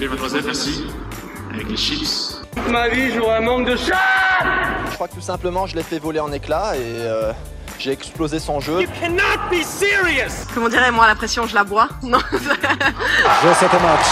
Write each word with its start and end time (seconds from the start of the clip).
Soufflez 0.00 0.16
votre 0.16 0.32
recette, 0.32 0.46
merci. 0.46 0.84
Avec 1.52 1.68
les 1.68 1.76
chips. 1.76 2.40
Ma 2.70 2.88
vie, 2.88 3.12
j'aurais 3.12 3.36
un 3.36 3.40
manque 3.42 3.68
de 3.68 3.76
chat 3.76 3.98
Je 4.88 4.94
crois 4.94 5.08
que 5.08 5.12
tout 5.12 5.20
simplement, 5.20 5.66
je 5.66 5.76
l'ai 5.76 5.82
fait 5.82 5.98
voler 5.98 6.20
en 6.20 6.32
éclats 6.32 6.74
et 6.74 6.80
euh, 6.80 7.34
j'ai 7.78 7.92
explosé 7.92 8.38
son 8.38 8.60
jeu. 8.60 8.80
You 8.80 8.88
cannot 8.98 9.50
be 9.50 9.62
serious 9.62 10.46
Comment 10.54 10.70
dirais 10.70 10.90
moi 10.90 11.06
la 11.06 11.14
pression 11.14 11.46
je 11.46 11.54
la 11.54 11.64
bois? 11.64 11.86
Non. 12.02 12.18
Josette 12.32 13.72
match. 13.82 14.06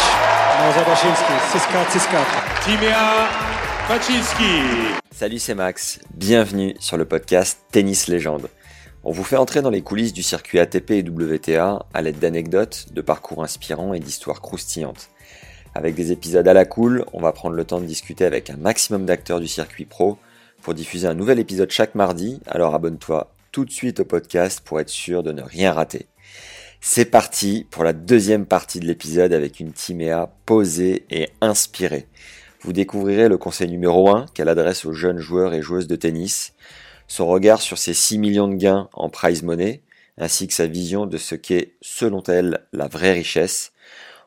Zabaczynski, 0.74 1.32
6-4, 1.54 1.90
6-4. 1.96 2.64
Timea 2.64 3.26
Paczynski. 3.88 4.60
Salut, 5.10 5.38
c'est 5.38 5.54
Max. 5.54 6.00
Bienvenue 6.14 6.74
sur 6.80 6.98
le 6.98 7.06
podcast 7.06 7.60
Tennis 7.72 8.08
Légende. 8.08 8.50
On 9.04 9.12
vous 9.12 9.24
fait 9.24 9.38
entrer 9.38 9.62
dans 9.62 9.70
les 9.70 9.80
coulisses 9.80 10.12
du 10.12 10.22
circuit 10.22 10.58
ATP 10.58 10.90
et 10.90 11.02
WTA 11.02 11.86
à 11.94 12.02
l'aide 12.02 12.18
d'anecdotes, 12.18 12.88
de 12.92 13.00
parcours 13.00 13.42
inspirants 13.42 13.94
et 13.94 14.00
d'histoires 14.00 14.42
croustillantes. 14.42 15.08
Avec 15.74 15.94
des 15.94 16.12
épisodes 16.12 16.48
à 16.48 16.52
la 16.52 16.64
cool, 16.64 17.04
on 17.12 17.20
va 17.20 17.32
prendre 17.32 17.54
le 17.54 17.64
temps 17.64 17.80
de 17.80 17.86
discuter 17.86 18.24
avec 18.24 18.50
un 18.50 18.56
maximum 18.56 19.04
d'acteurs 19.04 19.40
du 19.40 19.48
circuit 19.48 19.84
pro 19.84 20.18
pour 20.62 20.74
diffuser 20.74 21.06
un 21.06 21.14
nouvel 21.14 21.38
épisode 21.38 21.70
chaque 21.70 21.94
mardi, 21.94 22.40
alors 22.46 22.74
abonne-toi 22.74 23.32
tout 23.52 23.64
de 23.64 23.70
suite 23.70 24.00
au 24.00 24.04
podcast 24.04 24.60
pour 24.64 24.80
être 24.80 24.88
sûr 24.88 25.22
de 25.22 25.32
ne 25.32 25.42
rien 25.42 25.72
rater. 25.72 26.06
C'est 26.80 27.06
parti 27.06 27.66
pour 27.70 27.84
la 27.84 27.92
deuxième 27.92 28.46
partie 28.46 28.80
de 28.80 28.86
l'épisode 28.86 29.32
avec 29.32 29.60
une 29.60 29.72
Timéa 29.72 30.30
posée 30.46 31.04
et 31.10 31.28
inspirée. 31.40 32.06
Vous 32.60 32.72
découvrirez 32.72 33.28
le 33.28 33.38
conseil 33.38 33.68
numéro 33.68 34.10
1 34.10 34.26
qu'elle 34.34 34.48
adresse 34.48 34.84
aux 34.84 34.92
jeunes 34.92 35.18
joueurs 35.18 35.54
et 35.54 35.62
joueuses 35.62 35.86
de 35.86 35.96
tennis, 35.96 36.54
son 37.06 37.26
regard 37.26 37.60
sur 37.60 37.78
ses 37.78 37.94
6 37.94 38.18
millions 38.18 38.48
de 38.48 38.56
gains 38.56 38.88
en 38.92 39.08
prize 39.08 39.42
money, 39.42 39.82
ainsi 40.18 40.46
que 40.46 40.54
sa 40.54 40.66
vision 40.66 41.06
de 41.06 41.16
ce 41.16 41.34
qu'est, 41.34 41.72
selon 41.80 42.22
elle, 42.24 42.60
la 42.72 42.88
vraie 42.88 43.12
richesse. 43.12 43.72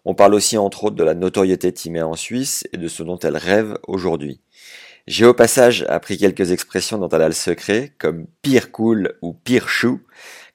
On 0.04 0.16
parle 0.16 0.34
aussi 0.34 0.58
entre 0.58 0.86
autres 0.86 0.96
de 0.96 1.04
la 1.04 1.14
notoriété 1.14 1.72
Timéa 1.72 2.08
en 2.08 2.16
Suisse 2.16 2.64
et 2.74 2.78
de 2.78 2.88
ce 2.88 3.04
dont 3.04 3.20
elle 3.20 3.38
rêve 3.38 3.78
aujourd'hui. 3.88 4.42
J'ai 5.08 5.26
au 5.26 5.34
passage 5.34 5.86
appris 5.90 6.18
quelques 6.18 6.52
expressions 6.52 6.98
dont 6.98 7.10
elle 7.10 7.22
a 7.22 7.28
le 7.28 7.34
secret, 7.34 7.94
comme 8.00 8.26
pire 8.42 8.72
cool 8.72 9.18
ou 9.22 9.34
pire 9.34 9.70
chou, 9.70 10.02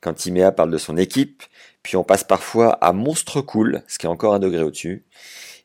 quand 0.00 0.14
Timéa 0.14 0.50
parle 0.50 0.70
de 0.70 0.78
son 0.78 0.96
équipe, 0.96 1.42
puis 1.82 1.96
on 1.96 2.04
passe 2.04 2.24
parfois 2.24 2.72
à 2.84 2.92
monstre 2.92 3.40
cool, 3.40 3.82
ce 3.86 3.98
qui 3.98 4.06
est 4.06 4.08
encore 4.08 4.34
un 4.34 4.38
degré 4.40 4.62
au-dessus. 4.62 5.04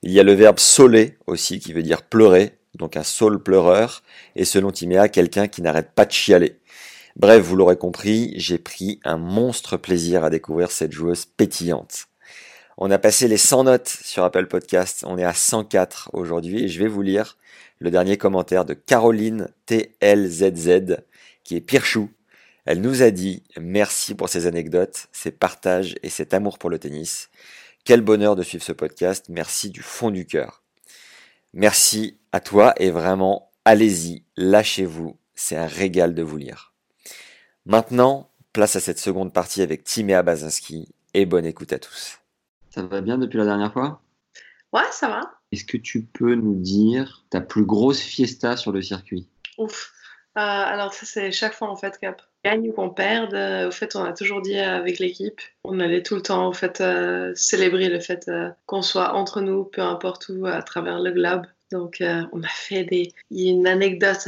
Il 0.03 0.11
y 0.11 0.19
a 0.19 0.23
le 0.23 0.33
verbe 0.33 0.59
soler 0.59 1.17
aussi, 1.25 1.59
qui 1.59 1.73
veut 1.73 1.83
dire 1.83 2.03
pleurer, 2.03 2.59
donc 2.75 2.97
un 2.97 3.03
saule 3.03 3.41
pleureur, 3.41 4.03
et 4.35 4.45
selon 4.45 4.71
Timéa, 4.71 5.09
quelqu'un 5.09 5.47
qui 5.47 5.61
n'arrête 5.61 5.91
pas 5.93 6.05
de 6.05 6.11
chialer. 6.11 6.59
Bref, 7.15 7.43
vous 7.43 7.55
l'aurez 7.55 7.77
compris, 7.77 8.33
j'ai 8.35 8.57
pris 8.57 8.99
un 9.03 9.17
monstre 9.17 9.77
plaisir 9.77 10.23
à 10.23 10.29
découvrir 10.29 10.71
cette 10.71 10.91
joueuse 10.91 11.25
pétillante. 11.25 12.10
On 12.77 12.89
a 12.89 12.97
passé 12.97 13.27
les 13.27 13.37
100 13.37 13.65
notes 13.65 13.87
sur 13.87 14.23
Apple 14.23 14.47
Podcast, 14.47 15.03
on 15.05 15.17
est 15.17 15.23
à 15.23 15.33
104 15.33 16.11
aujourd'hui, 16.13 16.63
et 16.63 16.67
je 16.67 16.79
vais 16.79 16.87
vous 16.87 17.01
lire 17.01 17.37
le 17.79 17.91
dernier 17.91 18.17
commentaire 18.17 18.63
de 18.63 18.73
Caroline 18.73 19.49
TLZZ, 19.65 20.97
qui 21.43 21.55
est 21.55 21.61
pire 21.61 21.85
chou. 21.85 22.09
Elle 22.65 22.81
nous 22.81 23.01
a 23.01 23.11
dit 23.11 23.43
merci 23.59 24.15
pour 24.15 24.29
ces 24.29 24.47
anecdotes, 24.47 25.07
ces 25.11 25.31
partages 25.31 25.95
et 26.03 26.09
cet 26.09 26.33
amour 26.33 26.59
pour 26.59 26.69
le 26.69 26.79
tennis. 26.79 27.29
Quel 27.83 28.01
bonheur 28.01 28.35
de 28.35 28.43
suivre 28.43 28.63
ce 28.63 28.71
podcast, 28.71 29.25
merci 29.29 29.69
du 29.69 29.81
fond 29.81 30.11
du 30.11 30.25
cœur. 30.25 30.61
Merci 31.53 32.19
à 32.31 32.39
toi 32.39 32.73
et 32.77 32.91
vraiment, 32.91 33.51
allez-y, 33.65 34.23
lâchez-vous, 34.37 35.17
c'est 35.35 35.57
un 35.57 35.67
régal 35.67 36.13
de 36.13 36.23
vous 36.23 36.37
lire. 36.37 36.73
Maintenant, 37.65 38.29
place 38.53 38.75
à 38.75 38.79
cette 38.79 38.99
seconde 38.99 39.33
partie 39.33 39.61
avec 39.61 39.83
Timéa 39.83 40.23
Bazinski 40.23 40.87
et 41.13 41.25
bonne 41.25 41.45
écoute 41.45 41.73
à 41.73 41.79
tous. 41.79 42.20
Ça 42.73 42.83
va 42.83 43.01
bien 43.01 43.17
depuis 43.17 43.37
la 43.37 43.43
dernière 43.43 43.73
fois? 43.73 44.01
Ouais, 44.71 44.89
ça 44.91 45.09
va. 45.09 45.21
Est-ce 45.51 45.65
que 45.65 45.75
tu 45.75 46.03
peux 46.03 46.35
nous 46.35 46.55
dire 46.55 47.25
ta 47.29 47.41
plus 47.41 47.65
grosse 47.65 47.99
fiesta 47.99 48.55
sur 48.55 48.71
le 48.71 48.81
circuit? 48.81 49.27
Ouf. 49.57 49.91
Euh, 50.37 50.39
alors 50.39 50.93
ça 50.93 51.05
c'est 51.05 51.33
chaque 51.33 51.53
fois 51.53 51.69
en 51.69 51.75
fait 51.75 51.97
cap. 51.99 52.21
Gagne 52.45 52.69
ou 52.69 52.71
qu'on 52.71 52.89
perde, 52.89 53.33
euh, 53.33 53.67
au 53.67 53.71
fait 53.71 53.97
on 53.97 54.03
a 54.05 54.13
toujours 54.13 54.41
dit 54.41 54.57
avec 54.57 54.99
l'équipe, 54.99 55.41
on 55.65 55.81
allait 55.81 56.01
tout 56.01 56.15
le 56.15 56.21
temps 56.21 56.47
au 56.47 56.53
fait 56.53 56.79
euh, 56.79 57.33
célébrer 57.35 57.89
le 57.89 57.99
fait 57.99 58.29
euh, 58.29 58.49
qu'on 58.65 58.81
soit 58.81 59.13
entre 59.13 59.41
nous, 59.41 59.65
peu 59.65 59.81
importe 59.81 60.29
où, 60.29 60.45
à 60.45 60.61
travers 60.63 60.99
le 60.99 61.11
globe. 61.11 61.45
Donc 61.71 62.03
on 62.33 62.43
a 62.43 62.47
fait 62.49 62.83
des... 62.83 63.13
Il 63.29 63.39
y 63.39 63.47
a 63.47 63.51
une 63.51 63.65
anecdote 63.65 64.27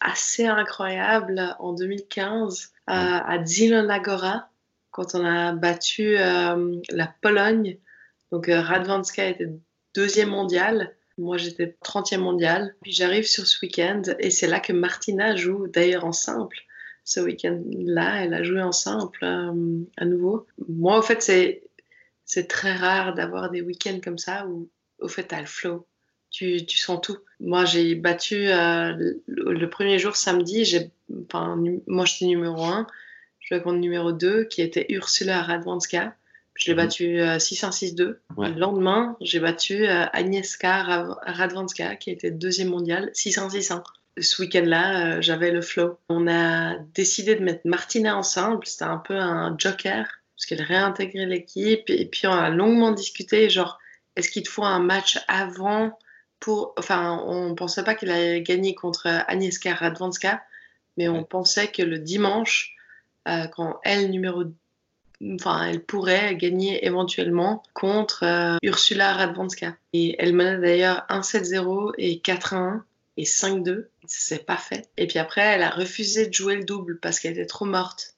assez 0.00 0.46
incroyable 0.46 1.56
en 1.58 1.72
2015 1.72 2.72
euh, 2.88 2.92
à 2.92 3.44
Zielona 3.44 3.98
quand 4.98 5.14
on 5.14 5.24
a 5.24 5.52
battu 5.52 6.18
euh, 6.18 6.74
la 6.90 7.14
Pologne. 7.20 7.78
Donc 8.32 8.48
euh, 8.48 8.60
Radwanska 8.60 9.28
était 9.28 9.48
deuxième 9.94 10.30
mondial. 10.30 10.92
Moi, 11.18 11.36
j'étais 11.36 11.76
30e 11.84 12.18
mondial. 12.18 12.74
Puis 12.82 12.90
j'arrive 12.90 13.24
sur 13.24 13.46
ce 13.46 13.64
week-end 13.64 14.02
et 14.18 14.30
c'est 14.30 14.48
là 14.48 14.58
que 14.58 14.72
Martina 14.72 15.36
joue, 15.36 15.68
d'ailleurs 15.68 16.04
en 16.04 16.12
simple. 16.12 16.58
Ce 17.04 17.20
week-end-là, 17.20 18.24
elle 18.24 18.34
a 18.34 18.42
joué 18.42 18.60
en 18.60 18.72
simple 18.72 19.24
euh, 19.24 19.84
à 19.96 20.04
nouveau. 20.04 20.46
Moi, 20.68 20.98
au 20.98 21.02
fait, 21.02 21.22
c'est, 21.22 22.48
très 22.48 22.74
rare 22.74 23.14
d'avoir 23.14 23.50
des 23.50 23.62
week-ends 23.62 24.00
comme 24.02 24.18
ça 24.18 24.48
où, 24.48 24.68
au 24.98 25.06
fait, 25.06 25.24
t'as 25.24 25.40
le 25.40 25.46
flow. 25.46 25.86
Tu, 26.30 26.66
sens 26.68 27.00
tout. 27.00 27.18
Moi, 27.38 27.64
j'ai 27.64 27.94
battu 27.94 28.48
le, 28.48 29.66
premier 29.66 29.98
jour, 30.00 30.16
samedi, 30.16 30.64
j'ai, 30.64 30.90
enfin, 31.24 31.56
moi, 31.86 32.04
j'étais 32.04 32.26
numéro 32.26 32.64
1. 32.64 32.86
Jouais 33.48 33.62
contre 33.62 33.78
numéro 33.78 34.12
2, 34.12 34.44
qui 34.44 34.60
était 34.62 34.84
Ursula 34.90 35.42
Radwanska. 35.42 36.14
Je 36.54 36.66
l'ai 36.66 36.74
Mhm. 36.74 36.84
battu 36.84 37.20
euh, 37.20 37.38
6-1-6-2. 37.38 38.20
Ouais. 38.36 38.50
Le 38.50 38.58
lendemain, 38.58 39.16
j'ai 39.20 39.38
battu 39.40 39.86
euh, 39.88 40.04
Agnieszka 40.12 41.06
Radwanska, 41.22 41.96
qui 41.96 42.10
était 42.10 42.30
deuxième 42.30 42.68
mondiale, 42.68 43.10
6-1-6-1. 43.14 43.82
Ce 44.20 44.42
week-end-là, 44.42 45.16
euh, 45.18 45.22
j'avais 45.22 45.50
le 45.52 45.62
flow. 45.62 45.98
On 46.08 46.26
a 46.28 46.74
décidé 46.94 47.36
de 47.36 47.44
mettre 47.44 47.60
Martina 47.64 48.16
en 48.16 48.22
simple. 48.24 48.66
C'était 48.66 48.84
un 48.84 48.98
peu 48.98 49.14
un 49.16 49.56
joker, 49.56 50.06
parce 50.36 50.46
qu'elle 50.46 50.62
réintégrait 50.62 51.26
l'équipe. 51.26 51.88
Et 51.88 52.04
puis, 52.06 52.26
on 52.26 52.32
a 52.32 52.50
longuement 52.50 52.90
discuté, 52.90 53.48
genre, 53.48 53.78
est-ce 54.16 54.28
qu'il 54.30 54.42
te 54.42 54.48
faut 54.50 54.64
un 54.64 54.80
match 54.80 55.18
avant 55.28 55.96
pour... 56.40 56.74
Enfin, 56.76 57.22
on 57.26 57.54
pensait 57.54 57.84
pas 57.84 57.94
qu'elle 57.94 58.10
allait 58.10 58.42
gagner 58.42 58.74
contre 58.74 59.06
Agnieszka 59.06 59.72
Radwanska, 59.74 60.42
mais 60.96 61.08
on 61.08 61.22
pensait 61.22 61.68
que 61.68 61.82
le 61.82 62.00
dimanche, 62.00 62.74
euh, 63.28 63.46
quand 63.46 63.80
elle, 63.84 64.10
pourrait 65.86 66.36
gagner 66.36 66.84
éventuellement 66.86 67.62
contre 67.74 68.24
euh, 68.24 68.56
Ursula 68.62 69.14
Radwanska. 69.14 69.76
Et 69.92 70.16
elle 70.18 70.34
menait 70.34 70.58
d'ailleurs 70.58 71.04
1-7-0 71.08 71.94
et 71.98 72.16
4-1 72.24 72.82
et 73.16 73.24
5-2. 73.24 73.86
Ça 74.06 74.36
s'est 74.36 74.44
pas 74.44 74.56
fait. 74.56 74.88
Et 74.96 75.06
puis 75.06 75.18
après, 75.18 75.42
elle 75.42 75.62
a 75.62 75.70
refusé 75.70 76.26
de 76.26 76.32
jouer 76.32 76.56
le 76.56 76.64
double 76.64 76.98
parce 77.00 77.20
qu'elle 77.20 77.32
était 77.32 77.46
trop 77.46 77.64
morte. 77.64 78.14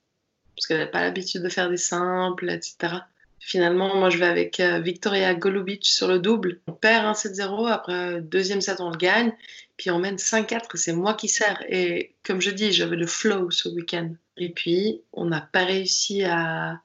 Parce 0.56 0.66
qu'elle 0.66 0.78
n'avait 0.78 0.91
pas 0.91 1.03
l'habitude 1.03 1.42
de 1.42 1.48
faire 1.48 1.71
des 1.71 1.77
simples, 1.77 2.50
etc. 2.50 2.98
Finalement, 3.41 3.97
moi, 3.97 4.10
je 4.10 4.19
vais 4.19 4.27
avec 4.27 4.60
euh, 4.60 4.81
Victoria 4.81 5.34
Golubic 5.34 5.87
sur 5.87 6.07
le 6.07 6.19
double. 6.19 6.60
On 6.66 6.72
perd 6.72 7.07
1-7-0, 7.07 7.69
après 7.69 7.92
euh, 7.92 8.21
deuxième 8.21 8.60
set, 8.60 8.81
on 8.81 8.91
le 8.91 8.98
gagne. 8.98 9.33
Puis 9.78 9.91
on 9.91 9.98
mène 9.98 10.16
5-4 10.16 10.57
et 10.75 10.77
c'est 10.77 10.92
moi 10.92 11.15
qui 11.15 11.28
sers. 11.28 11.65
Et 11.69 12.15
comme 12.22 12.42
je 12.42 12.51
dis, 12.51 12.71
j'avais 12.71 12.97
le 12.97 13.07
flow 13.07 13.51
ce 13.51 13.71
week-end. 13.71 14.13
Et 14.37 14.51
puis, 14.51 15.01
on 15.15 15.25
n'a 15.25 15.41
pas 15.41 15.65
réussi 15.65 16.22
à, 16.22 16.81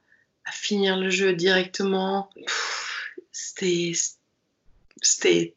finir 0.50 0.96
le 0.96 1.10
jeu 1.10 1.34
directement. 1.34 2.30
C'était 3.32 3.92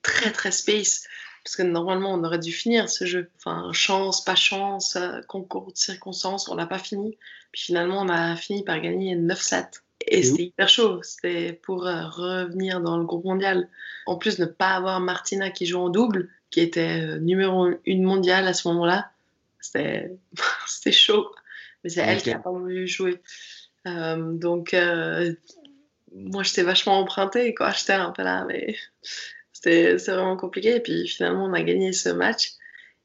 très 0.01 0.31
très 0.31 0.51
space. 0.51 1.03
Parce 1.45 1.55
que 1.55 1.63
normalement, 1.63 2.13
on 2.13 2.23
aurait 2.25 2.39
dû 2.39 2.51
finir 2.51 2.89
ce 2.89 3.05
jeu. 3.05 3.29
Enfin, 3.37 3.71
chance, 3.71 4.23
pas 4.23 4.35
chance, 4.35 4.97
euh, 4.97 5.21
concours 5.27 5.71
de 5.71 5.77
circonstances, 5.77 6.49
on 6.49 6.55
l'a 6.55 6.65
pas 6.65 6.79
fini. 6.79 7.17
Puis 7.53 7.63
finalement, 7.63 8.01
on 8.01 8.09
a 8.09 8.35
fini 8.35 8.63
par 8.63 8.81
gagner 8.81 9.15
9-7. 9.15 9.81
Et 10.09 10.23
c'était 10.23 10.43
hyper 10.43 10.69
chaud. 10.69 11.01
C'était 11.03 11.53
pour 11.53 11.85
euh, 11.85 12.07
revenir 12.07 12.81
dans 12.81 12.97
le 12.97 13.05
groupe 13.05 13.25
mondial. 13.25 13.69
En 14.07 14.17
plus, 14.17 14.39
ne 14.39 14.45
pas 14.45 14.71
avoir 14.71 14.99
Martina 14.99 15.51
qui 15.51 15.65
joue 15.65 15.79
en 15.79 15.89
double, 15.89 16.29
qui 16.49 16.61
était 16.61 17.01
euh, 17.01 17.19
numéro 17.19 17.65
1 17.65 17.77
mondiale 18.01 18.47
à 18.47 18.53
ce 18.53 18.67
moment-là, 18.69 19.11
c'était 19.59 20.11
chaud. 20.91 21.31
Mais 21.83 21.89
c'est 21.89 22.01
elle 22.01 22.21
qui 22.21 22.31
a 22.31 22.39
pas 22.39 22.49
voulu 22.49 22.87
jouer. 22.87 23.21
Euh, 23.87 24.33
donc, 24.33 24.75
moi, 26.13 26.43
j'étais 26.43 26.63
vachement 26.63 26.99
empruntée. 26.99 27.55
J'étais 27.77 27.93
un 27.93 28.11
peu 28.11 28.23
là, 28.23 28.45
mais 28.47 28.75
c'était 29.53 29.95
vraiment 29.95 30.37
compliqué. 30.37 30.75
Et 30.75 30.79
puis 30.79 31.07
finalement, 31.07 31.45
on 31.45 31.53
a 31.53 31.61
gagné 31.61 31.93
ce 31.93 32.09
match. 32.09 32.53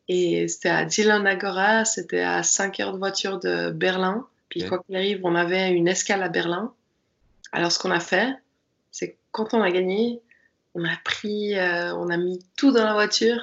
Et 0.09 0.49
c'était 0.49 0.71
à 0.71 0.87
Agora, 1.27 1.85
c'était 1.85 2.21
à 2.21 2.43
5 2.43 2.81
heures 2.81 2.93
de 2.93 2.99
voiture 2.99 3.39
de 3.41 3.71
Berlin. 3.71 4.27
Puis 4.49 4.65
quoi 4.67 4.83
qu'il 4.83 4.97
arrive, 4.97 5.21
on 5.25 5.35
avait 5.35 5.71
une 5.71 5.89
escale 5.89 6.23
à 6.23 6.29
Berlin. 6.29 6.73
Alors 7.55 7.71
ce 7.71 7.79
qu'on 7.79 7.93
a 7.93 8.01
fait, 8.01 8.35
c'est 8.91 9.17
quand 9.31 9.55
on 9.55 9.63
a 9.63 9.71
gagné, 9.71 10.21
on 10.75 10.85
a 10.85 10.97
pris, 11.05 11.57
euh, 11.57 11.95
on 11.95 12.11
a 12.11 12.17
mis 12.17 12.45
tout 12.57 12.73
dans 12.73 12.85
la 12.85 12.95
voiture. 12.95 13.41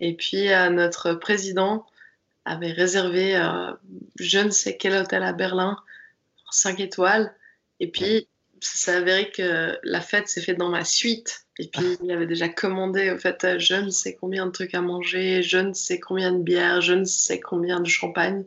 Et 0.00 0.16
puis 0.16 0.50
euh, 0.50 0.70
notre 0.70 1.12
président 1.12 1.84
avait 2.46 2.72
réservé 2.72 3.36
euh, 3.36 3.70
je 4.18 4.38
ne 4.38 4.48
sais 4.48 4.78
quel 4.78 4.94
hôtel 4.94 5.22
à 5.22 5.34
Berlin, 5.34 5.76
5 6.50 6.80
étoiles. 6.80 7.34
Et 7.80 7.90
puis 7.90 8.26
ça 8.60 8.76
s'est 8.76 8.96
avéré 8.96 9.30
que 9.30 9.78
la 9.82 10.00
fête 10.00 10.26
s'est 10.28 10.40
faite 10.40 10.56
dans 10.56 10.70
ma 10.70 10.84
suite. 10.84 11.44
Et 11.58 11.68
puis, 11.68 11.98
il 12.02 12.10
avait 12.12 12.26
déjà 12.26 12.48
commandé, 12.48 13.10
en 13.10 13.18
fait, 13.18 13.58
je 13.58 13.74
ne 13.74 13.90
sais 13.90 14.14
combien 14.14 14.46
de 14.46 14.52
trucs 14.52 14.74
à 14.74 14.80
manger, 14.80 15.42
je 15.42 15.58
ne 15.58 15.72
sais 15.72 15.98
combien 15.98 16.32
de 16.32 16.40
bières, 16.40 16.80
je 16.80 16.94
ne 16.94 17.04
sais 17.04 17.40
combien 17.40 17.80
de 17.80 17.88
champagne. 17.88 18.44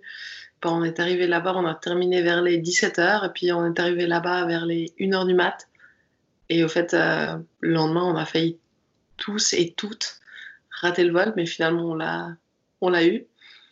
On 0.63 0.83
est 0.83 0.99
arrivé 0.99 1.27
là-bas, 1.27 1.53
on 1.55 1.65
a 1.65 1.75
terminé 1.75 2.21
vers 2.21 2.41
les 2.41 2.59
17h, 2.59 3.25
et 3.25 3.29
puis 3.29 3.51
on 3.51 3.65
est 3.65 3.79
arrivé 3.79 4.05
là-bas 4.05 4.45
vers 4.45 4.65
les 4.65 4.93
1h 4.99 5.25
du 5.25 5.33
mat. 5.33 5.67
Et 6.49 6.63
au 6.63 6.67
fait, 6.67 6.93
euh, 6.93 7.37
le 7.61 7.73
lendemain, 7.73 8.03
on 8.03 8.15
a 8.15 8.25
failli 8.25 8.59
tous 9.17 9.53
et 9.53 9.73
toutes 9.75 10.19
rater 10.69 11.03
le 11.03 11.13
vol, 11.13 11.33
mais 11.35 11.45
finalement, 11.45 11.91
on 11.91 11.95
l'a, 11.95 12.35
on 12.81 12.89
l'a 12.89 13.05
eu. 13.05 13.25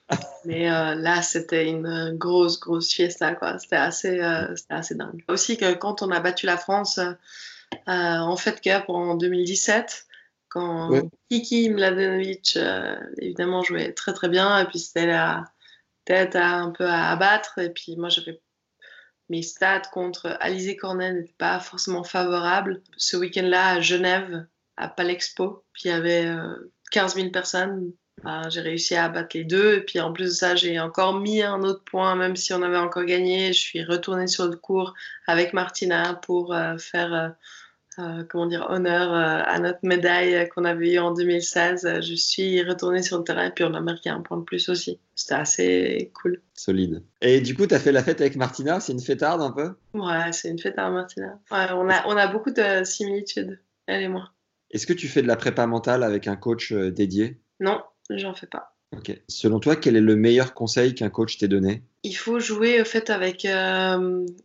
Mais 0.45 0.71
euh, 0.71 0.95
là, 0.95 1.21
c'était 1.21 1.69
une 1.69 2.15
grosse, 2.15 2.59
grosse 2.59 2.91
fiesta, 2.91 3.35
quoi. 3.35 3.59
C'était 3.59 3.75
assez, 3.75 4.19
euh, 4.19 4.55
c'était 4.55 4.73
assez 4.73 4.95
dingue. 4.95 5.23
Aussi 5.27 5.57
que 5.57 5.73
quand 5.73 6.01
on 6.01 6.09
a 6.09 6.19
battu 6.19 6.45
la 6.45 6.57
France, 6.57 6.99
en 7.85 8.35
fait 8.35 8.61
Cup 8.61 8.85
en 8.87 9.13
2017 9.15 10.07
quand 10.47 10.89
Kiki 11.29 11.69
Mladenovic 11.69 12.57
évidemment 13.17 13.61
jouait 13.61 13.93
très 13.93 14.11
très 14.13 14.27
bien 14.27 14.59
et 14.59 14.65
puis 14.65 14.79
c'était 14.79 15.05
la 15.05 15.45
tête 16.09 16.35
un 16.35 16.71
peu 16.71 16.87
à 16.87 17.11
abattre 17.11 17.59
et 17.59 17.69
puis 17.69 17.95
moi 17.95 18.09
j'avais 18.09 18.41
mes 19.29 19.43
stats 19.43 19.83
contre 19.93 20.37
Alizé 20.39 20.75
Cornet 20.75 21.13
n'étaient 21.13 21.35
pas 21.37 21.59
forcément 21.59 22.03
favorables. 22.03 22.81
Ce 22.97 23.15
week-end-là 23.15 23.73
à 23.73 23.79
Genève, 23.79 24.47
à 24.75 24.87
Palexpo, 24.87 25.63
puis 25.71 25.83
il 25.85 25.89
y 25.89 25.91
avait 25.91 26.25
15 26.89 27.15
euh, 27.15 27.19
000 27.19 27.29
personnes. 27.29 27.93
j'ai 28.49 28.61
réussi 28.61 28.95
à 28.95 29.05
abattre 29.05 29.37
les 29.37 29.43
deux. 29.43 29.75
Et 29.75 29.81
puis 29.81 29.99
en 29.99 30.11
plus 30.11 30.25
de 30.25 30.29
ça, 30.31 30.55
j'ai 30.55 30.79
encore 30.79 31.13
mis 31.19 31.43
un 31.43 31.61
autre 31.61 31.83
point, 31.83 32.15
même 32.15 32.35
si 32.35 32.53
on 32.53 32.63
avait 32.63 32.77
encore 32.77 33.05
gagné. 33.05 33.53
Je 33.53 33.59
suis 33.59 33.83
retournée 33.83 34.25
sur 34.25 34.47
le 34.47 34.57
cours 34.57 34.95
avec 35.27 35.53
Martina 35.53 36.15
pour 36.23 36.55
faire 36.79 37.35
euh, 37.97 38.23
comment 38.29 38.45
dire, 38.45 38.67
honneur 38.69 39.13
euh, 39.13 39.43
à 39.43 39.59
notre 39.59 39.79
médaille 39.83 40.47
qu'on 40.49 40.63
avait 40.63 40.93
eue 40.93 40.99
en 40.99 41.11
2016. 41.11 42.01
Je 42.01 42.13
suis 42.13 42.61
retournée 42.63 43.01
sur 43.01 43.17
le 43.17 43.23
terrain 43.23 43.47
et 43.47 43.51
puis 43.51 43.63
on 43.63 43.73
a 43.73 43.81
marqué 43.81 44.09
un 44.09 44.21
point 44.21 44.37
de 44.37 44.43
plus 44.43 44.69
aussi. 44.69 44.99
C'était 45.15 45.33
assez 45.33 46.11
cool. 46.13 46.41
Solide. 46.53 47.03
Et 47.21 47.41
du 47.41 47.55
coup, 47.55 47.65
tu 47.65 47.73
as 47.73 47.79
fait 47.79 47.91
la 47.91 48.03
fête 48.03 48.21
avec 48.21 48.35
Martina 48.35 48.79
C'est 48.79 48.93
une 48.93 49.01
fêtarde 49.01 49.41
un 49.41 49.51
peu? 49.51 49.73
Ouais, 49.93 50.31
c'est 50.31 50.49
une 50.49 50.59
fêtarde, 50.59 50.93
Martina. 50.93 51.39
Ouais, 51.51 51.65
on, 51.71 51.89
a, 51.89 52.05
on 52.07 52.15
a 52.15 52.27
beaucoup 52.27 52.51
de 52.51 52.83
similitudes, 52.83 53.59
elle 53.87 54.03
et 54.03 54.07
moi. 54.07 54.31
Est-ce 54.71 54.85
que 54.85 54.93
tu 54.93 55.07
fais 55.07 55.23
de 55.23 55.27
la 55.27 55.35
prépa 55.35 55.65
mentale 55.65 56.03
avec 56.03 56.27
un 56.27 56.35
coach 56.35 56.71
euh, 56.71 56.91
dédié? 56.91 57.41
Non, 57.59 57.81
j'en 58.11 58.35
fais 58.35 58.47
pas. 58.47 58.75
Ok. 58.95 59.19
Selon 59.27 59.59
toi, 59.59 59.75
quel 59.75 59.95
est 59.95 60.01
le 60.01 60.15
meilleur 60.15 60.53
conseil 60.53 60.95
qu'un 60.95 61.09
coach 61.09 61.37
t'ait 61.37 61.47
donné? 61.47 61.83
Il 62.03 62.13
faut 62.13 62.39
jouer 62.39 62.81
au 62.81 62.85
fait 62.85 63.09
avec 63.09 63.47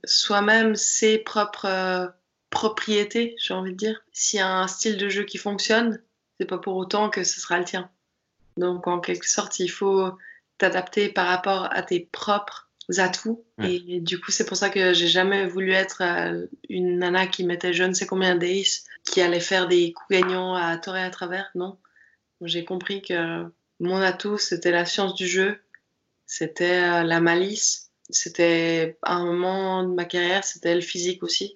soi-même 0.04 0.74
ses 0.74 1.18
propres 1.18 2.12
propriété, 2.54 3.34
j'ai 3.38 3.52
envie 3.52 3.72
de 3.72 3.76
dire. 3.76 4.02
S'il 4.12 4.38
y 4.38 4.42
a 4.42 4.48
un 4.48 4.68
style 4.68 4.96
de 4.96 5.08
jeu 5.10 5.24
qui 5.24 5.36
fonctionne, 5.36 6.00
c'est 6.38 6.46
pas 6.46 6.58
pour 6.58 6.76
autant 6.76 7.10
que 7.10 7.24
ce 7.24 7.40
sera 7.40 7.58
le 7.58 7.64
tien. 7.64 7.90
Donc, 8.56 8.86
en 8.86 9.00
quelque 9.00 9.28
sorte, 9.28 9.58
il 9.58 9.68
faut 9.68 10.12
t'adapter 10.56 11.08
par 11.08 11.26
rapport 11.26 11.68
à 11.72 11.82
tes 11.82 12.00
propres 12.00 12.70
atouts. 12.96 13.44
Et, 13.62 14.00
du 14.00 14.20
coup, 14.20 14.30
c'est 14.30 14.46
pour 14.46 14.56
ça 14.56 14.70
que 14.70 14.94
j'ai 14.94 15.08
jamais 15.08 15.46
voulu 15.46 15.72
être 15.72 16.02
euh, 16.02 16.46
une 16.68 16.98
nana 16.98 17.26
qui 17.26 17.44
mettait 17.44 17.72
je 17.72 17.82
ne 17.82 17.92
sais 17.92 18.06
combien 18.06 18.36
d'ace, 18.36 18.84
qui 19.04 19.20
allait 19.20 19.40
faire 19.40 19.68
des 19.68 19.92
coups 19.92 20.10
gagnants 20.10 20.54
à 20.54 20.76
tort 20.78 20.96
et 20.96 21.02
à 21.02 21.10
travers. 21.10 21.50
Non. 21.54 21.78
J'ai 22.40 22.64
compris 22.64 23.02
que 23.02 23.44
mon 23.80 23.96
atout, 23.96 24.38
c'était 24.38 24.70
la 24.70 24.84
science 24.84 25.14
du 25.14 25.26
jeu, 25.26 25.60
c'était 26.26 26.82
euh, 26.82 27.02
la 27.02 27.20
malice, 27.20 27.90
c'était 28.10 28.98
à 29.02 29.14
un 29.14 29.24
moment 29.24 29.82
de 29.82 29.94
ma 29.94 30.04
carrière, 30.04 30.44
c'était 30.44 30.74
le 30.74 30.80
physique 30.80 31.22
aussi. 31.22 31.52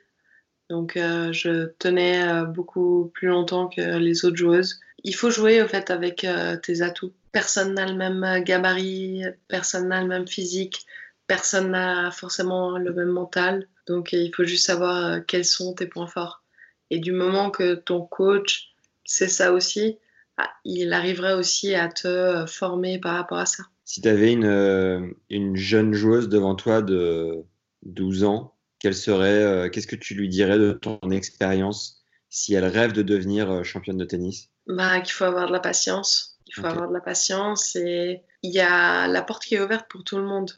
Donc 0.69 0.97
euh, 0.97 1.33
je 1.33 1.67
tenais 1.79 2.23
euh, 2.23 2.45
beaucoup 2.45 3.11
plus 3.15 3.29
longtemps 3.29 3.69
que 3.69 3.99
les 3.99 4.25
autres 4.25 4.37
joueuses. 4.37 4.81
Il 5.05 5.15
faut 5.15 5.31
jouer 5.31 5.63
au 5.63 5.69
fait 5.69 5.91
avec 5.91 6.25
euh, 6.25 6.57
tes 6.57 6.83
atouts. 6.83 7.13
Personne 7.33 7.75
n'a 7.75 7.87
le 7.87 7.95
même 7.95 8.43
gabarit, 8.43 9.23
personne 9.49 9.89
n'a 9.89 10.03
le 10.03 10.09
même 10.09 10.27
physique, 10.27 10.87
personne 11.27 11.71
n'a 11.71 12.11
forcément 12.11 12.79
le 12.79 12.93
même 12.93 13.09
mental. 13.09 13.67
Donc 13.87 14.13
il 14.13 14.35
faut 14.35 14.45
juste 14.45 14.67
savoir 14.67 15.25
quels 15.27 15.45
sont 15.45 15.75
tes 15.75 15.87
points 15.87 16.07
forts. 16.07 16.43
Et 16.91 16.99
du 16.99 17.13
moment 17.13 17.51
que 17.51 17.75
ton 17.75 18.01
coach 18.01 18.71
sait 19.05 19.29
ça 19.29 19.53
aussi, 19.53 19.99
ah, 20.37 20.51
il 20.65 20.93
arriverait 20.93 21.35
aussi 21.35 21.75
à 21.75 21.89
te 21.89 22.45
former 22.47 22.99
par 22.99 23.15
rapport 23.15 23.39
à 23.39 23.47
ça. 23.47 23.65
Si 23.85 24.01
tu 24.01 24.09
avais 24.09 24.33
une, 24.33 25.15
une 25.31 25.57
jeune 25.57 25.95
joueuse 25.95 26.29
devant 26.29 26.55
toi 26.55 26.83
de 26.83 27.45
12 27.83 28.25
ans 28.25 28.55
quel 28.79 28.95
serait, 28.95 29.43
euh, 29.43 29.69
qu'est-ce 29.69 29.87
que 29.87 29.97
tu 29.97 30.15
lui 30.15 30.29
dirais 30.29 30.59
de 30.59 30.73
ton 30.73 30.99
expérience 31.11 32.05
si 32.29 32.55
elle 32.55 32.65
rêve 32.65 32.93
de 32.93 33.03
devenir 33.03 33.51
euh, 33.51 33.63
championne 33.63 33.99
de 33.99 34.05
tennis? 34.05 34.51
Bah, 34.67 35.01
Qu'il 35.01 35.13
faut 35.13 35.25
avoir 35.25 35.47
de 35.47 35.53
la 35.53 35.61
patience. 35.61 36.39
Il 36.47 36.55
faut 36.55 36.67
avoir 36.67 36.89
de 36.89 36.95
la 36.95 37.01
patience 37.01 37.77
et 37.77 38.23
il 38.43 38.53
y 38.53 38.61
a 38.61 39.07
la 39.07 39.23
porte 39.23 39.45
qui 39.45 39.57
est 39.57 39.61
ouverte 39.61 39.87
pour 39.91 40.03
tout 40.03 40.17
le 40.17 40.25
monde. 40.25 40.53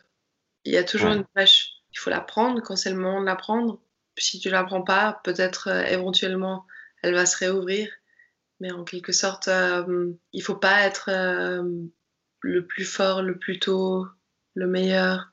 Il 0.64 0.72
y 0.72 0.76
a 0.76 0.84
toujours 0.84 1.10
une 1.10 1.24
brèche. 1.34 1.72
Il 1.92 1.98
faut 1.98 2.10
la 2.10 2.20
prendre 2.20 2.62
quand 2.62 2.76
c'est 2.76 2.90
le 2.90 2.96
moment 2.96 3.20
de 3.20 3.26
la 3.26 3.34
prendre. 3.34 3.80
Si 4.16 4.38
tu 4.38 4.50
la 4.50 4.62
prends 4.62 4.82
pas, 4.82 5.20
peut-être 5.24 5.68
euh, 5.68 5.84
éventuellement 5.84 6.66
elle 7.02 7.14
va 7.14 7.26
se 7.26 7.38
réouvrir. 7.38 7.88
Mais 8.60 8.70
en 8.70 8.84
quelque 8.84 9.12
sorte, 9.12 9.48
il 9.48 10.18
il 10.34 10.42
faut 10.42 10.54
pas 10.54 10.82
être 10.82 11.08
le 12.42 12.66
plus 12.66 12.84
fort, 12.84 13.22
le 13.22 13.38
plus 13.38 13.58
tôt, 13.58 14.06
le 14.54 14.66
meilleur 14.66 15.30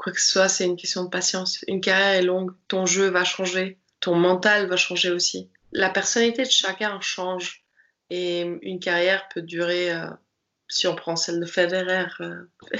quoi 0.00 0.14
que 0.14 0.20
ce 0.20 0.30
soit, 0.30 0.48
c'est 0.48 0.64
une 0.64 0.76
question 0.76 1.04
de 1.04 1.10
patience. 1.10 1.62
Une 1.68 1.82
carrière 1.82 2.18
est 2.18 2.22
longue, 2.22 2.52
ton 2.68 2.86
jeu 2.86 3.10
va 3.10 3.22
changer, 3.22 3.78
ton 4.00 4.14
mental 4.14 4.66
va 4.66 4.76
changer 4.76 5.10
aussi. 5.10 5.50
La 5.72 5.90
personnalité 5.90 6.44
de 6.44 6.50
chacun 6.50 6.98
change 7.02 7.66
et 8.08 8.40
une 8.62 8.80
carrière 8.80 9.28
peut 9.28 9.42
durer, 9.42 9.92
euh, 9.92 10.08
si 10.68 10.86
on 10.86 10.94
prend 10.94 11.16
celle 11.16 11.38
de 11.38 11.44
Federer, 11.44 12.06
euh, 12.20 12.48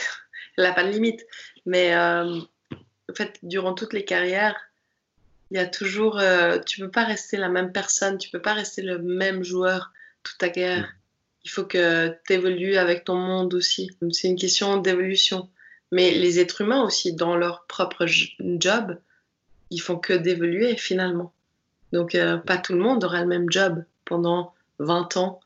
elle 0.57 0.65
n'a 0.65 0.73
pas 0.73 0.83
de 0.83 0.89
limite. 0.89 1.27
Mais 1.67 1.95
euh, 1.95 2.39
en 2.73 3.15
fait, 3.15 3.39
durant 3.43 3.75
toutes 3.75 3.93
les 3.93 4.07
carrières, 4.07 4.59
il 5.51 5.59
y 5.59 5.61
a 5.61 5.67
toujours, 5.67 6.23
tu 6.65 6.81
peux 6.81 6.91
pas 6.91 7.05
rester 7.05 7.37
la 7.37 7.51
même 7.51 7.71
personne, 7.73 8.17
tu 8.17 8.31
peux 8.31 8.41
pas 8.41 8.55
rester 8.55 8.81
le 8.81 8.99
même 8.99 9.43
joueur 9.43 9.93
toute 10.23 10.39
ta 10.39 10.49
carrière. 10.49 10.87
Mm. 10.87 10.95
Il 11.45 11.51
faut 11.51 11.65
que 11.65 12.17
tu 12.27 12.33
évolues 12.33 12.77
avec 12.77 13.05
ton 13.05 13.17
monde 13.17 13.53
aussi. 13.53 13.91
C'est 14.13 14.29
une 14.29 14.39
question 14.39 14.79
d'évolution. 14.79 15.51
Mais 15.93 16.13
les 16.13 16.39
êtres 16.39 16.61
humains 16.61 16.83
aussi, 16.83 17.13
dans 17.13 17.37
leur 17.37 17.65
propre 17.67 18.07
job, 18.07 18.97
ils 19.71 19.81
font 19.81 19.97
que 19.97 20.13
d'évoluer 20.13 20.77
finalement. 20.77 21.33
Donc 21.93 22.15
euh, 22.15 22.39
pas 22.39 22.59
tout 22.59 22.73
le 22.73 22.79
monde 22.79 23.05
aura 23.05 23.21
le 23.21 23.27
même 23.27 23.51
job 23.51 23.85
pendant 24.05 24.55
20 24.79 25.17
ans, 25.17 25.41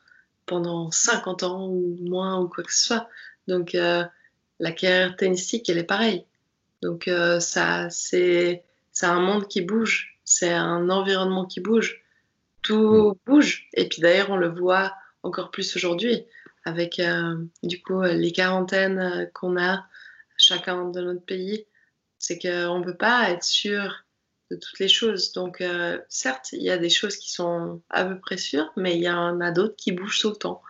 pendant 0.46 0.90
50 0.90 1.42
ans 1.42 1.68
ou 1.68 1.96
moins 2.00 2.40
ou 2.40 2.48
quoi 2.48 2.64
que 2.64 2.72
ce 2.72 2.86
soit. 2.86 3.08
Donc 3.48 3.74
euh, 3.74 4.04
la 4.60 4.72
carrière 4.72 5.16
tennistique, 5.16 5.68
elle 5.68 5.78
est 5.78 5.84
pareille. 5.84 6.24
Donc 6.82 7.08
euh, 7.08 7.40
ça, 7.40 7.88
c'est 7.90 8.64
un 9.02 9.20
monde 9.20 9.48
qui 9.48 9.62
bouge, 9.62 10.18
c'est 10.24 10.52
un 10.52 10.90
environnement 10.90 11.46
qui 11.46 11.60
bouge. 11.60 12.02
Tout 12.62 13.10
mm. 13.10 13.14
bouge. 13.26 13.68
Et 13.74 13.88
puis 13.88 14.02
d'ailleurs, 14.02 14.30
on 14.30 14.36
le 14.36 14.48
voit 14.48 14.94
encore 15.22 15.50
plus 15.50 15.76
aujourd'hui 15.76 16.26
avec 16.66 17.00
du 17.62 17.82
coup 17.82 18.00
les 18.00 18.32
quarantaines 18.32 19.30
qu'on 19.34 19.58
a 19.58 19.84
chacun 20.44 20.90
de 20.90 21.00
notre 21.00 21.24
pays, 21.24 21.66
c'est 22.18 22.38
qu'on 22.38 22.78
ne 22.78 22.84
peut 22.84 22.96
pas 22.96 23.30
être 23.30 23.44
sûr 23.44 24.04
de 24.50 24.56
toutes 24.56 24.78
les 24.78 24.88
choses. 24.88 25.32
Donc, 25.32 25.60
euh, 25.60 25.98
certes, 26.08 26.50
il 26.52 26.62
y 26.62 26.70
a 26.70 26.78
des 26.78 26.90
choses 26.90 27.16
qui 27.16 27.32
sont 27.32 27.82
à 27.90 28.04
peu 28.04 28.18
près 28.18 28.36
sûres, 28.36 28.72
mais 28.76 28.96
il 28.96 29.02
y 29.02 29.10
en 29.10 29.40
a 29.40 29.50
d'autres 29.50 29.76
qui 29.76 29.92
bougent 29.92 30.20
tout 30.20 30.30
le 30.30 30.36
temps. 30.36 30.62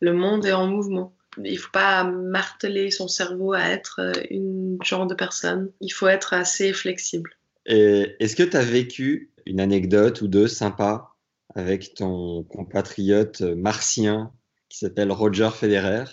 Le 0.00 0.12
monde 0.12 0.46
est 0.46 0.52
en 0.52 0.66
mouvement. 0.66 1.14
Il 1.38 1.52
ne 1.52 1.58
faut 1.58 1.70
pas 1.70 2.04
marteler 2.04 2.90
son 2.90 3.06
cerveau 3.06 3.52
à 3.52 3.62
être 3.68 4.00
euh, 4.00 4.12
une 4.30 4.78
genre 4.82 5.06
de 5.06 5.14
personne. 5.14 5.70
Il 5.80 5.90
faut 5.90 6.08
être 6.08 6.34
assez 6.34 6.72
flexible. 6.72 7.36
Est-ce 7.66 8.34
que 8.34 8.42
tu 8.42 8.56
as 8.56 8.64
vécu 8.64 9.30
une 9.46 9.60
anecdote 9.60 10.22
ou 10.22 10.28
deux 10.28 10.48
sympas 10.48 11.14
avec 11.54 11.94
ton 11.94 12.42
compatriote 12.44 13.42
martien 13.42 14.32
qui 14.68 14.78
s'appelle 14.78 15.12
Roger 15.12 15.50
Federer, 15.54 16.04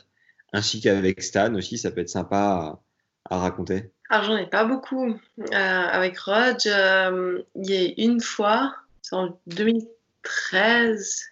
ainsi 0.54 0.82
qu'avec 0.82 1.24
Stan 1.24 1.56
aussi? 1.56 1.78
Ça 1.78 1.90
peut 1.90 2.02
être 2.02 2.10
sympa 2.10 2.80
à 3.30 3.38
raconter 3.38 3.92
Alors, 4.10 4.26
j'en 4.26 4.38
ai 4.38 4.48
pas 4.48 4.64
beaucoup. 4.66 5.10
Euh, 5.40 5.54
avec 5.54 6.18
Rog, 6.20 6.58
euh, 6.68 7.42
il 7.56 7.72
y 7.72 7.78
a 7.78 7.94
une 8.06 8.22
fois, 8.22 8.76
c'est 9.02 9.16
en 9.16 9.40
2013, 9.48 11.24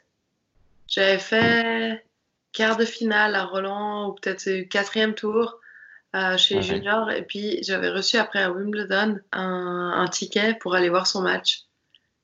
j'avais 0.88 1.20
fait 1.20 2.06
quart 2.52 2.78
de 2.78 2.86
finale 2.86 3.36
à 3.36 3.44
Roland, 3.46 4.10
ou 4.10 4.14
peut-être 4.14 4.68
quatrième 4.70 5.14
tour 5.16 5.60
euh, 6.16 6.38
chez 6.38 6.56
Ouais. 6.56 6.62
juniors. 6.62 7.12
Et 7.12 7.24
puis, 7.24 7.60
j'avais 7.64 7.90
reçu 7.90 8.18
après 8.18 8.42
à 8.42 8.52
Wimbledon 8.52 9.20
un, 9.32 9.94
un 9.96 10.08
ticket 10.08 10.54
pour 10.56 10.76
aller 10.76 10.90
voir 10.90 11.08
son 11.08 11.22
match. 11.22 11.64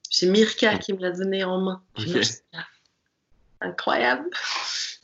C'est 0.10 0.28
Mirka 0.28 0.78
qui 0.78 0.94
me 0.94 1.00
l'a 1.00 1.12
donné 1.12 1.44
en 1.44 1.60
main 1.60 1.84
Ok. 1.98 2.08
moi, 2.08 2.22
j'étais 2.22 2.44
là, 2.54 2.66
Incroyable. 3.62 4.30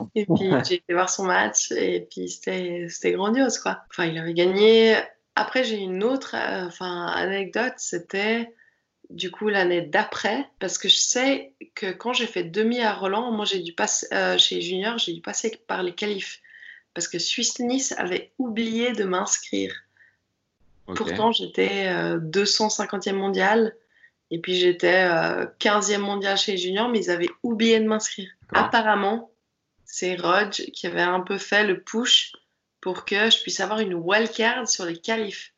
Et 0.14 0.26
puis, 0.26 0.50
j'ai 0.66 0.74
été 0.76 0.92
voir 0.92 1.10
son 1.10 1.24
match 1.24 1.72
et 1.72 2.06
puis 2.08 2.28
c'était 2.28 3.12
grandiose, 3.12 3.58
quoi. 3.58 3.82
Enfin, 3.90 4.04
il 4.04 4.16
avait 4.16 4.32
gagné. 4.32 4.96
Après, 5.34 5.64
j'ai 5.64 5.78
une 5.78 6.04
autre 6.04 6.36
euh, 6.36 6.66
enfin, 6.66 7.06
anecdote, 7.06 7.74
c'était 7.78 8.54
du 9.10 9.30
coup 9.30 9.48
l'année 9.48 9.82
d'après, 9.82 10.48
parce 10.58 10.78
que 10.78 10.88
je 10.88 10.98
sais 10.98 11.52
que 11.74 11.90
quand 11.90 12.12
j'ai 12.12 12.26
fait 12.26 12.44
demi 12.44 12.80
à 12.80 12.94
Roland, 12.94 13.32
moi 13.32 13.44
j'ai 13.44 13.60
dû 13.60 13.72
passer 13.72 14.06
euh, 14.12 14.36
chez 14.38 14.60
Junior, 14.60 14.98
j'ai 14.98 15.14
dû 15.14 15.20
passer 15.20 15.60
par 15.66 15.82
les 15.82 15.94
qualifs, 15.94 16.40
parce 16.94 17.08
que 17.08 17.18
Suisse 17.18 17.58
Nice 17.58 17.92
avait 17.96 18.32
oublié 18.38 18.92
de 18.92 19.04
m'inscrire. 19.04 19.74
Pourtant, 20.86 21.32
j'étais 21.32 21.88
euh, 21.88 22.18
250e 22.18 23.12
mondial. 23.12 23.74
Et 24.30 24.38
puis 24.40 24.54
j'étais 24.56 25.04
euh, 25.10 25.46
15e 25.58 25.98
mondial 25.98 26.36
chez 26.36 26.52
les 26.52 26.58
juniors, 26.58 26.88
mais 26.88 27.00
ils 27.04 27.10
avaient 27.10 27.30
oublié 27.42 27.80
de 27.80 27.86
m'inscrire. 27.86 28.30
Apparemment, 28.52 29.30
c'est 29.84 30.16
Rog 30.16 30.50
qui 30.50 30.86
avait 30.86 31.00
un 31.00 31.20
peu 31.20 31.38
fait 31.38 31.64
le 31.64 31.80
push 31.80 32.32
pour 32.80 33.04
que 33.04 33.30
je 33.30 33.40
puisse 33.42 33.60
avoir 33.60 33.80
une 33.80 33.94
wildcard 33.94 34.68
sur 34.68 34.84
les 34.84 34.98
qualifs. 34.98 35.52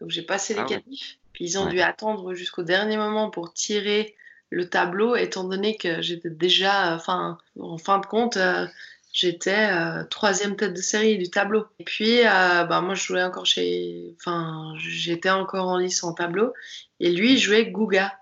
Donc 0.00 0.10
j'ai 0.10 0.22
passé 0.22 0.54
les 0.54 0.60
Ah 0.60 0.62
ouais. 0.64 0.68
qualifs, 0.68 1.18
puis 1.32 1.44
ils 1.44 1.58
ont 1.58 1.64
Ouais. 1.64 1.70
dû 1.72 1.80
attendre 1.80 2.34
jusqu'au 2.34 2.62
dernier 2.62 2.96
moment 2.96 3.30
pour 3.30 3.52
tirer 3.52 4.14
le 4.50 4.68
tableau, 4.68 5.16
étant 5.16 5.44
donné 5.44 5.76
que 5.76 6.02
j'étais 6.02 6.30
déjà, 6.30 6.94
enfin, 6.94 7.38
en 7.58 7.78
fin 7.78 7.98
de 7.98 8.06
compte, 8.06 8.36
euh, 8.36 8.66
j'étais 9.12 9.70
euh, 9.72 10.04
troisième 10.04 10.56
tête 10.56 10.72
de 10.74 10.80
série 10.82 11.18
du 11.18 11.30
tableau. 11.30 11.66
Et 11.78 11.84
puis, 11.84 12.20
euh, 12.20 12.64
bah, 12.64 12.80
moi, 12.80 12.94
je 12.94 13.04
jouais 13.04 13.22
encore 13.22 13.46
chez, 13.46 14.14
enfin, 14.18 14.74
j'étais 14.78 15.30
encore 15.30 15.68
en 15.68 15.78
lice 15.78 16.02
en 16.02 16.12
tableau, 16.14 16.52
et 17.00 17.10
lui 17.10 17.34
il 17.34 17.38
jouait 17.38 17.66
Gouga 17.70 18.12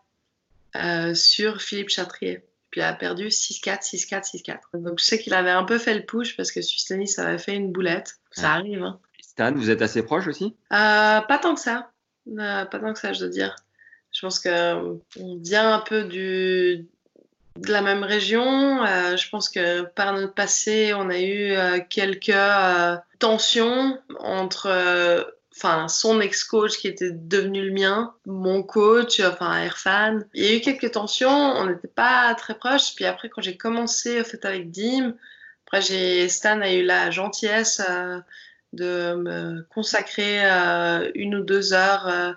euh, 0.77 1.15
sur 1.15 1.61
Philippe 1.63 1.91
Chatrier. 1.91 2.43
Puis 2.71 2.81
il 2.81 2.85
a 2.85 2.93
perdu 2.93 3.27
6-4, 3.29 3.83
6-4, 3.83 4.31
6-4. 4.75 4.83
Donc 4.83 5.01
je 5.01 5.05
sais 5.05 5.19
qu'il 5.19 5.35
avait 5.35 5.51
un 5.51 5.65
peu 5.65 5.79
fait 5.79 5.95
le 5.95 6.05
push 6.07 6.37
parce 6.37 6.53
que 6.53 6.63
Suisse 6.63 6.85
Tennis 6.85 7.19
avait 7.19 7.39
fait 7.39 7.55
une 7.55 7.73
boulette. 7.73 8.17
Ça 8.31 8.43
Ouais. 8.43 8.49
arrive, 8.49 8.83
hein. 8.85 9.01
Stan, 9.23 9.53
vous 9.53 9.71
êtes 9.71 9.83
assez 9.83 10.03
proche 10.05 10.29
aussi? 10.29 10.55
Pas 10.69 11.39
tant 11.43 11.55
que 11.55 11.61
ça. 11.61 11.91
Pas 12.37 12.67
tant 12.67 12.93
que 12.93 12.99
ça, 13.01 13.13
je 13.13 13.21
dois 13.21 13.29
dire. 13.29 13.57
Je 14.13 14.21
pense 14.21 14.39
que 14.41 14.49
euh, 14.49 14.95
on 15.19 15.37
vient 15.39 15.73
un 15.75 15.79
peu 15.81 16.05
du, 16.05 16.87
de 17.57 17.73
la 17.73 17.83
même 17.83 18.05
région. 18.05 18.85
Euh, 18.85 19.17
je 19.17 19.29
pense 19.29 19.49
que 19.49 19.83
par 19.83 20.13
notre 20.13 20.35
passé, 20.35 20.93
on 20.95 21.11
a 21.11 21.19
eu 21.19 21.53
euh, 21.53 21.79
quelques 21.89 22.31
euh, 22.31 22.97
tensions 23.19 23.99
entre 24.19 24.67
euh, 24.67 25.23
enfin, 25.57 25.89
son 25.89 26.21
ex-coach 26.21 26.79
qui 26.79 26.89
était 26.89 27.11
devenu 27.11 27.67
le 27.67 27.73
mien, 27.73 28.15
mon 28.27 28.63
coach, 28.63 29.21
enfin 29.21 29.63
Erfan. 29.63 30.21
Il 30.35 30.45
y 30.45 30.49
a 30.49 30.55
eu 30.57 30.61
quelques 30.61 30.93
tensions, 30.93 31.29
on 31.29 31.67
n'était 31.67 31.89
pas 31.89 32.35
très 32.35 32.55
proches. 32.55 32.95
Puis 32.95 33.05
après, 33.05 33.29
quand 33.29 33.43
j'ai 33.43 33.57
commencé 33.57 34.21
au 34.21 34.25
fait 34.25 34.45
avec 34.45 34.71
Dim, 34.71 35.15
après 35.67 35.83
j'ai 35.83 36.29
Stan 36.29 36.61
a 36.61 36.73
eu 36.73 36.83
la 36.83 37.11
gentillesse 37.11 37.83
euh, 37.89 38.21
de 38.73 39.15
me 39.15 39.67
consacrer 39.75 40.41
euh, 40.45 41.11
une 41.15 41.35
ou 41.35 41.43
deux 41.43 41.73
heures 41.73 42.37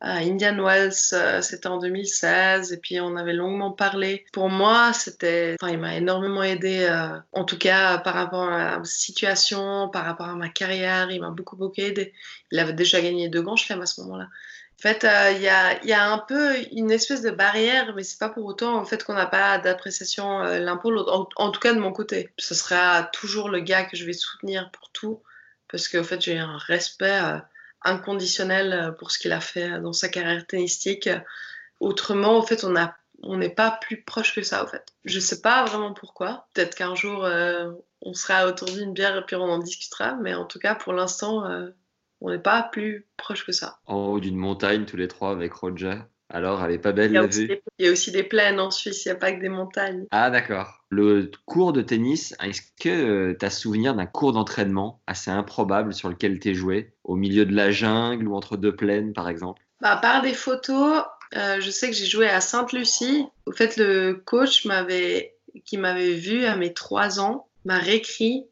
à 0.00 0.18
Indian 0.18 0.56
Wells, 0.56 0.92
euh, 1.12 1.42
c'était 1.42 1.66
en 1.66 1.78
2016, 1.78 2.72
et 2.72 2.78
puis 2.78 3.00
on 3.00 3.16
avait 3.16 3.32
longuement 3.32 3.70
parlé. 3.70 4.24
Pour 4.32 4.48
moi, 4.48 4.92
c'était, 4.92 5.56
enfin, 5.60 5.72
il 5.72 5.78
m'a 5.78 5.96
énormément 5.96 6.42
aidé, 6.42 6.86
euh, 6.88 7.18
en 7.32 7.44
tout 7.44 7.58
cas 7.58 7.98
par 7.98 8.14
rapport 8.14 8.48
à 8.48 8.78
la 8.78 8.84
situation, 8.84 9.88
par 9.90 10.04
rapport 10.04 10.28
à 10.28 10.34
ma 10.34 10.48
carrière, 10.48 11.10
il 11.10 11.20
m'a 11.20 11.30
beaucoup, 11.30 11.56
beaucoup 11.56 11.80
aidé. 11.80 12.14
Il 12.50 12.58
avait 12.58 12.72
déjà 12.72 13.00
gagné 13.00 13.28
deux 13.28 13.42
grands 13.42 13.56
chelems 13.56 13.82
à 13.82 13.86
ce 13.86 14.00
moment-là. 14.02 14.28
En 14.80 14.82
fait, 14.82 15.04
euh, 15.04 15.32
il 15.32 15.42
y, 15.42 15.48
a, 15.48 15.84
y 15.84 15.92
a 15.92 16.10
un 16.10 16.16
peu 16.16 16.56
une 16.72 16.90
espèce 16.90 17.20
de 17.20 17.30
barrière, 17.30 17.94
mais 17.94 18.02
c'est 18.02 18.18
pas 18.18 18.30
pour 18.30 18.46
autant 18.46 18.78
en 18.78 18.86
fait 18.86 19.04
qu'on 19.04 19.12
n'a 19.12 19.26
pas 19.26 19.58
d'appréciation 19.58 20.40
euh, 20.42 20.58
l'un 20.58 20.78
pour 20.78 20.90
l'autre. 20.90 21.12
En, 21.12 21.28
en 21.36 21.50
tout 21.50 21.60
cas 21.60 21.74
de 21.74 21.78
mon 21.78 21.92
côté, 21.92 22.30
ce 22.38 22.54
sera 22.54 23.02
toujours 23.12 23.50
le 23.50 23.60
gars 23.60 23.84
que 23.84 23.94
je 23.94 24.06
vais 24.06 24.14
soutenir 24.14 24.70
pour 24.70 24.90
tout, 24.90 25.22
parce 25.70 25.86
qu'en 25.86 26.02
fait 26.02 26.22
j'ai 26.22 26.38
un 26.38 26.56
respect 26.56 27.20
euh, 27.22 27.36
inconditionnel 27.82 28.72
euh, 28.72 28.90
pour 28.92 29.10
ce 29.10 29.18
qu'il 29.18 29.32
a 29.32 29.40
fait 29.40 29.80
dans 29.80 29.92
sa 29.92 30.08
carrière 30.08 30.46
tennistique. 30.46 31.08
Autrement, 31.80 32.36
en 32.36 32.42
fait, 32.42 32.64
on 33.22 33.36
n'est 33.36 33.50
pas 33.50 33.78
plus 33.80 34.02
proche 34.02 34.34
que 34.34 34.42
ça, 34.42 34.62
en 34.62 34.66
fait. 34.66 34.86
Je 35.04 35.18
sais 35.18 35.40
pas 35.40 35.64
vraiment 35.64 35.94
pourquoi. 35.94 36.46
Peut-être 36.54 36.74
qu'un 36.74 36.94
jour, 36.94 37.24
euh, 37.24 37.72
on 38.02 38.14
sera 38.14 38.46
autour 38.46 38.68
d'une 38.68 38.92
bière 38.92 39.16
et 39.16 39.24
puis 39.24 39.36
on 39.36 39.42
en 39.42 39.58
discutera. 39.58 40.14
Mais 40.16 40.34
en 40.34 40.44
tout 40.44 40.58
cas, 40.58 40.74
pour 40.74 40.92
l'instant, 40.92 41.46
euh, 41.46 41.70
on 42.20 42.30
n'est 42.30 42.38
pas 42.38 42.62
plus 42.62 43.06
proche 43.16 43.46
que 43.46 43.52
ça. 43.52 43.78
En 43.86 43.96
haut 43.96 44.20
d'une 44.20 44.36
montagne, 44.36 44.84
tous 44.84 44.96
les 44.96 45.08
trois 45.08 45.30
avec 45.30 45.52
Roger. 45.54 46.00
Alors, 46.30 46.64
elle 46.64 46.72
est 46.72 46.78
pas 46.78 46.92
belle 46.92 47.10
Il 47.10 47.14
y 47.14 47.18
a 47.18 47.22
la 47.22 47.26
aussi 47.26 47.40
vue 47.40 47.48
des, 47.48 47.62
il 47.78 47.86
y 47.86 47.88
a 47.88 47.92
aussi 47.92 48.12
des 48.12 48.22
plaines 48.22 48.60
en 48.60 48.70
Suisse, 48.70 49.04
il 49.04 49.08
n'y 49.08 49.12
a 49.12 49.16
pas 49.16 49.32
que 49.32 49.40
des 49.40 49.48
montagnes. 49.48 50.06
Ah, 50.12 50.30
d'accord. 50.30 50.84
Le 50.88 51.30
cours 51.44 51.72
de 51.72 51.82
tennis, 51.82 52.34
est-ce 52.42 52.62
que 52.80 53.32
tu 53.32 53.44
as 53.44 53.50
souvenir 53.50 53.94
d'un 53.94 54.06
cours 54.06 54.32
d'entraînement 54.32 55.00
assez 55.06 55.30
improbable 55.30 55.92
sur 55.92 56.08
lequel 56.08 56.38
tu 56.38 56.54
joué? 56.54 56.92
Au 57.04 57.16
milieu 57.16 57.44
de 57.44 57.54
la 57.54 57.70
jungle 57.70 58.28
ou 58.28 58.36
entre 58.36 58.56
deux 58.56 58.74
plaines, 58.74 59.12
par 59.12 59.28
exemple? 59.28 59.62
Bah, 59.80 59.96
par 59.96 60.22
des 60.22 60.34
photos, 60.34 61.04
euh, 61.36 61.60
je 61.60 61.70
sais 61.70 61.90
que 61.90 61.96
j'ai 61.96 62.06
joué 62.06 62.28
à 62.28 62.40
Sainte-Lucie. 62.40 63.26
Au 63.46 63.52
fait, 63.52 63.76
le 63.76 64.14
coach 64.24 64.64
m'avait, 64.64 65.34
qui 65.64 65.78
m'avait 65.78 66.14
vu 66.14 66.44
à 66.44 66.56
mes 66.56 66.72
trois 66.72 67.20
ans 67.20 67.48
m'a 67.64 67.78
réécrit 67.78 68.46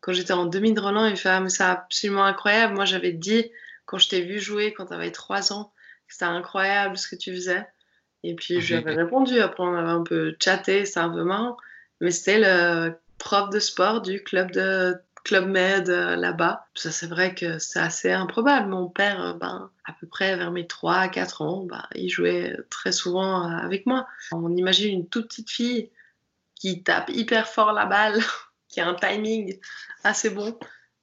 quand 0.00 0.12
j'étais 0.12 0.32
en 0.32 0.46
demi 0.46 0.72
de 0.72 0.80
Roland. 0.80 1.06
Il 1.06 1.16
fait 1.16 1.30
ah, 1.30 1.40
mais 1.40 1.48
c'est 1.48 1.64
absolument 1.64 2.24
incroyable. 2.24 2.74
Moi, 2.74 2.84
j'avais 2.84 3.12
dit 3.12 3.50
quand 3.86 3.98
je 3.98 4.08
t'ai 4.08 4.22
vu 4.22 4.38
jouer 4.38 4.72
quand 4.72 4.86
tu 4.86 4.94
avais 4.94 5.10
trois 5.10 5.52
ans 5.52 5.64
que 5.66 5.73
c'était 6.08 6.24
incroyable 6.24 6.96
ce 6.96 7.08
que 7.08 7.16
tu 7.16 7.34
faisais. 7.34 7.66
Et 8.22 8.34
puis, 8.34 8.60
je 8.60 8.74
lui 8.74 8.82
avais 8.82 8.94
répondu. 8.94 9.38
Après, 9.40 9.62
on 9.62 9.74
avait 9.74 9.90
un 9.90 10.02
peu 10.02 10.34
chatté, 10.42 10.84
marrant. 10.96 11.56
Mais 12.00 12.10
c'était 12.10 12.40
le 12.40 12.94
prof 13.18 13.50
de 13.50 13.58
sport 13.58 14.00
du 14.00 14.22
club 14.22 14.50
de 14.50 14.96
Club 15.24 15.48
Med 15.48 15.88
euh, 15.88 16.16
là-bas. 16.16 16.68
Ça, 16.74 16.90
c'est 16.90 17.06
vrai 17.06 17.34
que 17.34 17.58
c'est 17.58 17.80
assez 17.80 18.12
improbable. 18.12 18.68
Mon 18.68 18.88
père, 18.88 19.20
euh, 19.22 19.32
ben, 19.32 19.70
à 19.84 19.94
peu 19.94 20.06
près 20.06 20.36
vers 20.36 20.52
mes 20.52 20.66
3 20.66 21.08
4 21.08 21.42
ans, 21.42 21.64
ben, 21.64 21.82
il 21.94 22.10
jouait 22.10 22.56
très 22.68 22.92
souvent 22.92 23.48
euh, 23.50 23.56
avec 23.56 23.86
moi. 23.86 24.06
On 24.32 24.54
imagine 24.54 24.92
une 24.92 25.08
toute 25.08 25.28
petite 25.28 25.50
fille 25.50 25.90
qui 26.54 26.82
tape 26.82 27.08
hyper 27.08 27.48
fort 27.48 27.72
la 27.72 27.86
balle, 27.86 28.20
qui 28.68 28.80
a 28.80 28.88
un 28.88 28.94
timing 28.94 29.58
assez 30.04 30.28
bon. 30.28 30.58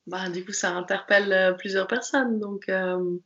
Ben, 0.06 0.30
du 0.30 0.46
coup, 0.46 0.54
ça 0.54 0.72
interpelle 0.72 1.56
plusieurs 1.58 1.88
personnes. 1.88 2.40
Donc, 2.40 2.70
euh, 2.70 3.18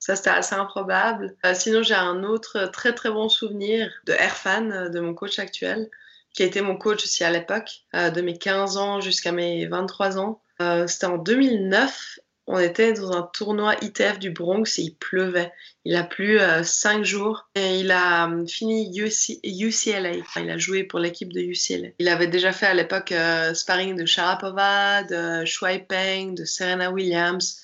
ça, 0.00 0.16
c'était 0.16 0.30
assez 0.30 0.54
improbable. 0.54 1.36
Euh, 1.44 1.52
sinon, 1.54 1.82
j'ai 1.82 1.94
un 1.94 2.24
autre 2.24 2.70
très 2.72 2.94
très 2.94 3.10
bon 3.10 3.28
souvenir 3.28 3.92
de 4.06 4.14
Erfan, 4.14 4.70
euh, 4.70 4.88
de 4.88 4.98
mon 4.98 5.12
coach 5.12 5.38
actuel, 5.38 5.90
qui 6.32 6.42
a 6.42 6.46
été 6.46 6.62
mon 6.62 6.76
coach 6.76 7.04
aussi 7.04 7.22
à 7.22 7.30
l'époque, 7.30 7.82
euh, 7.94 8.08
de 8.08 8.22
mes 8.22 8.38
15 8.38 8.78
ans 8.78 9.00
jusqu'à 9.02 9.30
mes 9.30 9.66
23 9.66 10.18
ans. 10.18 10.42
C'était 10.86 11.06
en 11.06 11.16
2009. 11.16 12.18
On 12.46 12.58
était 12.58 12.92
dans 12.92 13.12
un 13.12 13.22
tournoi 13.32 13.76
ITF 13.80 14.18
du 14.18 14.30
Bronx 14.30 14.78
et 14.78 14.82
il 14.82 14.94
pleuvait. 14.94 15.50
Il 15.86 15.96
a 15.96 16.04
plu 16.04 16.38
cinq 16.64 17.02
jours 17.02 17.48
et 17.54 17.80
il 17.80 17.90
a 17.90 18.28
fini 18.46 18.94
UC 18.94 19.40
UCLA. 19.42 20.10
Il 20.36 20.50
a 20.50 20.58
joué 20.58 20.84
pour 20.84 20.98
l'équipe 20.98 21.32
de 21.32 21.40
UCLA. 21.40 21.88
Il 21.98 22.08
avait 22.08 22.26
déjà 22.26 22.52
fait 22.52 22.66
à 22.66 22.74
l'époque 22.74 23.14
sparring 23.54 23.96
de 23.96 24.04
Sharapova, 24.04 25.02
de 25.04 25.46
Shuai 25.46 25.78
Peng, 25.78 26.34
de 26.34 26.44
Serena 26.44 26.90
Williams, 26.90 27.62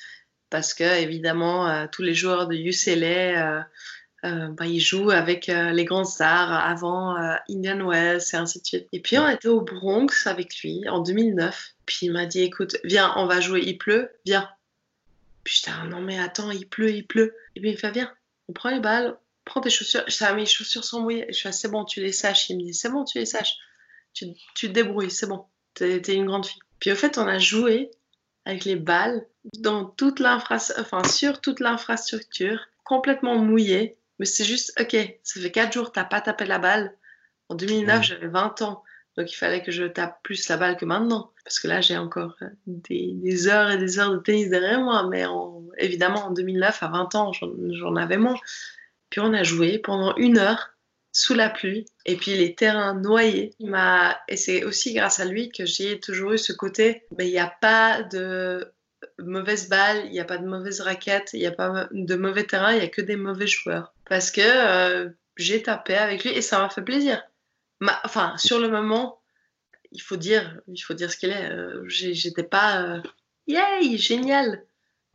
parce 0.51 0.75
que 0.75 0.85
évidemment 1.03 1.69
euh, 1.69 1.87
tous 1.91 2.03
les 2.03 2.15
joueurs 2.15 2.47
de 2.47 2.55
UCLA 2.55 3.59
euh, 3.59 3.63
euh, 4.25 4.49
bah, 4.49 4.67
ils 4.67 4.81
jouent 4.81 5.11
avec 5.11 5.47
les 5.47 5.85
grandes 5.85 6.07
stars 6.07 6.53
avant 6.53 7.15
Indian 7.49 7.87
Wells 7.87 8.23
et 8.33 8.37
ainsi 8.37 8.61
de 8.61 8.67
suite. 8.67 8.89
Et 8.93 9.01
puis 9.01 9.19
on 9.19 9.29
était 9.29 9.49
au 9.49 9.61
Bronx 9.61 10.27
avec 10.27 10.59
lui 10.63 10.89
en 10.89 11.01
2009. 11.01 11.75
Puis 11.85 11.99
il 12.03 12.13
m'a 12.13 12.27
dit 12.27 12.43
écoute, 12.43 12.77
viens, 12.83 13.13
on 13.17 13.27
va 13.27 13.41
jouer, 13.41 13.63
il 13.65 13.79
pleut, 13.79 14.11
viens. 14.25 14.49
Puis 15.45 15.57
j'étais 15.57 15.77
ah, 15.81 15.87
non 15.87 16.01
mais 16.01 16.19
attends, 16.19 16.51
il 16.51 16.67
pleut, 16.67 16.93
il 16.93 17.07
pleut. 17.07 17.37
Et 17.55 17.61
puis 17.61 17.71
il 17.71 17.75
me 17.75 17.79
fait 17.79 17.93
viens, 17.93 18.13
on 18.49 18.53
prend 18.53 18.71
les 18.71 18.81
balles, 18.81 19.17
prends 19.45 19.61
tes 19.61 19.71
chaussures. 19.71 20.03
Savais 20.09 20.41
mes 20.41 20.47
chaussures 20.47 20.85
sont 20.85 21.03
mouillées. 21.03 21.33
Je 21.33 21.41
fais 21.41 21.53
c'est 21.53 21.69
bon, 21.69 21.85
tu 21.85 22.01
les 22.01 22.13
saches. 22.13 22.51
Il 22.51 22.57
me 22.57 22.63
dit 22.63 22.75
c'est 22.75 22.91
bon, 22.91 23.05
tu 23.05 23.19
les 23.19 23.27
saches. 23.27 23.55
Tu, 24.13 24.27
tu 24.55 24.69
te 24.69 24.73
débrouilles, 24.73 25.11
c'est 25.11 25.27
bon. 25.27 25.45
T'es 25.75 26.01
t'es 26.01 26.15
une 26.15 26.27
grande 26.27 26.47
fille. 26.47 26.61
Puis 26.81 26.91
au 26.91 26.97
fait, 26.97 27.19
on 27.19 27.27
a 27.27 27.39
joué 27.39 27.91
avec 28.47 28.65
les 28.65 28.77
balles 28.77 29.27
dans 29.59 29.85
toute 29.85 30.23
enfin 30.23 31.05
sur 31.05 31.41
toute 31.41 31.61
l'infrastructure, 31.61 32.61
complètement 32.85 33.37
mouillée. 33.37 33.99
Mais 34.19 34.25
c'est 34.25 34.45
juste, 34.45 34.73
ok, 34.81 34.97
ça 35.23 35.41
fait 35.41 35.51
4 35.51 35.73
jours, 35.73 35.93
t'as 35.93 36.05
pas 36.05 36.23
tapé 36.23 36.47
la 36.47 36.59
balle. 36.59 36.97
En 37.49 37.55
2009, 37.55 37.97
Ouais. 37.99 38.03
j'avais 38.03 38.29
20 38.29 38.63
ans. 38.63 38.83
Donc 39.17 39.33
il 39.33 39.37
fallait 39.37 39.63
que 39.63 39.71
je 39.73 39.85
tape 39.85 40.23
plus 40.23 40.49
la 40.49 40.57
balle 40.57 40.77
que 40.77 40.85
maintenant. 40.85 41.33
Parce 41.45 41.59
que 41.59 41.69
là, 41.69 41.81
j'ai 41.81 41.97
encore 41.97 42.37
euh, 42.43 42.47
des, 42.67 43.13
des, 43.15 43.49
heures 43.49 43.71
et 43.71 43.79
des 43.79 43.99
heures 43.99 44.13
de 44.13 44.19
tennis 44.19 44.49
derrière 44.49 44.81
moi. 44.81 45.07
Mais 45.09 45.27
en, 45.27 45.65
évidemment, 45.79 46.27
en 46.27 46.31
2009, 46.31 46.83
à 46.83 46.89
20 46.89 47.15
ans, 47.15 47.33
j'en 47.33 47.97
avais 47.97 48.17
moins. 48.17 48.37
Puis 49.11 49.21
on 49.21 49.33
a 49.33 49.43
joué 49.43 49.79
pendant 49.79 50.15
une 50.17 50.39
heure 50.39 50.76
sous 51.17 51.33
la 51.33 51.49
pluie 51.49 51.87
et 52.05 52.15
puis 52.17 52.37
les 52.37 52.55
terrains 52.55 52.93
noyés. 52.93 53.55
Il 53.59 53.71
m'a 53.71 54.21
et 54.29 54.37
c'est 54.37 54.65
aussi 54.65 54.93
grâce 54.93 55.19
à 55.19 55.25
lui 55.25 55.49
que 55.49 55.65
j'ai 55.65 55.99
toujours 55.99 56.33
eu 56.33 56.39
ce 56.39 56.53
côté. 56.53 57.05
Mais 57.17 57.27
il 57.27 57.31
n'y 57.31 57.39
a 57.39 57.55
pas 57.63 58.03
de 58.03 58.71
mauvaise 59.19 59.71
balle, 59.71 60.05
il 60.05 60.13
n'y 60.13 60.21
a 60.21 60.27
pas 60.27 60.37
de 60.37 60.47
mauvaise 60.47 60.83
raquette, 60.83 61.31
il 61.33 61.41
n'y 61.41 61.47
a 61.47 61.53
pas 61.53 61.89
de 61.91 62.17
mauvais 62.17 62.45
terrain, 62.45 62.73
il 62.73 62.81
n'y 62.81 62.85
a 62.85 62.89
que 62.89 63.01
des 63.01 63.17
mauvais 63.17 63.47
joueurs. 63.47 63.95
Parce 64.05 64.31
que 64.31 64.43
euh, 64.43 65.09
j'ai 65.39 65.63
tapé 65.63 65.95
avec 65.95 66.23
lui 66.23 66.33
et 66.33 66.43
ça 66.43 66.59
m'a 66.59 66.69
fait 66.69 66.83
plaisir. 66.83 67.23
enfin, 68.05 68.37
sur 68.37 68.59
le 68.59 68.69
moment, 68.69 69.19
il 69.93 70.03
faut 70.03 70.17
dire, 70.17 70.61
il 70.69 70.79
faut 70.79 70.93
dire 70.93 71.11
ce 71.11 71.17
qu'il 71.17 71.31
est. 71.31 71.51
Euh, 71.51 71.83
j'étais 71.89 72.43
pas, 72.43 72.83
euh, 72.83 73.01
yay, 73.47 73.97
génial. 73.97 74.67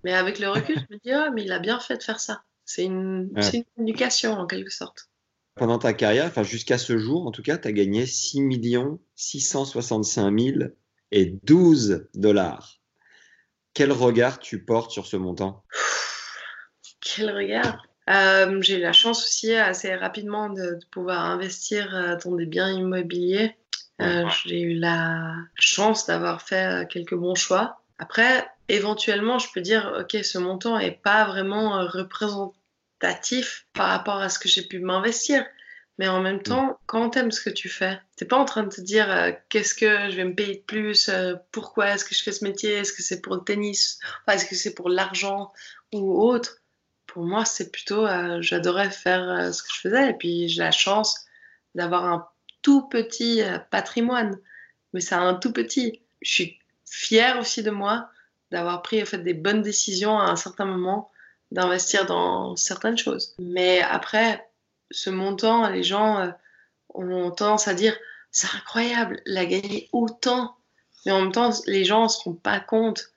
Mais 0.03 0.13
avec 0.15 0.39
le 0.39 0.49
recul, 0.49 0.77
je 0.79 0.95
me 0.95 0.99
dis, 0.99 1.11
oh, 1.13 1.31
mais 1.31 1.43
il 1.43 1.51
a 1.51 1.59
bien 1.59 1.79
fait 1.79 1.97
de 1.97 2.03
faire 2.03 2.19
ça. 2.19 2.41
C'est 2.65 2.85
une, 2.85 3.29
une, 3.53 3.87
éducation 3.87 4.33
en 4.33 4.47
quelque 4.47 4.71
sorte. 4.71 5.10
Pendant 5.61 5.77
ta 5.77 5.93
carrière, 5.93 6.25
enfin 6.25 6.41
jusqu'à 6.41 6.79
ce 6.79 6.97
jour, 6.97 7.27
en 7.27 7.31
tout 7.31 7.43
cas, 7.43 7.55
tu 7.55 7.67
as 7.67 7.71
gagné 7.71 8.07
6 8.07 8.41
665 9.13 10.39
000 10.39 10.57
et 11.11 11.37
12 11.43 12.07
dollars. 12.15 12.79
Quel 13.75 13.91
regard 13.91 14.39
tu 14.39 14.65
portes 14.65 14.89
sur 14.89 15.05
ce 15.05 15.17
montant? 15.17 15.63
Quel 16.99 17.29
regard? 17.29 17.85
Euh, 18.09 18.59
J'ai 18.63 18.77
eu 18.77 18.81
la 18.81 18.91
chance 18.91 19.23
aussi 19.23 19.53
assez 19.53 19.93
rapidement 19.93 20.49
de, 20.49 20.79
pouvoir 20.89 21.25
investir 21.25 21.95
euh, 21.95 22.15
dans 22.25 22.35
des 22.35 22.47
biens 22.47 22.71
immobiliers. 22.71 23.55
Euh, 24.01 24.27
j'ai 24.43 24.61
eu 24.61 24.73
la 24.73 25.35
chance 25.53 26.07
d'avoir 26.07 26.41
fait 26.41 26.89
quelques 26.89 27.13
bons 27.13 27.35
choix. 27.35 27.83
Après, 27.99 28.47
éventuellement, 28.67 29.37
je 29.37 29.45
peux 29.53 29.61
dire, 29.61 29.93
ok, 29.99 30.23
ce 30.23 30.39
montant 30.39 30.79
n'est 30.79 30.99
pas 31.03 31.25
vraiment 31.25 31.85
représentatif 31.87 32.60
par 33.73 33.87
rapport 33.87 34.17
à 34.17 34.29
ce 34.29 34.39
que 34.39 34.47
j'ai 34.47 34.63
pu 34.63 34.79
m'investir. 34.79 35.45
Mais 35.97 36.07
en 36.07 36.21
même 36.21 36.37
mm. 36.37 36.43
temps, 36.43 36.79
quand 36.87 37.11
tu 37.11 37.19
aimes 37.19 37.31
ce 37.31 37.41
que 37.41 37.49
tu 37.49 37.69
fais, 37.69 37.99
t'es 38.15 38.25
pas 38.25 38.37
en 38.37 38.45
train 38.45 38.63
de 38.63 38.69
te 38.69 38.81
dire 38.81 39.11
euh, 39.11 39.31
qu'est-ce 39.49 39.75
que 39.75 40.09
je 40.09 40.15
vais 40.15 40.23
me 40.23 40.33
payer 40.33 40.55
de 40.55 40.61
plus, 40.61 41.09
euh, 41.09 41.35
pourquoi 41.51 41.89
est-ce 41.89 42.05
que 42.05 42.15
je 42.15 42.23
fais 42.23 42.31
ce 42.31 42.43
métier, 42.43 42.71
est-ce 42.71 42.93
que 42.93 43.03
c'est 43.03 43.21
pour 43.21 43.35
le 43.35 43.43
tennis, 43.43 43.99
est-ce 44.27 44.45
que 44.45 44.55
c'est 44.55 44.73
pour 44.73 44.89
l'argent 44.89 45.51
ou 45.93 46.23
autre. 46.23 46.57
Pour 47.05 47.23
moi, 47.23 47.45
c'est 47.45 47.71
plutôt, 47.71 48.07
euh, 48.07 48.41
j'adorais 48.41 48.89
faire 48.89 49.53
ce 49.53 49.61
que 49.61 49.69
je 49.73 49.79
faisais 49.81 50.09
et 50.09 50.13
puis 50.13 50.47
j'ai 50.47 50.61
la 50.61 50.71
chance 50.71 51.25
d'avoir 51.75 52.05
un 52.05 52.27
tout 52.61 52.87
petit 52.87 53.41
patrimoine, 53.69 54.39
mais 54.93 55.01
c'est 55.01 55.15
un 55.15 55.33
tout 55.33 55.51
petit. 55.51 56.01
Je 56.21 56.31
suis 56.31 56.59
fière 56.85 57.39
aussi 57.39 57.63
de 57.63 57.71
moi 57.71 58.09
d'avoir 58.49 58.81
pris 58.81 59.01
en 59.01 59.05
fait, 59.05 59.19
des 59.19 59.33
bonnes 59.33 59.61
décisions 59.61 60.17
à 60.19 60.29
un 60.29 60.35
certain 60.35 60.65
moment, 60.65 61.10
d'investir 61.51 62.05
dans 62.05 62.55
certaines 62.55 62.97
choses. 62.97 63.35
Mais 63.39 63.81
après, 63.81 64.49
ce 64.89 65.09
montant, 65.09 65.69
les 65.69 65.83
gens 65.83 66.19
euh, 66.19 66.31
ont 66.93 67.31
tendance 67.31 67.67
à 67.67 67.73
dire 67.73 67.95
c'est 68.31 68.47
incroyable, 68.55 69.21
il 69.25 69.37
a 69.37 69.45
gagné 69.45 69.89
autant. 69.91 70.55
Mais 71.05 71.11
en 71.11 71.21
même 71.21 71.31
temps, 71.31 71.51
les 71.67 71.83
gens 71.83 72.03
ne 72.03 72.07
se 72.07 72.23
rendent 72.23 72.41
pas 72.41 72.59
compte 72.59 73.11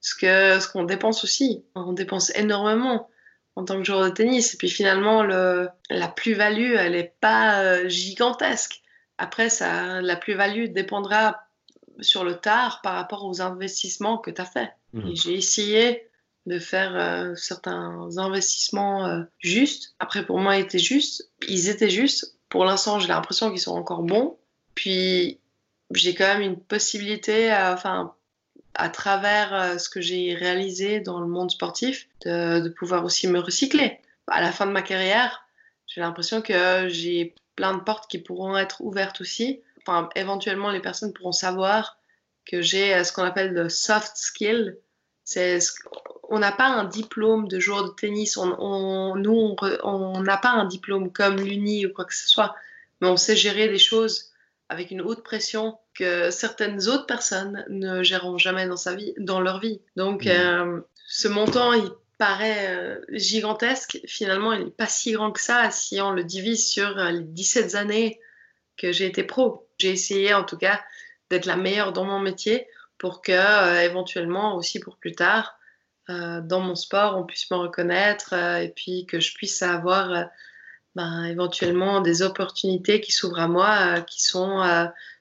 ce 0.00 0.14
que 0.14 0.60
ce 0.60 0.68
qu'on 0.68 0.84
dépense 0.84 1.24
aussi. 1.24 1.64
On 1.74 1.92
dépense 1.92 2.30
énormément 2.36 3.08
en 3.56 3.64
tant 3.64 3.76
que 3.76 3.84
joueur 3.84 4.04
de 4.04 4.10
tennis. 4.10 4.54
Et 4.54 4.56
puis 4.56 4.70
finalement, 4.70 5.22
le, 5.22 5.68
la 5.88 6.08
plus-value, 6.08 6.74
elle 6.76 6.92
n'est 6.92 7.14
pas 7.20 7.62
euh, 7.62 7.88
gigantesque. 7.88 8.82
Après, 9.18 9.50
ça, 9.50 10.00
la 10.00 10.16
plus-value 10.16 10.66
dépendra 10.66 11.42
sur 12.00 12.24
le 12.24 12.36
tard 12.36 12.80
par 12.82 12.94
rapport 12.94 13.26
aux 13.26 13.42
investissements 13.42 14.18
que 14.18 14.30
tu 14.30 14.40
as 14.40 14.46
fait. 14.46 14.72
Mmh. 14.92 15.10
J'ai 15.14 15.34
essayé 15.34 16.09
de 16.46 16.58
faire 16.58 16.96
euh, 16.96 17.34
certains 17.36 18.16
investissements 18.16 19.06
euh, 19.06 19.22
justes. 19.38 19.94
Après, 19.98 20.24
pour 20.24 20.38
moi, 20.38 20.56
ils 20.56 20.62
étaient 20.62 20.78
justes. 20.78 21.30
Ils 21.48 21.68
étaient 21.68 21.90
justes. 21.90 22.34
Pour 22.48 22.64
l'instant, 22.64 22.98
j'ai 22.98 23.08
l'impression 23.08 23.50
qu'ils 23.50 23.60
sont 23.60 23.76
encore 23.76 24.02
bons. 24.02 24.38
Puis, 24.74 25.38
j'ai 25.92 26.14
quand 26.14 26.26
même 26.26 26.42
une 26.42 26.58
possibilité, 26.58 27.50
à, 27.50 27.72
enfin, 27.72 28.14
à 28.74 28.88
travers 28.88 29.54
euh, 29.54 29.78
ce 29.78 29.88
que 29.88 30.00
j'ai 30.00 30.34
réalisé 30.34 31.00
dans 31.00 31.20
le 31.20 31.26
monde 31.26 31.50
sportif, 31.50 32.08
de, 32.24 32.60
de, 32.60 32.68
pouvoir 32.68 33.04
aussi 33.04 33.28
me 33.28 33.38
recycler. 33.38 33.98
À 34.26 34.40
la 34.40 34.52
fin 34.52 34.66
de 34.66 34.72
ma 34.72 34.82
carrière, 34.82 35.44
j'ai 35.86 36.00
l'impression 36.00 36.40
que 36.40 36.88
j'ai 36.88 37.34
plein 37.56 37.74
de 37.74 37.82
portes 37.82 38.10
qui 38.10 38.18
pourront 38.18 38.56
être 38.56 38.80
ouvertes 38.80 39.20
aussi. 39.20 39.60
Enfin, 39.82 40.08
éventuellement, 40.14 40.70
les 40.70 40.80
personnes 40.80 41.12
pourront 41.12 41.32
savoir 41.32 41.98
que 42.46 42.62
j'ai 42.62 43.02
ce 43.04 43.12
qu'on 43.12 43.24
appelle 43.24 43.52
le 43.52 43.68
soft 43.68 44.12
skill. 44.16 44.78
On 46.32 46.38
n'a 46.38 46.52
pas 46.52 46.68
un 46.68 46.84
diplôme 46.84 47.48
de 47.48 47.58
joueur 47.58 47.84
de 47.84 47.90
tennis. 47.90 48.36
On, 48.36 49.16
nous, 49.16 49.56
on 49.82 50.22
n'a 50.22 50.36
pas 50.36 50.50
un 50.50 50.64
diplôme 50.64 51.12
comme 51.12 51.36
l'Uni 51.36 51.86
ou 51.86 51.92
quoi 51.92 52.04
que 52.04 52.14
ce 52.14 52.28
soit, 52.28 52.54
mais 53.00 53.08
on 53.08 53.16
sait 53.16 53.36
gérer 53.36 53.68
des 53.68 53.78
choses 53.78 54.30
avec 54.68 54.92
une 54.92 55.02
haute 55.02 55.24
pression 55.24 55.76
que 55.94 56.30
certaines 56.30 56.88
autres 56.88 57.06
personnes 57.06 57.64
ne 57.68 58.04
géreront 58.04 58.38
jamais 58.38 58.66
dans, 58.68 58.76
sa 58.76 58.94
vie, 58.94 59.14
dans 59.18 59.40
leur 59.40 59.58
vie. 59.58 59.80
Donc, 59.96 60.24
mmh. 60.24 60.28
euh, 60.28 60.80
ce 61.06 61.26
montant, 61.26 61.72
il 61.72 61.90
paraît 62.18 62.68
euh, 62.68 63.00
gigantesque. 63.10 63.98
Finalement, 64.06 64.52
il 64.52 64.66
n'est 64.66 64.70
pas 64.70 64.86
si 64.86 65.12
grand 65.12 65.32
que 65.32 65.40
ça 65.40 65.70
si 65.72 66.00
on 66.00 66.12
le 66.12 66.22
divise 66.22 66.68
sur 66.68 66.98
euh, 66.98 67.10
les 67.10 67.24
17 67.24 67.74
années 67.74 68.20
que 68.76 68.92
j'ai 68.92 69.06
été 69.06 69.24
pro. 69.24 69.66
J'ai 69.78 69.90
essayé, 69.90 70.34
en 70.34 70.44
tout 70.44 70.56
cas, 70.56 70.80
d'être 71.30 71.46
la 71.46 71.56
meilleure 71.56 71.92
dans 71.92 72.04
mon 72.04 72.20
métier 72.20 72.68
pour 73.00 73.22
que, 73.22 73.84
éventuellement, 73.84 74.54
aussi 74.54 74.78
pour 74.78 74.96
plus 74.96 75.12
tard, 75.12 75.58
euh, 76.10 76.40
dans 76.40 76.60
mon 76.60 76.74
sport, 76.74 77.16
on 77.16 77.24
puisse 77.24 77.50
me 77.50 77.56
reconnaître 77.56 78.34
euh, 78.34 78.58
et 78.58 78.68
puis 78.68 79.06
que 79.06 79.20
je 79.20 79.34
puisse 79.34 79.62
avoir 79.62 80.12
euh, 80.12 80.24
ben, 80.94 81.24
éventuellement 81.24 82.00
des 82.00 82.22
opportunités 82.22 83.00
qui 83.00 83.12
s'ouvrent 83.12 83.40
à 83.40 83.48
moi, 83.48 84.00
qui 84.02 84.22
sont 84.22 84.62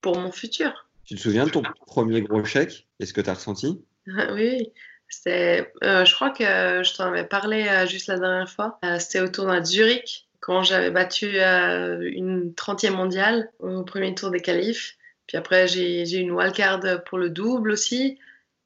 pour 0.02 0.18
mon 0.18 0.32
futur. 0.32 0.88
Tu 1.06 1.16
te 1.16 1.22
souviens 1.22 1.46
de 1.46 1.52
ton 1.52 1.64
premier 1.86 2.22
gros 2.22 2.44
chèque? 2.44 2.88
Est-ce 3.00 3.14
que 3.14 3.22
tu 3.22 3.30
as 3.30 3.36
ressenti? 3.36 3.82
Oui, 4.32 4.72
c'était, 5.08 5.72
je 5.84 6.14
crois 6.16 6.32
que 6.32 6.44
je 6.44 6.96
t'en 6.96 7.06
avais 7.06 7.24
parlé 7.24 7.86
juste 7.88 8.08
la 8.08 8.18
dernière 8.18 8.50
fois. 8.50 8.80
c'était 9.00 9.20
au 9.20 9.28
tournoi 9.28 9.60
de 9.60 9.66
Zurich, 9.66 10.28
quand 10.40 10.64
j'avais 10.64 10.90
battu 10.90 11.38
une 11.38 12.52
30e 12.54 12.92
mondiale 12.92 13.52
au 13.60 13.84
premier 13.84 14.16
tour 14.16 14.32
des 14.32 14.40
qualifs. 14.40 14.98
Puis 15.30 15.38
après, 15.38 15.68
j'ai, 15.68 16.12
eu 16.12 16.22
une 16.22 16.32
wildcard 16.32 16.82
pour 17.06 17.20
le 17.20 17.30
double 17.30 17.70
aussi. 17.70 18.18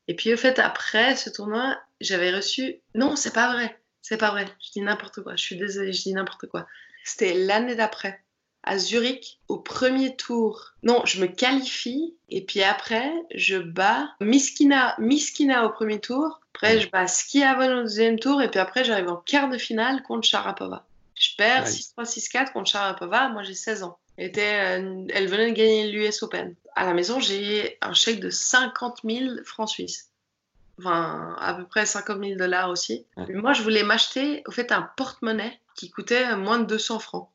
Et 0.08 0.16
puis, 0.16 0.34
au 0.34 0.38
fait, 0.38 0.60
après 0.60 1.18
ce 1.18 1.30
tournoi, 1.30 1.78
j'avais 2.00 2.34
reçu. 2.34 2.80
Non, 2.96 3.18
c'est 3.18 3.34
pas 3.34 3.52
vrai. 3.52 3.78
C'est 4.02 4.16
pas 4.16 4.32
vrai. 4.32 4.46
Je 4.62 4.72
dis 4.72 4.80
n'importe 4.80 5.22
quoi. 5.22 5.36
Je 5.36 5.44
suis 5.44 5.58
désolée, 5.58 5.92
je 5.92 6.04
dis 6.04 6.14
n'importe 6.14 6.48
quoi. 6.48 6.66
C'était 7.04 7.34
l'année 7.34 7.76
d'après, 7.76 8.24
à 8.64 8.78
Zurich, 8.78 9.42
au 9.50 9.58
premier 9.58 10.16
tour. 10.16 10.72
Non, 10.84 11.02
je 11.04 11.20
me 11.20 11.28
qualifie 11.28 12.16
et 12.30 12.46
puis 12.46 12.64
après, 12.64 13.12
je 13.36 13.58
bats 13.58 14.08
Miskina, 14.22 14.96
Miskina 15.00 15.66
au 15.66 15.70
premier 15.70 16.00
tour. 16.00 16.40
Après, 16.56 16.80
je 16.80 16.90
bats 16.90 17.08
Skiavon 17.08 17.80
au 17.80 17.82
deuxième 17.82 18.20
tour 18.20 18.42
et 18.42 18.50
puis 18.50 18.62
après, 18.62 18.86
j'arrive 18.86 19.10
en 19.10 19.18
quart 19.18 19.50
de 19.50 19.58
finale 19.58 20.02
contre 20.04 20.26
Sharapova. 20.26 20.86
Je 21.16 21.36
perds 21.38 21.68
6-3, 21.68 22.06
6-4 22.06 22.54
contre 22.54 22.72
Sharapova. 22.72 23.28
Moi, 23.28 23.44
j'ai 23.44 23.54
16 23.54 23.84
ans. 23.84 24.00
Était, 24.18 24.80
euh, 24.80 25.06
elle 25.14 25.28
venait 25.28 25.50
de 25.52 25.56
gagner 25.56 25.92
l'US 25.92 26.22
Open. 26.24 26.56
À 26.76 26.86
la 26.86 26.94
maison, 26.94 27.20
j'ai 27.20 27.78
un 27.82 27.94
chèque 27.94 28.20
de 28.20 28.30
50 28.30 29.00
000 29.04 29.44
francs 29.44 29.70
suisses 29.70 30.14
enfin 30.80 31.36
à 31.40 31.54
peu 31.54 31.66
près 31.66 31.86
50 31.86 32.20
000 32.20 32.36
dollars 32.38 32.70
aussi. 32.70 33.06
Moi, 33.30 33.54
je 33.54 33.62
voulais 33.64 33.84
m'acheter 33.84 34.44
au 34.48 34.52
fait 34.52 34.72
un 34.72 34.90
porte-monnaie 34.98 35.60
qui 35.76 35.90
coûtait 35.90 36.36
moins 36.36 36.60
de 36.60 36.66
200 36.66 37.00
francs. 37.00 37.30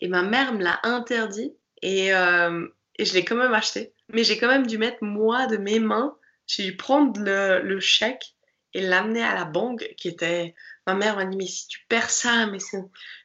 Et 0.00 0.08
ma 0.08 0.22
mère 0.22 0.52
me 0.52 0.62
l'a 0.62 0.80
interdit 0.82 1.54
et, 1.80 2.14
euh, 2.14 2.66
et 2.96 3.04
je 3.04 3.14
l'ai 3.14 3.24
quand 3.24 3.36
même 3.36 3.54
acheté. 3.54 3.92
Mais 4.12 4.24
j'ai 4.24 4.38
quand 4.38 4.48
même 4.48 4.66
dû 4.66 4.78
mettre 4.78 5.02
moi 5.02 5.46
de 5.46 5.56
mes 5.56 5.78
mains, 5.78 6.16
j'ai 6.46 6.64
dû 6.64 6.76
prendre 6.76 7.20
le, 7.20 7.60
le 7.62 7.80
chèque 7.80 8.34
et 8.74 8.82
l'amener 8.82 9.22
à 9.22 9.34
la 9.34 9.44
banque 9.44 9.94
qui 9.96 10.08
était. 10.08 10.54
Ma 10.86 10.94
mère 10.94 11.16
m'a 11.16 11.24
dit 11.24 11.36
mais 11.36 11.46
si 11.46 11.68
tu 11.68 11.80
perds 11.88 12.10
ça, 12.10 12.46
mais 12.46 12.58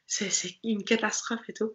c'est 0.06 0.56
une 0.63 0.84
catastrophe 0.84 1.50
et 1.50 1.54
tout. 1.54 1.74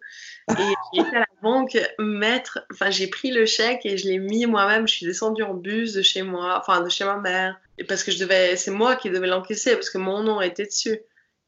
Et 0.49 0.53
j'ai 0.93 1.01
été 1.01 1.15
à 1.15 1.19
la 1.19 1.25
banque 1.41 1.77
mettre, 1.99 2.65
enfin 2.71 2.89
j'ai 2.89 3.07
pris 3.07 3.31
le 3.31 3.45
chèque 3.45 3.85
et 3.85 3.97
je 3.97 4.07
l'ai 4.07 4.17
mis 4.17 4.45
moi-même. 4.45 4.87
Je 4.87 4.93
suis 4.93 5.05
descendue 5.05 5.43
en 5.43 5.53
bus 5.53 5.93
de 5.93 6.01
chez 6.01 6.23
moi, 6.23 6.57
enfin 6.59 6.81
de 6.81 6.89
chez 6.89 7.05
ma 7.05 7.17
mère, 7.17 7.59
et 7.77 7.83
parce 7.83 8.03
que 8.03 8.11
je 8.11 8.19
devais, 8.19 8.55
c'est 8.55 8.71
moi 8.71 8.95
qui 8.95 9.09
devais 9.09 9.27
l'encaisser 9.27 9.73
parce 9.73 9.89
que 9.89 9.97
mon 9.97 10.23
nom 10.23 10.41
était 10.41 10.65
dessus. 10.65 10.99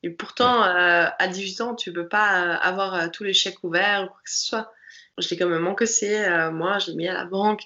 Et 0.05 0.11
pourtant, 0.11 0.63
euh, 0.63 1.07
à 1.17 1.27
18 1.27 1.61
ans, 1.61 1.75
tu 1.75 1.91
peux 1.91 2.07
pas 2.07 2.43
euh, 2.43 2.57
avoir 2.61 2.93
euh, 2.93 3.07
tous 3.11 3.23
les 3.23 3.33
chèques 3.33 3.63
ouverts 3.63 4.03
ou 4.03 4.07
quoi 4.07 4.19
que 4.23 4.29
ce 4.29 4.45
soit. 4.45 4.71
Je 5.17 5.27
l'ai 5.29 5.37
quand 5.37 5.47
même 5.47 5.65
encaissé, 5.65 6.27
moi, 6.51 6.77
je 6.77 6.91
l'ai 6.91 6.97
mis 6.97 7.07
à 7.07 7.13
la 7.13 7.25
banque. 7.25 7.61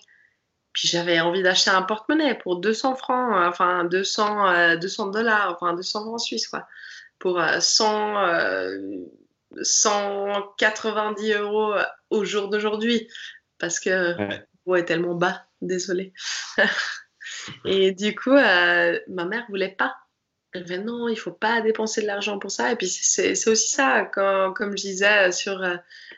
Puis 0.73 0.88
j'avais 0.88 1.19
envie 1.19 1.41
d'acheter 1.41 1.71
un 1.71 1.82
porte-monnaie 1.82 2.36
pour 2.36 2.58
200 2.58 2.95
francs, 2.95 3.34
enfin 3.47 3.86
200, 3.86 4.77
200 4.77 5.08
dollars, 5.08 5.58
enfin 5.60 5.73
200 5.73 6.01
francs 6.03 6.21
suisses, 6.21 6.47
quoi 6.47 6.67
pour 7.19 7.41
100, 7.41 8.15
190 9.62 11.32
euh, 11.32 11.41
euros 11.41 11.73
au 12.10 12.25
jour 12.25 12.49
d'aujourd'hui. 12.49 13.08
parce 13.60 13.79
que 13.79 14.17
ouais. 14.17 14.45
le 14.65 14.77
est 14.77 14.86
tellement 14.86 15.15
bas, 15.15 15.43
désolé. 15.62 16.13
et 17.65 17.91
du 17.91 18.15
coup, 18.15 18.32
euh, 18.32 18.99
ma 19.08 19.25
mère 19.25 19.45
voulait 19.49 19.75
pas. 19.77 19.95
Elle 20.53 20.65
fait 20.65 20.79
non, 20.79 21.08
il 21.08 21.15
faut 21.15 21.32
pas 21.32 21.62
dépenser 21.62 22.01
de 22.01 22.08
l'argent 22.08 22.39
pour 22.39 22.49
ça. 22.49 22.71
Et 22.71 22.75
puis 22.75 22.88
c'est 22.88 23.47
aussi 23.47 23.69
ça, 23.69 24.05
quand, 24.05 24.53
comme 24.53 24.71
je 24.71 24.84
disais 24.84 25.32
sur 25.32 25.62
euh, 25.62 25.75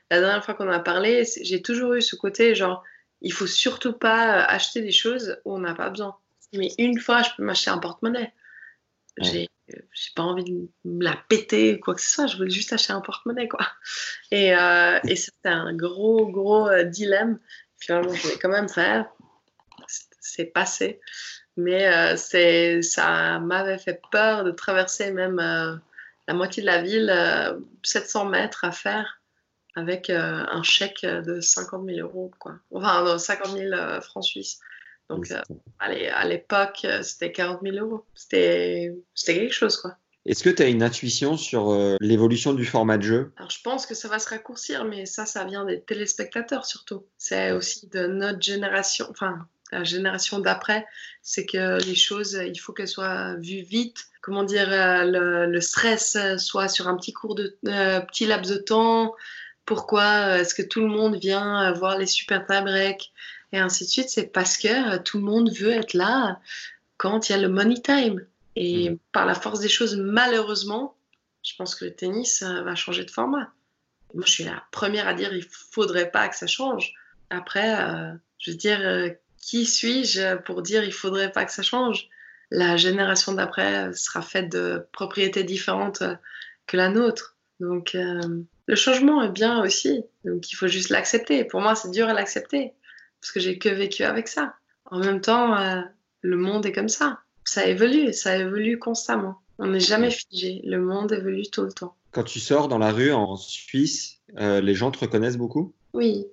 la 0.09 0.19
dernière 0.19 0.45
fois 0.45 0.53
qu'on 0.53 0.69
a 0.69 0.79
parlé, 0.79 1.23
j'ai 1.41 1.61
toujours 1.61 1.95
eu 1.95 2.01
ce 2.01 2.15
côté 2.15 2.55
genre, 2.55 2.83
il 3.21 3.33
faut 3.33 3.47
surtout 3.47 3.93
pas 3.93 4.43
acheter 4.43 4.81
des 4.81 4.91
choses 4.91 5.39
où 5.45 5.55
on 5.55 5.59
n'a 5.59 5.75
pas 5.75 5.89
besoin. 5.89 6.15
Mais 6.53 6.71
une 6.77 6.99
fois, 6.99 7.21
je 7.23 7.29
peux 7.37 7.43
m'acheter 7.43 7.69
un 7.69 7.77
porte-monnaie. 7.77 8.33
J'ai 9.17 9.47
j'ai 9.93 10.11
pas 10.15 10.23
envie 10.23 10.43
de 10.43 10.69
me 10.85 11.03
la 11.03 11.15
péter 11.29 11.75
ou 11.75 11.79
quoi 11.79 11.95
que 11.95 12.01
ce 12.01 12.09
soit, 12.09 12.27
je 12.27 12.37
veux 12.37 12.49
juste 12.49 12.73
acheter 12.73 12.93
un 12.93 13.01
porte-monnaie, 13.01 13.47
quoi. 13.47 13.67
Et, 14.31 14.55
euh, 14.55 14.99
et 15.07 15.15
c'était 15.15 15.49
un 15.49 15.73
gros, 15.73 16.27
gros 16.27 16.67
euh, 16.67 16.83
dilemme. 16.83 17.39
Finalement, 17.79 18.13
je 18.13 18.27
l'ai 18.27 18.37
quand 18.37 18.49
même 18.49 18.69
fait. 18.69 19.05
C'est 20.19 20.45
passé. 20.45 20.99
Mais 21.57 21.87
euh, 21.87 22.15
c'est, 22.15 22.81
ça 22.81 23.39
m'avait 23.39 23.77
fait 23.77 24.01
peur 24.11 24.43
de 24.43 24.51
traverser 24.51 25.11
même 25.11 25.39
euh, 25.39 25.75
la 26.27 26.33
moitié 26.33 26.61
de 26.61 26.67
la 26.67 26.81
ville, 26.81 27.13
700 27.83 28.25
mètres 28.25 28.63
à 28.63 28.71
faire, 28.71 29.20
avec 29.75 30.09
un 30.09 30.63
chèque 30.63 31.05
de 31.05 31.39
50 31.41 31.85
000 31.85 31.99
euros, 31.99 32.31
quoi. 32.39 32.55
Enfin, 32.71 33.17
50 33.17 33.57
000 33.57 34.01
francs 34.01 34.23
suisses. 34.23 34.59
Donc, 35.11 35.29
euh, 35.31 35.41
à 35.79 36.25
l'époque, 36.25 36.81
euh, 36.85 37.01
c'était 37.03 37.33
40 37.33 37.59
000 37.63 37.75
euros. 37.85 38.05
C'était 38.15 38.93
quelque 39.25 39.53
chose, 39.53 39.75
quoi. 39.77 39.97
Est-ce 40.25 40.43
que 40.43 40.49
tu 40.49 40.61
as 40.61 40.67
une 40.67 40.83
intuition 40.83 41.35
sur 41.35 41.71
euh, 41.71 41.97
l'évolution 41.99 42.53
du 42.53 42.65
format 42.65 42.97
de 42.97 43.03
jeu? 43.03 43.33
Alors, 43.37 43.49
je 43.49 43.61
pense 43.61 43.85
que 43.85 43.95
ça 43.95 44.07
va 44.07 44.19
se 44.19 44.29
raccourcir, 44.29 44.85
mais 44.85 45.05
ça, 45.05 45.25
ça 45.25 45.43
vient 45.43 45.65
des 45.65 45.81
téléspectateurs 45.81 46.65
surtout. 46.65 47.05
C'est 47.17 47.51
aussi 47.51 47.89
de 47.89 48.05
notre 48.05 48.41
génération, 48.41 49.07
enfin, 49.09 49.47
la 49.71 49.83
génération 49.83 50.39
d'après, 50.39 50.85
c'est 51.23 51.45
que 51.45 51.83
les 51.83 51.95
choses, 51.95 52.39
il 52.45 52.57
faut 52.57 52.71
qu'elles 52.71 52.87
soient 52.87 53.35
vues 53.35 53.63
vite. 53.63 53.97
Comment 54.21 54.43
dire, 54.43 54.67
le, 54.69 55.59
stress 55.59 56.15
soit 56.37 56.67
sur 56.67 56.87
un 56.87 56.95
petit 56.95 57.13
cours 57.13 57.33
de 57.33 57.57
petit 57.63 58.27
laps 58.27 58.51
de 58.53 58.57
temps. 58.57 59.15
Pourquoi 59.71 60.39
est-ce 60.39 60.53
que 60.53 60.61
tout 60.61 60.81
le 60.81 60.87
monde 60.87 61.15
vient 61.15 61.71
voir 61.71 61.97
les 61.97 62.05
super 62.05 62.45
tie-breaks 62.45 63.13
et 63.51 63.59
ainsi 63.59 63.85
de 63.85 63.89
suite, 63.89 64.09
c'est 64.09 64.27
parce 64.27 64.57
que 64.57 64.95
euh, 64.95 64.99
tout 64.99 65.17
le 65.17 65.23
monde 65.23 65.51
veut 65.51 65.71
être 65.71 65.93
là 65.93 66.39
quand 66.97 67.29
il 67.29 67.33
y 67.33 67.35
a 67.35 67.37
le 67.37 67.49
money 67.49 67.81
time. 67.81 68.25
Et 68.55 68.89
mmh. 68.89 68.97
par 69.11 69.25
la 69.25 69.35
force 69.35 69.59
des 69.59 69.69
choses, 69.69 69.95
malheureusement, 69.95 70.95
je 71.43 71.53
pense 71.57 71.75
que 71.75 71.85
le 71.85 71.93
tennis 71.93 72.41
euh, 72.41 72.63
va 72.63 72.75
changer 72.75 73.05
de 73.05 73.11
format. 73.11 73.51
Moi, 74.13 74.23
je 74.25 74.31
suis 74.31 74.43
la 74.43 74.63
première 74.71 75.07
à 75.07 75.13
dire 75.13 75.33
il 75.33 75.43
faudrait 75.43 76.11
pas 76.11 76.27
que 76.27 76.35
ça 76.35 76.47
change. 76.47 76.93
Après, 77.29 77.79
euh, 77.81 78.13
je 78.39 78.51
veux 78.51 78.57
dire, 78.57 79.15
qui 79.37 79.65
suis-je 79.65 80.35
pour 80.37 80.61
dire 80.61 80.83
il 80.83 80.91
faudrait 80.91 81.31
pas 81.31 81.45
que 81.45 81.51
ça 81.51 81.63
change? 81.63 82.09
La 82.49 82.75
génération 82.75 83.31
d'après 83.31 83.93
sera 83.93 84.21
faite 84.21 84.51
de 84.51 84.85
propriétés 84.91 85.45
différentes 85.45 86.03
que 86.67 86.75
la 86.75 86.89
nôtre. 86.89 87.37
Donc, 87.61 87.95
le 88.67 88.75
changement 88.75 89.21
est 89.23 89.31
bien 89.31 89.61
aussi. 89.63 90.03
Donc, 90.25 90.51
il 90.51 90.55
faut 90.55 90.67
juste 90.67 90.89
l'accepter. 90.89 91.43
Pour 91.43 91.61
moi, 91.61 91.75
c'est 91.75 91.91
dur 91.91 92.07
à 92.07 92.13
l'accepter 92.13 92.73
parce 93.19 93.31
que 93.31 93.39
j'ai 93.39 93.57
que 93.57 93.69
vécu 93.69 94.03
avec 94.03 94.27
ça. 94.27 94.55
En 94.85 94.99
même 94.99 95.21
temps, 95.21 95.55
euh, 95.55 95.81
le 96.21 96.37
monde 96.37 96.65
est 96.65 96.71
comme 96.71 96.89
ça. 96.89 97.19
Ça 97.45 97.65
évolue, 97.65 98.13
ça 98.13 98.37
évolue 98.37 98.77
constamment. 98.79 99.39
On 99.59 99.67
n'est 99.67 99.79
jamais 99.79 100.11
figé. 100.11 100.61
Le 100.65 100.79
monde 100.79 101.11
évolue 101.11 101.47
tout 101.51 101.63
le 101.63 101.71
temps. 101.71 101.95
Quand 102.11 102.23
tu 102.23 102.39
sors 102.39 102.67
dans 102.67 102.77
la 102.77 102.91
rue 102.91 103.11
en 103.11 103.35
Suisse, 103.35 104.19
euh, 104.39 104.59
les 104.59 104.73
gens 104.73 104.91
te 104.91 104.99
reconnaissent 104.99 105.37
beaucoup? 105.37 105.73
Oui, 105.93 106.25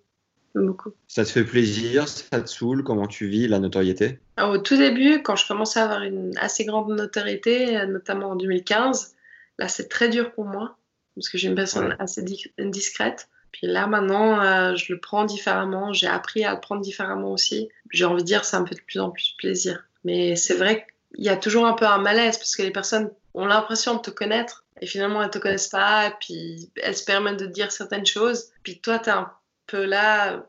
beaucoup. 0.55 0.93
Ça 1.07 1.25
te 1.25 1.31
fait 1.31 1.45
plaisir 1.45 2.09
Ça 2.09 2.41
te 2.41 2.49
saoule? 2.49 2.83
Comment 2.83 3.07
tu 3.07 3.29
vis 3.29 3.49
la 3.49 3.59
notoriété? 3.59 4.19
Au 4.43 4.59
tout 4.59 4.77
début, 4.77 5.23
quand 5.23 5.37
je 5.37 5.47
commençais 5.47 5.81
à 5.81 5.85
avoir 5.85 6.03
une 6.03 6.37
assez 6.39 6.65
grande 6.65 6.91
notoriété, 6.91 7.77
euh, 7.77 7.87
notamment 7.87 8.31
en 8.31 8.37
2015, 8.37 9.15
là 9.59 9.69
c'est 9.69 9.89
très 9.89 10.09
dur 10.09 10.33
pour 10.33 10.45
moi 10.45 10.77
parce 11.19 11.29
que 11.29 11.39
j'ai 11.39 11.49
une 11.49 11.55
personne 11.55 11.97
assez 11.99 12.25
discrète. 12.59 13.29
Puis 13.53 13.67
là, 13.67 13.87
maintenant, 13.87 14.41
euh, 14.41 14.77
je 14.77 14.93
le 14.93 15.01
prends 15.01 15.25
différemment. 15.25 15.93
J'ai 15.93 16.07
appris 16.07 16.45
à 16.45 16.55
le 16.55 16.61
prendre 16.61 16.81
différemment 16.81 17.33
aussi. 17.33 17.69
J'ai 17.91 18.05
envie 18.05 18.23
de 18.23 18.27
dire, 18.27 18.45
ça 18.45 18.61
me 18.61 18.67
fait 18.67 18.75
de 18.75 18.81
plus 18.81 19.01
en 19.01 19.11
plus 19.11 19.35
plaisir. 19.39 19.85
Mais 20.05 20.37
c'est 20.37 20.55
vrai 20.55 20.87
qu'il 21.15 21.25
y 21.25 21.29
a 21.29 21.37
toujours 21.37 21.67
un 21.67 21.73
peu 21.73 21.87
un 21.87 21.99
malaise 21.99 22.39
parce 22.39 22.55
que 22.55 22.63
les 22.63 22.71
personnes 22.71 23.11
ont 23.35 23.47
l'impression 23.47 23.95
de 23.95 24.01
te 24.01 24.11
connaître 24.11 24.65
et 24.81 24.87
finalement, 24.87 25.23
elles 25.23 25.31
te 25.31 25.39
connaissent 25.39 25.69
pas. 25.69 26.09
Et 26.09 26.13
puis, 26.21 26.71
elles 26.77 26.97
se 26.97 27.05
permettent 27.05 27.41
de 27.41 27.47
dire 27.47 27.73
certaines 27.73 28.07
choses. 28.07 28.51
Puis 28.63 28.81
toi, 28.81 28.99
tu 28.99 29.09
es 29.09 29.13
un 29.13 29.31
peu 29.67 29.85
là. 29.85 30.47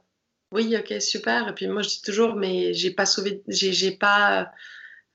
Oui, 0.52 0.76
ok, 0.78 1.02
super. 1.02 1.48
Et 1.48 1.54
puis 1.54 1.68
moi, 1.68 1.82
je 1.82 1.90
dis 1.90 2.02
toujours, 2.02 2.36
mais 2.36 2.74
j'ai 2.74 2.92
pas 2.92 3.06
sauvé, 3.06 3.44
j'ai 3.48 3.92
pas 3.92 4.52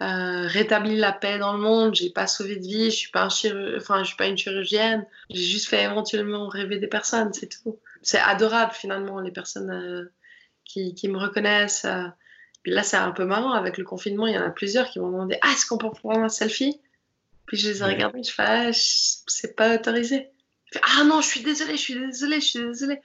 euh, 0.04 0.46
rétabli 0.46 0.96
la 0.96 1.12
paix 1.12 1.38
dans 1.38 1.54
le 1.54 1.58
monde, 1.58 1.94
j'ai 1.94 2.10
pas 2.10 2.26
sauvé 2.26 2.56
de 2.56 2.66
vie, 2.66 2.90
je 2.90 2.96
suis 2.96 3.10
pas 3.10 3.22
un 3.22 3.76
enfin 3.76 4.02
je 4.02 4.08
suis 4.08 4.16
pas 4.16 4.26
une 4.26 4.36
chirurgienne, 4.36 5.06
j'ai 5.30 5.42
juste 5.42 5.66
fait 5.66 5.82
éventuellement 5.82 6.46
rêver 6.46 6.78
des 6.78 6.88
personnes, 6.88 7.32
c'est 7.32 7.48
tout. 7.48 7.78
C'est 8.02 8.18
adorable 8.18 8.72
finalement 8.72 9.20
les 9.20 9.30
personnes 9.30 9.70
euh, 9.70 10.12
qui, 10.64 10.94
qui, 10.94 11.08
me 11.08 11.16
reconnaissent. 11.16 11.86
Euh. 11.86 12.04
Puis 12.62 12.72
là 12.72 12.82
c'est 12.82 12.98
un 12.98 13.12
peu 13.12 13.24
marrant 13.24 13.52
avec 13.52 13.78
le 13.78 13.84
confinement, 13.84 14.26
il 14.26 14.34
y 14.34 14.38
en 14.38 14.44
a 14.44 14.50
plusieurs 14.50 14.90
qui 14.90 15.00
m'ont 15.00 15.10
demandé 15.10 15.38
ah 15.40 15.52
est-ce 15.52 15.64
qu'on 15.66 15.78
peut 15.78 15.90
prendre 15.90 16.20
un 16.20 16.28
selfie? 16.28 16.80
Puis 17.46 17.56
je 17.56 17.70
les 17.70 17.80
ai 17.80 17.84
regardés, 17.84 18.22
je 18.22 18.32
fais 18.32 18.42
ah, 18.44 18.70
c'est 18.72 19.56
pas 19.56 19.74
autorisé. 19.74 20.28
ah 20.82 21.04
non 21.04 21.22
je 21.22 21.28
suis 21.28 21.42
désolée, 21.42 21.76
je 21.76 21.82
suis 21.82 21.98
désolée, 21.98 22.40
je 22.40 22.46
suis 22.46 22.60
désolée. 22.60 23.00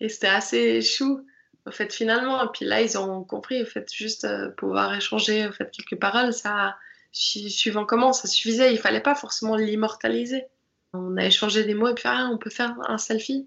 Et 0.00 0.08
c'était 0.08 0.28
assez 0.28 0.80
chou 0.80 1.26
au 1.66 1.70
fait, 1.70 1.92
finalement. 1.92 2.42
Et 2.44 2.48
puis 2.52 2.64
là, 2.64 2.80
ils 2.80 2.96
ont 2.96 3.24
compris, 3.24 3.62
au 3.62 3.66
fait, 3.66 3.92
juste 3.92 4.24
euh, 4.24 4.50
pouvoir 4.50 4.94
échanger, 4.94 5.46
au 5.46 5.52
fait, 5.52 5.70
quelques 5.70 6.00
paroles, 6.00 6.32
ça, 6.32 6.76
suivant 7.12 7.84
comment, 7.84 8.12
ça 8.12 8.28
suffisait. 8.28 8.72
Il 8.72 8.78
fallait 8.78 9.00
pas 9.00 9.14
forcément 9.14 9.56
l'immortaliser. 9.56 10.44
On 10.92 11.16
a 11.16 11.26
échangé 11.26 11.64
des 11.64 11.74
mots 11.74 11.88
et 11.88 11.94
puis, 11.94 12.04
ah, 12.06 12.30
on 12.32 12.38
peut 12.38 12.50
faire 12.50 12.74
un 12.88 12.98
selfie. 12.98 13.46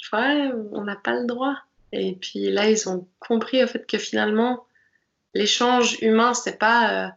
Je 0.00 0.08
vois, 0.10 0.54
on 0.72 0.84
n'a 0.84 0.96
pas 0.96 1.18
le 1.18 1.26
droit. 1.26 1.56
Et 1.92 2.14
puis 2.14 2.50
là, 2.50 2.70
ils 2.70 2.88
ont 2.88 3.08
compris, 3.18 3.62
au 3.62 3.66
fait, 3.66 3.86
que 3.86 3.98
finalement, 3.98 4.64
l'échange 5.34 5.98
humain, 6.00 6.34
c'était 6.34 6.56
pas 6.56 7.06
euh, 7.06 7.08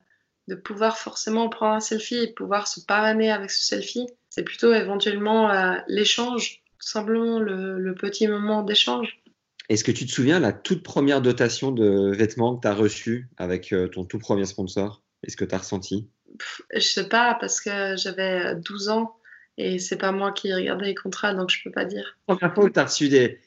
de 0.47 0.56
pouvoir 0.56 0.97
forcément 0.97 1.49
prendre 1.49 1.75
un 1.75 1.80
selfie 1.80 2.17
et 2.17 2.34
pouvoir 2.34 2.67
se 2.67 2.82
pavaner 2.82 3.32
avec 3.32 3.51
ce 3.51 3.63
selfie. 3.63 4.08
C'est 4.30 4.43
plutôt 4.43 4.73
éventuellement 4.73 5.51
euh, 5.51 5.75
l'échange, 5.88 6.63
tout 6.80 6.88
simplement 6.88 7.39
le 7.39 7.93
petit 7.93 8.27
moment 8.27 8.63
d'échange. 8.63 9.20
Est-ce 9.69 9.84
que 9.84 9.91
tu 9.91 10.06
te 10.06 10.12
souviens 10.12 10.39
la 10.39 10.52
toute 10.52 10.84
première 10.84 11.21
dotation 11.21 11.71
de 11.71 12.12
vêtements 12.15 12.56
que 12.58 12.62
tu 12.62 12.67
as 12.67 12.74
reçue 12.74 13.30
avec 13.38 13.71
euh, 13.71 13.88
ton 13.88 14.06
tout 14.06 14.19
premier 14.19 14.45
sponsor? 14.45 15.04
Est-ce 15.24 15.38
que 15.38 15.45
tu 15.45 15.56
as 15.56 15.60
ressenti 15.60 16.10
Je 16.74 16.80
sais 16.80 17.08
pas, 17.08 17.38
parce 17.39 17.62
que 17.62 17.95
j'avais 17.95 18.56
12 18.56 18.89
ans 18.89 19.15
et 19.58 19.80
c'est 19.80 19.97
pas 19.97 20.12
moi 20.12 20.32
qui 20.32 20.54
regardais 20.54 20.88
les 20.88 20.95
contrats, 20.95 21.34
donc 21.34 21.50
je 21.50 21.63
peux 21.63 21.71
pas 21.71 21.86
dire. 21.86 22.17
Première 22.28 22.54
fois 22.54 22.65
où 22.65 22.69
tu 22.69 22.80
as 22.80 22.86
reçu 22.86 23.10
des. 23.10 23.39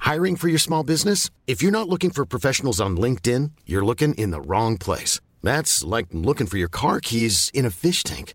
Hiring 0.00 0.36
for 0.36 0.48
your 0.48 0.60
small 0.60 0.84
business? 0.84 1.28
If 1.46 1.60
you're 1.60 1.72
not 1.72 1.88
looking 1.88 2.10
for 2.10 2.24
professionals 2.24 2.80
on 2.80 2.96
LinkedIn, 2.96 3.50
you're 3.66 3.84
looking 3.84 4.14
in 4.14 4.30
the 4.30 4.40
wrong 4.40 4.78
place. 4.78 5.20
That's 5.42 5.84
like 5.84 6.06
looking 6.12 6.46
for 6.46 6.56
your 6.56 6.70
car 6.70 7.00
keys 7.00 7.50
in 7.52 7.66
a 7.66 7.70
fish 7.70 8.02
tank. 8.02 8.34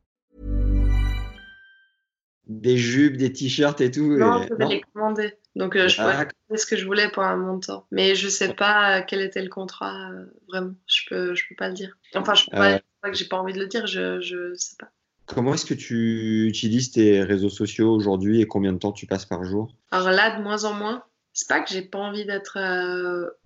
Des 2.51 2.77
jupes, 2.77 3.15
des 3.15 3.31
t-shirts 3.31 3.79
et 3.79 3.89
tout. 3.89 4.17
Non, 4.17 4.43
et... 4.43 4.47
je 4.49 4.53
vais 4.55 4.67
les 4.67 4.81
commander. 4.93 5.33
Donc, 5.55 5.75
euh, 5.75 5.87
je 5.87 5.95
pouvais 5.95 6.13
ah. 6.13 6.57
ce 6.57 6.65
que 6.65 6.75
je 6.75 6.85
voulais 6.85 7.09
pour 7.09 7.23
un 7.23 7.37
montant. 7.37 7.85
Mais 7.91 8.13
je 8.13 8.27
sais 8.27 8.53
pas 8.53 8.99
euh, 8.99 9.03
quel 9.07 9.21
était 9.21 9.41
le 9.41 9.49
contrat, 9.49 10.11
euh, 10.11 10.25
vraiment. 10.49 10.73
Je 10.85 11.01
peux, 11.07 11.33
je 11.33 11.47
peux 11.47 11.55
pas 11.55 11.69
le 11.69 11.73
dire. 11.73 11.97
Enfin, 12.13 12.33
je 12.33 12.45
peux 12.45 12.57
pas, 12.57 12.79
pas 13.01 13.09
que 13.09 13.15
j'ai 13.15 13.25
pas 13.25 13.37
envie 13.37 13.53
de 13.53 13.59
le 13.59 13.67
dire, 13.67 13.87
je, 13.87 14.19
je 14.19 14.53
sais 14.55 14.75
pas. 14.77 14.89
Comment 15.27 15.53
est-ce 15.53 15.65
que 15.65 15.73
tu 15.73 16.45
utilises 16.47 16.91
tes 16.91 17.23
réseaux 17.23 17.49
sociaux 17.49 17.93
aujourd'hui 17.93 18.41
et 18.41 18.47
combien 18.47 18.73
de 18.73 18.79
temps 18.79 18.91
tu 18.91 19.05
passes 19.05 19.25
par 19.25 19.45
jour? 19.45 19.73
Alors 19.91 20.11
là, 20.11 20.37
de 20.37 20.43
moins 20.43 20.65
en 20.65 20.73
moins. 20.73 21.03
C'est 21.33 21.47
pas 21.47 21.61
que 21.61 21.69
j'ai 21.71 21.83
pas 21.83 21.99
envie 21.99 22.25
d'être, 22.25 22.57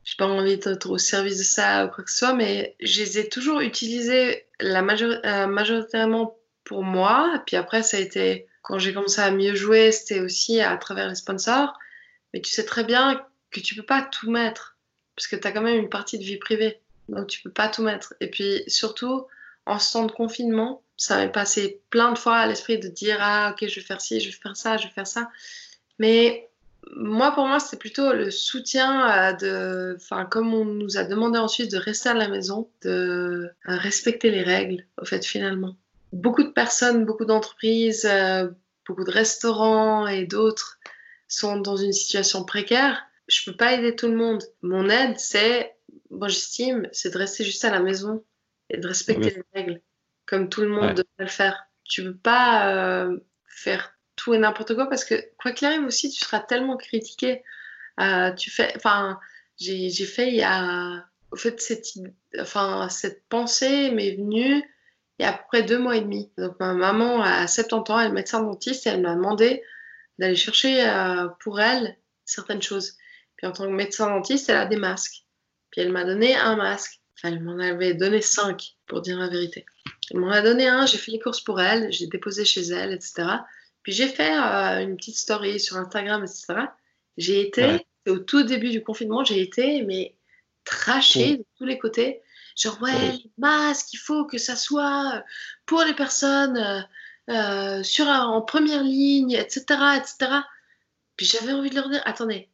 j'ai 0.04 0.16
pas 0.18 0.26
envie 0.26 0.58
d'être 0.58 0.90
au 0.90 0.98
service 0.98 1.38
de 1.38 1.44
ça 1.44 1.86
ou 1.86 1.90
quoi 1.90 2.04
que 2.04 2.10
ce 2.10 2.18
soit, 2.18 2.34
mais 2.34 2.76
je 2.82 3.02
les 3.02 3.20
ai 3.20 3.30
toujours 3.30 3.60
utilisés 3.60 4.46
la 4.60 4.82
majoritairement 4.82 6.36
pour 6.64 6.84
moi. 6.84 7.44
Puis 7.46 7.56
après, 7.56 7.84
ça 7.84 7.98
a 7.98 8.00
été 8.00 8.48
quand 8.66 8.80
j'ai 8.80 8.94
commencé 8.94 9.22
à 9.22 9.30
mieux 9.30 9.54
jouer, 9.54 9.92
c'était 9.92 10.20
aussi 10.20 10.60
à 10.60 10.76
travers 10.78 11.08
les 11.08 11.16
sponsors. 11.16 11.78
Mais 12.34 12.42
tu 12.42 12.52
sais 12.52 12.66
très 12.66 12.84
bien 12.84 13.24
que 13.52 13.60
tu 13.60 13.76
peux 13.76 13.86
pas 13.86 14.02
tout 14.02 14.30
mettre, 14.30 14.76
parce 15.16 15.28
que 15.28 15.36
tu 15.36 15.48
as 15.48 15.52
quand 15.52 15.62
même 15.62 15.80
une 15.80 15.90
partie 15.90 16.18
de 16.18 16.24
vie 16.24 16.38
privée. 16.38 16.80
Donc 17.08 17.28
tu 17.28 17.42
peux 17.44 17.52
pas 17.52 17.70
tout 17.70 17.84
mettre. 17.84 18.16
Et 18.22 18.30
puis 18.30 18.64
surtout, 18.68 19.28
en 19.68 19.78
ce 19.78 19.94
temps 19.94 20.06
de 20.06 20.12
confinement, 20.12 20.82
ça 20.98 21.18
m'est 21.18 21.32
passé 21.32 21.80
plein 21.92 22.12
de 22.12 22.18
fois 22.18 22.38
à 22.38 22.48
l'esprit 22.48 22.80
de 22.80 22.88
dire 22.88 23.18
ah 23.20 23.52
ok 23.52 23.68
je 23.70 23.76
vais 23.76 23.86
faire 23.86 24.02
ci, 24.02 24.20
je 24.20 24.28
vais 24.28 24.36
faire 24.36 24.58
ça, 24.58 24.78
je 24.78 24.88
vais 24.88 24.94
faire 24.94 25.08
ça. 25.08 25.30
Mais 26.00 26.50
moi 26.96 27.32
pour 27.34 27.46
moi 27.46 27.60
c'était 27.60 27.78
plutôt 27.78 28.14
le 28.14 28.32
soutien 28.32 29.12
euh, 29.12 29.34
de, 29.34 29.96
enfin 29.98 30.26
comme 30.26 30.54
on 30.54 30.66
nous 30.66 30.98
a 30.98 31.04
demandé 31.04 31.38
en 31.38 31.48
Suisse 31.48 31.70
de 31.70 31.78
rester 31.78 32.10
à 32.10 32.14
la 32.16 32.30
maison, 32.30 32.70
de 32.82 32.90
euh, 32.90 33.50
respecter 33.66 34.32
les 34.32 34.44
règles 34.44 34.86
au 35.00 35.06
fait 35.06 35.24
finalement. 35.24 35.76
Beaucoup 36.12 36.44
de 36.44 36.50
personnes, 36.50 37.06
beaucoup 37.06 37.26
d'entreprises, 37.26 38.06
euh, 38.06 38.50
beaucoup 38.88 39.04
de 39.04 39.12
restaurants 39.12 40.08
et 40.08 40.26
d'autres 40.26 40.80
sont 41.28 41.58
dans 41.58 41.76
une 41.76 41.94
situation 41.94 42.44
précaire. 42.46 43.04
Je 43.28 43.44
peux 43.50 43.58
pas 43.58 43.74
aider 43.74 43.96
tout 43.96 44.08
le 44.08 44.16
monde. 44.16 44.44
Mon 44.62 44.90
aide 44.90 45.18
c'est, 45.20 45.76
moi 46.12 46.28
j'estime, 46.28 46.88
c'est 46.92 47.12
de 47.12 47.18
rester 47.18 47.44
juste 47.44 47.66
à 47.66 47.72
la 47.72 47.80
maison 47.80 48.24
et 48.70 48.78
de 48.78 48.88
respecter 48.88 49.32
les 49.32 49.44
règles 49.54 49.82
comme 50.26 50.50
tout 50.50 50.62
le 50.62 50.70
monde 50.70 50.84
Ouais. 50.86 50.94
devrait 50.94 51.06
le 51.20 51.28
faire. 51.28 51.66
Tu 51.84 52.04
peux 52.04 52.16
pas 52.16 53.06
euh, 53.06 53.18
faire 53.48 53.94
tout 54.16 54.34
et 54.34 54.38
n'importe 54.38 54.74
quoi 54.76 54.88
parce 54.88 55.04
que 55.06 55.16
quoi 55.38 55.52
qu'il 55.52 55.68
arrive 55.68 55.84
aussi, 55.86 56.10
tu 56.10 56.24
seras 56.24 56.40
tellement 56.40 56.78
critiqué. 56.78 57.44
Euh, 58.00 58.32
tu 58.34 58.50
fais, 58.50 58.74
enfin, 58.76 59.20
j'ai 59.58 59.90
fait 60.06 60.30
il 60.30 60.36
y 60.36 60.44
a, 60.44 61.06
au 61.32 61.36
fait 61.36 61.60
cette, 61.62 61.86
enfin 62.40 62.88
cette 62.90 63.24
pensée 63.28 63.92
m'est 63.92 64.16
venue 64.16 64.64
il 65.20 65.24
y 65.24 65.26
a 65.26 65.30
à 65.30 65.34
peu 65.38 65.44
près 65.48 65.64
deux 65.64 65.80
mois 65.80 65.96
et 65.96 66.02
demi. 66.02 66.32
Donc 66.38 66.60
ma 66.60 66.74
maman 66.74 67.22
a 67.22 67.48
70 67.48 67.92
ans, 67.92 68.00
elle 68.00 68.08
est 68.10 68.14
médecin 68.14 68.42
dentiste 68.44 68.86
et 68.86 68.90
elle 68.90 69.02
m'a 69.02 69.16
demandé 69.16 69.64
d'aller 70.20 70.36
chercher 70.36 70.88
euh, 70.88 71.28
pour 71.42 71.60
elle 71.60 71.98
certaines 72.26 72.62
choses. 72.62 72.94
Puis 73.38 73.48
en 73.48 73.52
tant 73.52 73.66
que 73.66 73.70
médecin 73.72 74.08
dentiste, 74.08 74.50
elle 74.50 74.58
a 74.58 74.66
des 74.66 74.78
masques. 74.78 75.24
Puis 75.72 75.82
elle 75.82 75.92
m'a 75.92 76.04
donné 76.06 76.36
un 76.36 76.56
masque. 76.56 77.00
Enfin, 77.18 77.34
elle 77.34 77.42
m'en 77.44 77.58
avait 77.60 77.94
donné 77.94 78.22
cinq, 78.22 78.76
pour 78.88 79.02
dire 79.02 79.18
la 79.18 79.28
vérité. 79.30 79.66
Elle 80.12 80.20
m'en 80.20 80.32
a 80.32 80.42
donné 80.42 80.68
un, 80.68 80.86
j'ai 80.86 80.98
fait 80.98 81.12
les 81.12 81.20
courses 81.20 81.42
pour 81.42 81.62
elle, 81.62 81.92
j'ai 81.92 82.08
déposé 82.08 82.44
chez 82.46 82.62
elle, 82.68 82.92
etc. 82.94 83.28
Puis 83.84 83.94
j'ai 83.94 84.08
fait 84.08 84.38
euh, 84.38 84.82
une 84.84 84.98
petite 84.98 85.16
story 85.18 85.60
sur 85.60 85.78
Instagram, 85.78 86.24
etc. 86.24 86.66
J'ai 87.18 87.40
été, 87.42 87.64
Ouais. 87.66 87.86
au 88.10 88.18
tout 88.20 88.44
début 88.44 88.70
du 88.70 88.84
confinement, 88.84 89.24
j'ai 89.24 89.42
été, 89.42 89.82
mais 89.84 90.16
trashée 90.66 91.36
Oh. 91.36 91.38
de 91.38 91.46
tous 91.58 91.66
les 91.66 91.78
côtés. 91.78 92.22
Genre, 92.56 92.82
ouais, 92.82 92.92
Ouais. 92.94 93.12
les 93.12 93.32
masques, 93.38 93.94
il 93.94 93.98
faut 93.98 94.26
que 94.26 94.38
ça 94.38 94.56
soit 94.56 95.24
pour 95.66 95.82
les 95.84 95.94
personnes 95.94 96.58
euh, 96.58 96.82
euh, 97.30 97.84
sur, 97.84 98.08
en 98.08 98.42
première 98.42 98.84
ligne, 98.84 99.32
etc., 99.32 99.64
etc. 99.98 100.32
Puis 101.18 101.26
j'avais 101.26 101.54
envie 101.54 101.70
de 101.70 101.76
leur 101.76 101.90
dire, 101.90 102.02
attendez, 102.06 102.50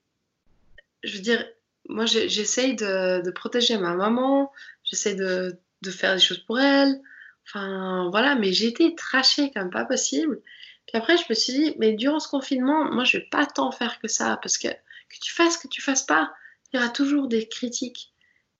je 1.03 1.15
veux 1.15 1.21
dire, 1.21 1.45
moi 1.89 2.05
j'essaye 2.05 2.75
de, 2.75 3.21
de 3.23 3.31
protéger 3.31 3.77
ma 3.77 3.93
maman, 3.95 4.51
j'essaye 4.83 5.15
de, 5.15 5.57
de 5.81 5.91
faire 5.91 6.13
des 6.15 6.21
choses 6.21 6.39
pour 6.39 6.59
elle, 6.59 7.01
enfin 7.47 8.07
voilà, 8.11 8.35
mais 8.35 8.53
j'ai 8.53 8.67
été 8.67 8.95
trashée 8.95 9.51
comme 9.51 9.69
pas 9.71 9.85
possible. 9.85 10.41
Puis 10.87 10.97
après, 10.97 11.17
je 11.17 11.23
me 11.29 11.33
suis 11.35 11.53
dit, 11.53 11.75
mais 11.79 11.93
durant 11.93 12.19
ce 12.19 12.27
confinement, 12.27 12.85
moi 12.91 13.03
je 13.03 13.17
vais 13.17 13.27
pas 13.31 13.45
tant 13.45 13.71
faire 13.71 13.99
que 13.99 14.07
ça, 14.07 14.37
parce 14.41 14.57
que 14.57 14.67
que 14.67 15.17
tu 15.21 15.33
fasses, 15.33 15.57
que 15.57 15.67
tu 15.67 15.81
fasses 15.81 16.03
pas, 16.03 16.33
il 16.71 16.77
y 16.77 16.79
aura 16.83 16.89
toujours 16.89 17.27
des 17.27 17.47
critiques. 17.47 18.10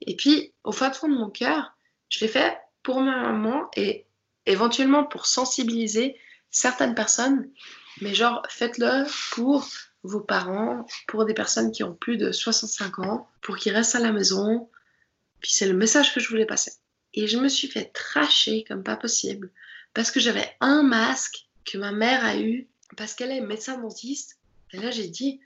Et 0.02 0.16
puis, 0.16 0.54
au 0.64 0.72
fond 0.72 0.90
de 0.90 1.14
mon 1.14 1.30
cœur, 1.30 1.76
je 2.10 2.20
l'ai 2.20 2.28
fait 2.28 2.58
pour 2.84 3.02
ma 3.02 3.22
maman 3.22 3.70
et 3.76 4.06
éventuellement 4.46 5.04
pour 5.04 5.26
sensibiliser 5.26 6.18
certaines 6.50 6.96
personnes, 6.96 7.50
mais 8.02 8.14
genre 8.14 8.44
faites-le 8.50 9.06
pour 9.32 9.68
vos 10.04 10.20
parents, 10.20 10.86
pour 11.08 11.26
des 11.26 11.34
personnes 11.34 11.72
qui 11.72 11.84
ont 11.84 11.94
plus 11.94 12.18
de 12.18 12.32
65 12.32 13.00
ans, 13.00 13.30
pour 13.42 13.58
qu'ils 13.58 13.74
restent 13.74 13.96
à 13.96 14.00
la 14.00 14.12
maison. 14.12 14.70
Puis 15.40 15.52
c'est 15.52 15.68
le 15.68 15.74
message 15.74 16.14
que 16.14 16.20
je 16.20 16.28
voulais 16.28 16.46
passer. 16.46 16.74
Et 17.14 17.28
je 17.28 17.38
me 17.38 17.48
suis 17.48 17.68
fait 17.68 17.86
tracher 17.94 18.64
comme 18.64 18.84
pas 18.84 18.96
possible 18.96 19.52
parce 19.94 20.12
que 20.12 20.20
j'avais 20.20 20.50
un 20.60 20.84
masque 20.84 21.48
que 21.66 21.78
ma 21.78 21.92
mère 21.92 22.24
a 22.26 22.38
eu 22.38 22.68
parce 22.98 23.14
qu'elle 23.14 23.32
est 23.32 23.42
médecin 23.42 23.78
dentiste. 23.78 24.40
Et 24.72 24.78
là 24.78 24.92
j'ai 24.92 25.08
dit, 25.08 25.40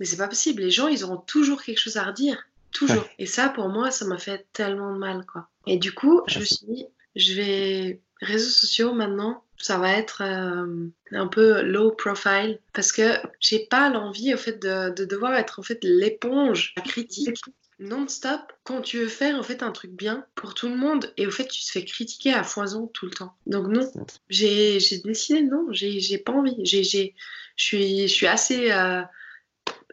mais 0.00 0.06
c'est 0.06 0.16
pas 0.16 0.28
possible, 0.28 0.62
les 0.62 0.70
gens 0.70 0.88
ils 0.88 1.04
auront 1.04 1.18
toujours 1.18 1.62
quelque 1.62 1.78
chose 1.78 1.96
à 1.96 2.04
redire. 2.04 2.42
Toujours. 2.72 3.04
Et 3.18 3.26
ça 3.26 3.48
pour 3.48 3.68
moi, 3.68 3.90
ça 3.90 4.04
m'a 4.04 4.18
fait 4.18 4.46
tellement 4.52 4.92
de 4.92 4.98
mal 4.98 5.24
quoi. 5.26 5.48
Et 5.66 5.78
du 5.78 5.92
coup, 5.92 6.22
je 6.26 6.40
me 6.40 6.44
suis 6.44 6.66
dit, 6.66 6.86
je 7.14 7.34
vais 7.34 8.00
réseaux 8.20 8.50
sociaux 8.50 8.94
maintenant, 8.94 9.44
ça 9.56 9.78
va 9.78 9.92
être 9.92 10.22
euh, 10.22 10.88
un 11.12 11.26
peu 11.28 11.62
low 11.62 11.92
profile 11.92 12.58
parce 12.72 12.92
que 12.92 13.16
j'ai 13.40 13.66
pas 13.66 13.88
l'envie 13.90 14.34
au 14.34 14.36
fait 14.36 14.60
de, 14.60 14.92
de 14.94 15.04
devoir 15.04 15.34
être 15.34 15.60
en 15.60 15.62
fait 15.62 15.78
l'éponge 15.82 16.72
la 16.76 16.82
critique 16.82 17.38
non-stop 17.82 18.40
quand 18.64 18.80
tu 18.80 18.98
veux 18.98 19.08
faire 19.08 19.36
en 19.36 19.42
fait 19.42 19.62
un 19.62 19.72
truc 19.72 19.92
bien 19.92 20.24
pour 20.34 20.54
tout 20.54 20.68
le 20.68 20.76
monde 20.76 21.12
et 21.16 21.26
au 21.26 21.30
fait 21.30 21.46
tu 21.46 21.62
te 21.64 21.70
fais 21.70 21.84
critiquer 21.84 22.32
à 22.32 22.44
foison 22.44 22.86
tout 22.86 23.06
le 23.06 23.12
temps. 23.12 23.34
Donc 23.46 23.68
non, 23.68 23.90
j'ai 24.28 24.80
j'ai 24.80 24.98
décidé 24.98 25.42
non, 25.42 25.66
j'ai 25.70 26.18
pas 26.18 26.32
envie. 26.32 26.56
J'ai 26.64 26.84
j'ai 26.84 27.14
je 27.56 27.64
suis 27.64 28.08
je 28.08 28.12
suis 28.12 28.26
assez 28.26 28.70
euh, 28.70 29.02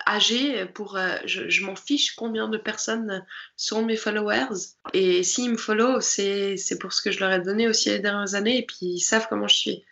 âgée 0.05 0.65
pour 0.65 0.97
euh, 0.97 1.15
je, 1.25 1.49
je 1.49 1.65
m'en 1.65 1.75
fiche 1.75 2.15
combien 2.15 2.47
de 2.47 2.57
personnes 2.57 3.25
sont 3.55 3.83
mes 3.83 3.95
followers 3.95 4.55
et 4.93 5.23
s'ils 5.23 5.51
me 5.51 5.57
follow 5.57 6.01
c'est 6.01 6.57
pour 6.79 6.93
ce 6.93 7.01
que 7.01 7.11
je 7.11 7.19
leur 7.19 7.31
ai 7.31 7.41
donné 7.41 7.67
aussi 7.67 7.89
les 7.89 7.99
dernières 7.99 8.35
années 8.35 8.57
et 8.57 8.65
puis 8.65 8.77
ils 8.81 8.99
savent 8.99 9.27
comment 9.29 9.47
je 9.47 9.55
suis. 9.55 9.85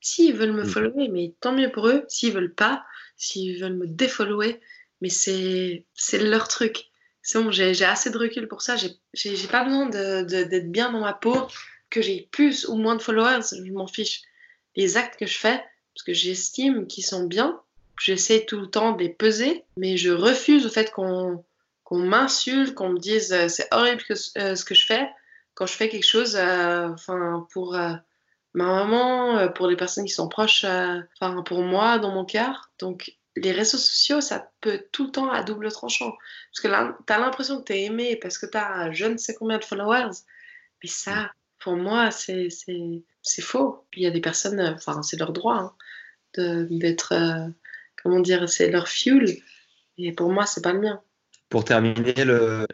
S'ils 0.00 0.34
veulent 0.34 0.52
me 0.52 0.64
follower, 0.64 1.08
mais 1.08 1.34
tant 1.40 1.52
mieux 1.52 1.72
pour 1.72 1.88
eux. 1.88 2.04
S'ils 2.08 2.32
veulent 2.32 2.54
pas, 2.54 2.84
s'ils 3.16 3.58
veulent 3.58 3.76
me 3.76 3.86
défollower, 3.86 4.60
mais 5.00 5.08
c'est 5.08 5.86
c'est 5.94 6.18
leur 6.18 6.48
truc. 6.48 6.90
C'est 7.22 7.42
bon, 7.42 7.50
j'ai 7.50 7.84
assez 7.84 8.10
de 8.10 8.18
recul 8.18 8.46
pour 8.46 8.60
ça. 8.60 8.76
J'ai 8.76 9.48
pas 9.48 9.64
besoin 9.64 9.88
d'être 9.88 10.70
bien 10.70 10.92
dans 10.92 11.00
ma 11.00 11.14
peau, 11.14 11.48
que 11.88 12.02
j'ai 12.02 12.28
plus 12.30 12.66
ou 12.66 12.76
moins 12.76 12.96
de 12.96 13.02
followers, 13.02 13.40
je 13.52 13.72
m'en 13.72 13.86
fiche. 13.86 14.20
Les 14.76 14.98
actes 14.98 15.18
que 15.18 15.26
je 15.26 15.38
fais, 15.38 15.64
parce 15.94 16.02
que 16.04 16.12
j'estime 16.12 16.86
qu'ils 16.86 17.06
sont 17.06 17.24
bien, 17.24 17.60
j'essaie 18.00 18.44
tout 18.44 18.60
le 18.60 18.66
temps 18.66 18.92
de 18.92 19.02
les 19.02 19.08
peser, 19.08 19.64
mais 19.76 19.96
je 19.96 20.10
refuse 20.10 20.66
au 20.66 20.70
fait 20.70 20.90
qu'on 20.90 21.44
qu'on 21.84 21.98
m'insulte, 21.98 22.74
qu'on 22.74 22.90
me 22.90 22.98
dise 22.98 23.32
euh, 23.32 23.48
c'est 23.48 23.68
horrible 23.72 24.02
que, 24.02 24.14
euh, 24.38 24.56
ce 24.56 24.64
que 24.64 24.74
je 24.74 24.86
fais 24.86 25.06
quand 25.54 25.66
je 25.66 25.74
fais 25.74 25.88
quelque 25.88 26.06
chose 26.06 26.34
euh, 26.36 26.88
enfin 26.88 27.46
pour 27.52 27.76
euh, 27.76 27.92
ma 28.54 28.64
maman, 28.64 29.48
pour 29.52 29.66
les 29.68 29.76
personnes 29.76 30.04
qui 30.04 30.12
sont 30.12 30.28
proches, 30.28 30.64
enfin 30.64 31.42
pour 31.42 31.62
moi 31.62 31.98
dans 31.98 32.12
mon 32.12 32.24
cœur. 32.24 32.70
Donc 32.78 33.16
les 33.36 33.52
réseaux 33.52 33.78
sociaux, 33.78 34.20
ça 34.20 34.50
peut 34.60 34.84
tout 34.92 35.06
le 35.06 35.10
temps 35.10 35.30
à 35.30 35.42
double 35.42 35.70
tranchant. 35.72 36.16
Parce 36.52 36.60
que 36.62 36.68
là, 36.68 36.96
tu 37.06 37.12
as 37.12 37.18
l'impression 37.18 37.60
que 37.60 37.64
tu 37.64 37.72
es 37.72 37.84
aimé 37.84 38.16
parce 38.16 38.38
que 38.38 38.46
tu 38.46 38.56
as 38.56 38.92
je 38.92 39.06
ne 39.06 39.16
sais 39.16 39.34
combien 39.34 39.58
de 39.58 39.64
followers. 39.64 40.12
Mais 40.82 40.88
ça, 40.88 41.32
pour 41.58 41.76
moi, 41.76 42.10
c'est 42.10 42.48
faux. 43.40 43.84
Il 43.94 44.02
y 44.02 44.06
a 44.06 44.10
des 44.10 44.20
personnes, 44.20 44.60
enfin, 44.60 45.02
c'est 45.02 45.18
leur 45.18 45.32
droit 45.32 45.56
hein, 45.56 46.66
d'être, 46.70 47.12
comment 48.04 48.20
dire, 48.20 48.48
c'est 48.48 48.70
leur 48.70 48.86
fuel. 48.86 49.38
Et 49.98 50.12
pour 50.12 50.30
moi, 50.30 50.46
c'est 50.46 50.62
pas 50.62 50.72
le 50.72 50.80
mien. 50.80 51.00
Pour 51.48 51.64
terminer 51.64 52.14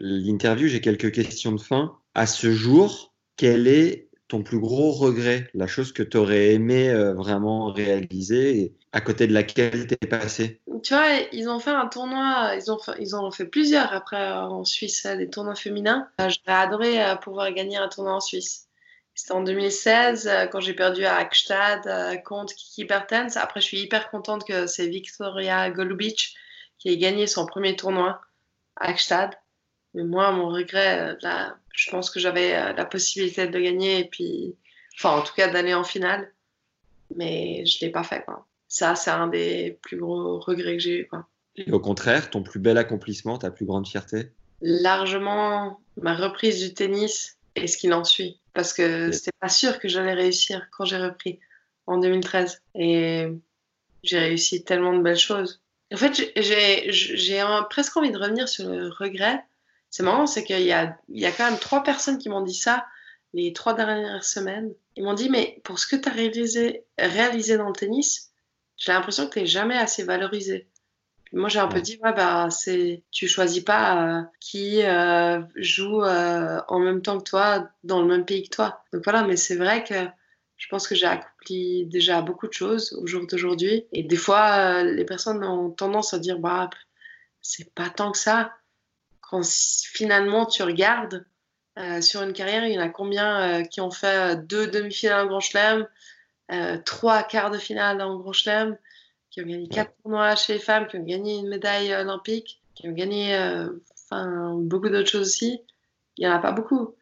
l'interview, 0.00 0.68
j'ai 0.68 0.80
quelques 0.80 1.12
questions 1.12 1.52
de 1.52 1.60
fin. 1.60 1.96
À 2.14 2.26
ce 2.26 2.52
jour, 2.52 3.14
quel 3.36 3.68
est 3.68 4.08
ton 4.28 4.42
plus 4.42 4.60
gros 4.60 4.92
regret, 4.92 5.50
la 5.54 5.66
chose 5.66 5.92
que 5.92 6.04
tu 6.04 6.16
aurais 6.16 6.54
aimé 6.54 6.88
euh, 6.88 7.14
vraiment 7.14 7.72
réaliser 7.72 8.60
et 8.60 8.74
à 8.92 9.00
côté 9.00 9.26
de 9.26 9.32
laquelle 9.32 9.88
tu 9.88 9.94
es 10.00 10.06
passé? 10.06 10.60
Tu 10.84 10.94
vois, 10.94 11.08
ils 11.32 11.48
ont 11.48 11.58
fait 11.58 11.72
un 11.72 11.88
tournoi, 11.88 12.52
ils 12.56 12.70
ont 12.70 12.78
fait, 12.78 12.92
ils 13.00 13.16
ont 13.16 13.30
fait 13.32 13.46
plusieurs 13.46 13.92
après 13.92 14.20
euh, 14.20 14.42
en 14.42 14.64
Suisse, 14.64 15.04
euh, 15.04 15.16
des 15.16 15.28
tournois 15.28 15.56
féminins. 15.56 16.08
J'aurais 16.20 16.58
adoré 16.60 16.98
pouvoir 17.22 17.52
gagner 17.52 17.76
un 17.76 17.88
tournoi 17.88 18.14
en 18.14 18.20
Suisse. 18.20 18.69
C'était 19.14 19.32
en 19.32 19.42
2016, 19.42 20.26
euh, 20.26 20.46
quand 20.46 20.60
j'ai 20.60 20.74
perdu 20.74 21.04
à 21.04 21.16
Hackstad 21.16 21.86
euh, 21.86 22.16
contre 22.16 22.54
Kiki 22.54 22.84
Bertens. 22.84 23.36
Après, 23.36 23.60
je 23.60 23.66
suis 23.66 23.80
hyper 23.80 24.10
contente 24.10 24.46
que 24.46 24.66
c'est 24.66 24.88
Victoria 24.88 25.70
Golubic 25.70 26.34
qui 26.78 26.88
ait 26.88 26.96
gagné 26.96 27.26
son 27.26 27.46
premier 27.46 27.76
tournoi 27.76 28.20
à 28.76 28.88
Hackstad. 28.88 29.30
Mais 29.94 30.04
moi, 30.04 30.30
mon 30.32 30.48
regret, 30.48 31.00
euh, 31.00 31.16
là, 31.22 31.56
je 31.74 31.90
pense 31.90 32.10
que 32.10 32.20
j'avais 32.20 32.72
la 32.72 32.84
possibilité 32.84 33.46
de 33.46 33.58
gagner 33.58 34.00
et 34.00 34.04
puis, 34.04 34.54
enfin, 34.96 35.18
en 35.18 35.22
tout 35.22 35.34
cas, 35.34 35.48
d'aller 35.48 35.74
en 35.74 35.84
finale. 35.84 36.32
Mais 37.16 37.64
je 37.66 37.84
l'ai 37.84 37.90
pas 37.90 38.04
fait, 38.04 38.24
quoi. 38.24 38.46
Ça, 38.68 38.94
c'est 38.94 39.10
un 39.10 39.26
des 39.26 39.78
plus 39.82 39.96
gros 39.96 40.38
regrets 40.38 40.76
que 40.76 40.82
j'ai 40.82 41.00
eu, 41.00 41.06
quoi. 41.08 41.26
Et 41.56 41.72
au 41.72 41.80
contraire, 41.80 42.30
ton 42.30 42.42
plus 42.42 42.60
bel 42.60 42.78
accomplissement, 42.78 43.36
ta 43.36 43.50
plus 43.50 43.66
grande 43.66 43.86
fierté? 43.86 44.30
Largement 44.60 45.80
ma 45.96 46.14
reprise 46.14 46.60
du 46.60 46.74
tennis 46.74 47.38
et 47.62 47.66
ce 47.66 47.76
qu'il 47.76 47.92
en 47.92 48.04
suit? 48.04 48.40
Parce 48.54 48.72
que 48.72 49.12
c'était 49.12 49.32
pas 49.40 49.48
sûr 49.48 49.78
que 49.78 49.88
j'allais 49.88 50.14
réussir 50.14 50.68
quand 50.72 50.84
j'ai 50.84 50.96
repris 50.98 51.38
en 51.86 51.98
2013. 51.98 52.62
Et 52.74 53.26
j'ai 54.02 54.18
réussi 54.18 54.64
tellement 54.64 54.92
de 54.96 55.02
belles 55.02 55.18
choses. 55.18 55.62
En 55.92 55.96
fait, 55.96 56.32
j'ai- 56.36 56.90
presque 57.68 57.96
envie 57.96 58.12
de 58.12 58.18
revenir 58.18 58.48
sur 58.48 58.68
le 58.68 58.88
regret. 58.88 59.42
C'est 59.90 60.02
marrant, 60.04 60.26
c'est 60.26 60.44
qu'il 60.44 60.60
y 60.62 60.72
a, 60.72 60.96
il 61.08 61.20
y 61.20 61.26
a 61.26 61.32
quand 61.32 61.50
même 61.50 61.58
trois 61.58 61.82
personnes 61.82 62.18
qui 62.18 62.28
m'ont 62.28 62.42
dit 62.42 62.54
ça 62.54 62.86
les 63.32 63.52
trois 63.52 63.74
dernières 63.74 64.24
semaines. 64.24 64.72
Ils 64.96 65.04
m'ont 65.04 65.14
dit, 65.14 65.28
mais 65.30 65.60
pour 65.64 65.78
ce 65.78 65.86
que 65.86 65.96
tu 65.96 66.08
as 66.08 66.12
réalisé, 66.12 66.84
réalisé 66.98 67.56
dans 67.56 67.68
le 67.68 67.72
tennis, 67.74 68.30
j'ai 68.76 68.92
l'impression 68.92 69.26
que 69.26 69.34
tu 69.34 69.40
n'es 69.40 69.46
jamais 69.46 69.76
assez 69.76 70.04
valorisé. 70.04 70.68
Moi, 71.32 71.48
j'ai 71.48 71.60
un 71.60 71.68
peu 71.68 71.80
dit, 71.80 71.98
ouais, 72.02 72.12
bah, 72.12 72.48
c'est, 72.50 73.04
tu 73.12 73.28
choisis 73.28 73.62
pas 73.62 74.18
euh, 74.18 74.22
qui 74.40 74.82
euh, 74.82 75.40
joue 75.54 76.02
euh, 76.02 76.60
en 76.66 76.80
même 76.80 77.02
temps 77.02 77.18
que 77.18 77.24
toi, 77.24 77.68
dans 77.84 78.02
le 78.02 78.08
même 78.08 78.24
pays 78.24 78.48
que 78.48 78.54
toi. 78.56 78.84
Donc 78.92 79.04
voilà, 79.04 79.22
mais 79.22 79.36
c'est 79.36 79.56
vrai 79.56 79.84
que 79.84 79.94
Je 80.56 80.68
pense 80.68 80.88
que 80.88 80.94
j'ai 80.94 81.06
accompli 81.06 81.86
déjà 81.86 82.20
beaucoup 82.20 82.46
de 82.48 82.52
choses 82.52 82.92
au 82.94 83.06
jour 83.06 83.26
d'aujourd'hui. 83.26 83.86
Et 83.92 84.02
des 84.02 84.16
fois, 84.16 84.82
les 84.82 85.04
personnes 85.04 85.42
ont 85.44 85.70
tendance 85.70 86.12
à 86.14 86.18
dire 86.18 86.38
bah, 86.38 86.68
c'est 87.40 87.72
pas 87.74 87.88
tant 87.90 88.12
que 88.12 88.18
ça. 88.18 88.52
Quand 89.20 89.42
finalement 89.46 90.46
tu 90.46 90.62
regardes 90.62 91.24
sur 92.02 92.22
une 92.22 92.32
carrière, 92.34 92.66
il 92.66 92.74
y 92.74 92.78
en 92.78 92.82
a 92.82 92.90
combien 92.90 93.62
qui 93.64 93.80
ont 93.80 93.90
fait 93.90 94.36
deux 94.46 94.66
demi-finales 94.66 95.26
en 95.26 95.28
Grand 95.28 95.40
Chelem, 95.40 95.86
trois 96.84 97.22
quarts 97.22 97.50
de 97.50 97.58
finale 97.58 98.02
en 98.02 98.18
Grand 98.18 98.32
Chelem, 98.34 98.76
qui 99.30 99.40
ont 99.40 99.46
gagné 99.46 99.68
quatre 99.68 99.92
tournois 100.02 100.34
chez 100.34 100.54
les 100.54 100.58
femmes, 100.58 100.86
qui 100.86 100.96
ont 100.96 101.04
gagné 101.04 101.38
une 101.38 101.48
médaille 101.48 101.94
olympique, 101.94 102.62
qui 102.74 102.88
ont 102.88 102.92
gagné 102.92 103.34
enfin, 104.04 104.56
beaucoup 104.60 104.88
d'autres 104.88 105.08
choses 105.08 105.28
aussi. 105.28 105.60
Il 106.16 106.26
n'y 106.26 106.32
en 106.32 106.36
a 106.36 106.38
pas 106.38 106.52
beaucoup. 106.52 106.94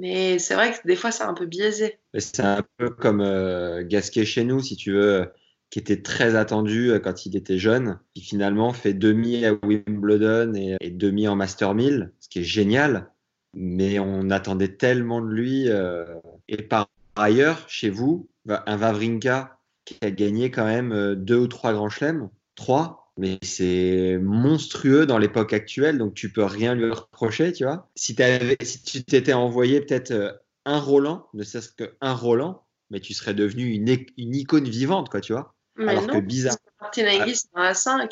Mais 0.00 0.38
c'est 0.38 0.54
vrai 0.54 0.72
que 0.72 0.86
des 0.86 0.96
fois, 0.96 1.10
c'est 1.10 1.24
un 1.24 1.34
peu 1.34 1.46
biaisé. 1.46 1.98
C'est 2.18 2.40
un 2.40 2.62
peu 2.76 2.90
comme 2.90 3.20
euh, 3.20 3.82
Gasquet 3.86 4.24
chez 4.24 4.44
nous, 4.44 4.60
si 4.60 4.76
tu 4.76 4.92
veux, 4.92 5.30
qui 5.70 5.78
était 5.78 6.02
très 6.02 6.34
attendu 6.34 6.90
euh, 6.90 6.98
quand 6.98 7.24
il 7.26 7.36
était 7.36 7.58
jeune, 7.58 7.98
qui 8.14 8.22
finalement 8.22 8.72
fait 8.72 8.92
demi 8.92 9.44
à 9.46 9.54
Wimbledon 9.64 10.52
et, 10.54 10.90
demi 10.90 11.28
en 11.28 11.36
Master 11.36 11.74
1000, 11.74 12.12
ce 12.20 12.28
qui 12.28 12.40
est 12.40 12.44
génial. 12.44 13.10
Mais 13.54 13.98
on 13.98 14.28
attendait 14.28 14.76
tellement 14.76 15.22
de 15.22 15.28
lui. 15.28 15.68
Euh, 15.68 16.04
et 16.48 16.62
par 16.62 16.90
ailleurs, 17.14 17.64
chez 17.68 17.88
vous, 17.88 18.28
un 18.48 18.76
Vavrinka 18.76 19.55
qui 19.86 19.96
a 20.02 20.10
gagné 20.10 20.50
quand 20.50 20.66
même 20.66 21.14
deux 21.14 21.38
ou 21.38 21.46
trois 21.46 21.72
grands 21.72 21.88
chelems, 21.88 22.28
trois, 22.54 23.06
mais 23.18 23.38
c'est 23.42 24.18
monstrueux 24.18 25.06
dans 25.06 25.18
l'époque 25.18 25.52
actuelle, 25.52 25.98
donc 25.98 26.14
tu 26.14 26.30
peux 26.30 26.44
rien 26.44 26.74
lui 26.74 26.90
reprocher, 26.90 27.52
tu 27.52 27.64
vois. 27.64 27.88
Si, 27.94 28.14
si 28.62 28.82
tu 28.82 29.04
t'étais 29.04 29.32
envoyé 29.32 29.80
peut-être 29.80 30.10
euh, 30.10 30.32
un 30.64 30.78
Roland, 30.78 31.26
ne 31.32 31.42
serait-ce 31.42 31.70
qu'un 31.70 32.12
Roland, 32.12 32.66
mais 32.90 33.00
tu 33.00 33.14
serais 33.14 33.34
devenu 33.34 33.72
une, 33.72 33.88
une, 33.88 34.34
icône 34.34 34.68
vivante, 34.68 35.08
quoi, 35.08 35.20
tu 35.20 35.32
vois. 35.32 35.54
Mais 35.76 35.88
Alors 35.88 36.06
que 36.06 36.18
bizarre. 36.18 36.56
Martina 36.80 37.10
Hingis 37.10 37.44
dans 37.54 37.62
la 37.62 37.74
5 37.74 38.10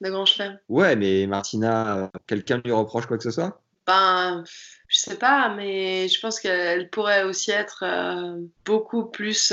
de 0.00 0.10
Grand 0.10 0.24
Chelem. 0.24 0.58
Ouais, 0.68 0.96
mais 0.96 1.26
Martina, 1.26 1.98
euh, 1.98 2.08
quelqu'un 2.26 2.60
lui 2.64 2.72
reproche 2.72 3.06
quoi 3.06 3.18
que 3.18 3.24
ce 3.24 3.30
soit? 3.30 3.62
Ben, 3.88 4.44
je 4.88 4.98
sais 4.98 5.16
pas, 5.16 5.48
mais 5.48 6.08
je 6.08 6.20
pense 6.20 6.40
qu'elle 6.40 6.90
pourrait 6.90 7.22
aussi 7.22 7.52
être 7.52 7.84
euh, 7.84 8.36
beaucoup 8.66 9.06
plus 9.06 9.50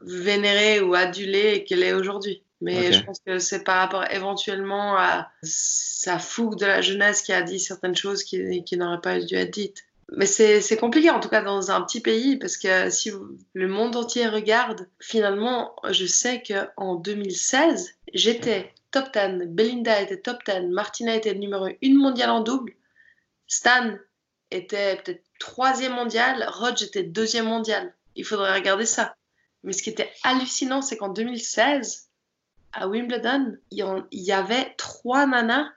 vénérée 0.00 0.80
ou 0.80 0.94
adulée 0.94 1.64
qu'elle 1.64 1.82
est 1.82 1.92
aujourd'hui. 1.92 2.40
Mais 2.60 2.92
je 2.92 3.02
pense 3.02 3.18
que 3.24 3.40
c'est 3.40 3.64
par 3.64 3.78
rapport 3.78 4.04
éventuellement 4.12 4.96
à 4.96 5.28
sa 5.42 6.20
fougue 6.20 6.56
de 6.56 6.66
la 6.66 6.80
jeunesse 6.80 7.22
qui 7.22 7.32
a 7.32 7.42
dit 7.42 7.58
certaines 7.58 7.96
choses 7.96 8.22
qui, 8.22 8.62
qui 8.62 8.76
n'auraient 8.76 9.00
pas 9.00 9.18
dû 9.18 9.34
être 9.34 9.50
dites. 9.50 9.84
Mais 10.16 10.26
c'est 10.26 10.76
compliqué, 10.78 11.10
en 11.10 11.20
tout 11.20 11.28
cas 11.28 11.42
dans 11.42 11.72
un 11.72 11.82
petit 11.82 12.00
pays, 12.00 12.36
parce 12.36 12.56
que 12.56 12.90
si 12.90 13.10
le 13.54 13.68
monde 13.68 13.96
entier 13.96 14.28
regarde, 14.28 14.88
finalement, 15.00 15.74
je 15.90 16.06
sais 16.06 16.42
qu'en 16.42 16.94
2016, 16.94 17.94
j'étais 18.14 18.72
top 18.90 19.06
10, 19.12 19.46
Belinda 19.48 20.00
était 20.00 20.16
top 20.16 20.38
10, 20.46 20.68
Martina 20.70 21.14
était 21.14 21.34
numéro 21.34 21.66
1 21.66 21.76
mondiale 21.94 22.30
en 22.30 22.40
double, 22.40 22.72
Stan 23.48 23.96
était 24.50 24.96
peut-être 24.96 25.24
troisième 25.40 25.94
mondial, 25.94 26.46
Rodge 26.48 26.82
était 26.82 27.02
deuxième 27.02 27.46
mondial. 27.46 27.94
Il 28.14 28.24
faudrait 28.24 28.54
regarder 28.54 28.86
ça. 28.86 29.14
Mais 29.64 29.72
ce 29.72 29.82
qui 29.82 29.90
était 29.90 30.12
hallucinant, 30.22 30.82
c'est 30.82 30.96
qu'en 30.96 31.08
2016, 31.08 32.08
à 32.72 32.88
Wimbledon, 32.88 33.56
il 33.70 34.00
y, 34.12 34.32
avait 34.32 34.74
trois 34.76 35.26
nanas. 35.26 35.68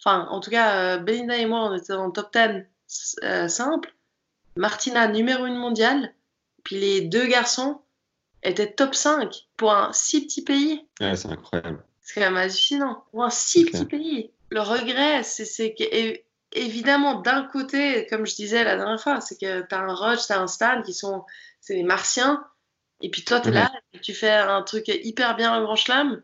Enfin, 0.00 0.26
en 0.30 0.40
tout 0.40 0.50
cas, 0.50 0.76
euh, 0.76 0.98
Belinda 0.98 1.36
et 1.36 1.46
moi, 1.46 1.70
on 1.70 1.76
était 1.76 1.92
dans 1.92 2.06
le 2.06 2.12
top 2.12 2.32
10 2.32 3.16
euh, 3.22 3.48
simple. 3.48 3.94
Martina, 4.56 5.08
numéro 5.08 5.44
1 5.44 5.54
mondiale. 5.54 6.14
Puis 6.64 6.76
les 6.76 7.00
deux 7.02 7.26
garçons 7.26 7.80
étaient 8.42 8.72
top 8.72 8.94
5 8.94 9.46
pour 9.56 9.72
un 9.72 9.92
si 9.92 10.26
petit 10.26 10.42
pays. 10.42 10.86
Ouais, 11.00 11.16
c'est 11.16 11.28
incroyable. 11.28 11.84
C'est 12.00 12.14
quand 12.20 12.26
même 12.26 12.36
hallucinant. 12.36 13.04
Pour 13.10 13.24
un 13.24 13.30
si 13.30 13.64
petit 13.64 13.84
pays. 13.84 14.30
Le 14.50 14.60
regret, 14.60 15.22
c'est 15.22 15.74
que, 15.74 16.18
évidemment, 16.52 17.20
d'un 17.20 17.44
côté, 17.44 18.06
comme 18.06 18.26
je 18.26 18.34
disais 18.34 18.64
la 18.64 18.76
dernière 18.76 19.00
fois, 19.00 19.20
c'est 19.20 19.38
que 19.38 19.66
tu 19.66 19.74
as 19.74 19.78
un 19.78 19.94
Roche, 19.94 20.26
tu 20.26 20.32
as 20.32 20.40
un 20.40 20.46
Stan 20.46 20.82
qui 20.82 20.94
sont. 20.94 21.24
C'est 21.60 21.74
les 21.74 21.82
martiens. 21.82 22.44
Et 23.00 23.10
puis 23.10 23.24
toi, 23.24 23.40
tu 23.40 23.48
es 23.48 23.52
là, 23.52 23.70
tu 24.02 24.14
fais 24.14 24.30
un 24.30 24.62
truc 24.62 24.88
hyper 24.88 25.36
bien 25.36 25.56
au 25.56 25.62
Grand 25.62 25.76
Chelem. 25.76 26.22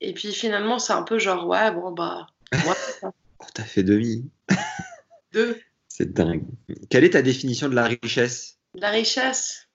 Et 0.00 0.14
puis 0.14 0.32
finalement, 0.32 0.78
c'est 0.78 0.92
un 0.92 1.02
peu 1.02 1.18
genre, 1.18 1.46
ouais, 1.46 1.70
bon, 1.72 1.92
bah. 1.92 2.26
Ouais, 2.52 2.76
oh, 3.02 3.10
t'as 3.52 3.64
fait 3.64 3.82
demi. 3.82 4.30
Deux. 5.32 5.60
C'est 5.88 6.12
dingue. 6.12 6.44
Quelle 6.90 7.04
est 7.04 7.10
ta 7.10 7.22
définition 7.22 7.68
de 7.68 7.74
la 7.74 7.84
richesse? 7.84 8.58
La 8.74 8.90
richesse 8.90 9.68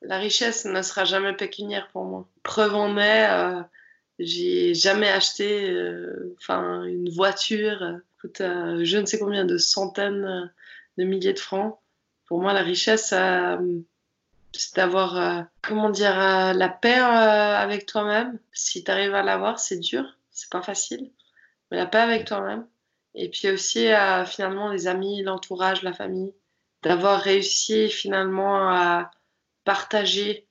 La 0.00 0.18
richesse 0.18 0.64
ne 0.64 0.82
sera 0.82 1.04
jamais 1.04 1.34
pécuniaire 1.34 1.88
pour 1.92 2.04
moi. 2.04 2.28
Preuve 2.42 2.74
en 2.74 2.96
est, 2.96 3.30
euh, 3.30 3.62
j'ai 4.18 4.74
jamais 4.74 5.08
acheté 5.08 5.70
euh, 5.70 6.36
une 6.48 7.10
voiture 7.10 8.00
euh, 8.40 8.84
je 8.84 8.98
ne 8.98 9.06
sais 9.06 9.18
combien 9.18 9.44
de 9.44 9.58
centaines 9.58 10.52
de 10.98 11.04
milliers 11.04 11.32
de 11.32 11.38
francs. 11.38 11.78
Pour 12.26 12.40
moi, 12.40 12.52
la 12.52 12.62
richesse, 12.62 13.12
c'est 14.52 14.76
d'avoir, 14.76 15.16
euh, 15.16 15.42
comment 15.62 15.90
dire, 15.90 16.18
euh, 16.18 16.52
la 16.52 16.68
paix 16.68 16.98
euh, 16.98 17.56
avec 17.56 17.86
toi-même. 17.86 18.38
Si 18.52 18.84
tu 18.84 18.90
arrives 18.90 19.14
à 19.14 19.22
l'avoir, 19.22 19.58
c'est 19.58 19.78
dur, 19.78 20.04
c'est 20.30 20.50
pas 20.50 20.62
facile, 20.62 21.10
mais 21.70 21.78
la 21.78 21.86
paix 21.86 21.98
avec 21.98 22.26
toi-même. 22.26 22.66
Et 23.14 23.28
puis 23.28 23.50
aussi, 23.50 23.88
finalement, 24.26 24.70
les 24.70 24.86
amis, 24.86 25.22
l'entourage, 25.22 25.82
la 25.82 25.92
famille. 25.92 26.32
D'avoir 26.82 27.20
réussi 27.20 27.90
finalement 27.90 28.70
à 28.70 29.10
partager 29.64 30.48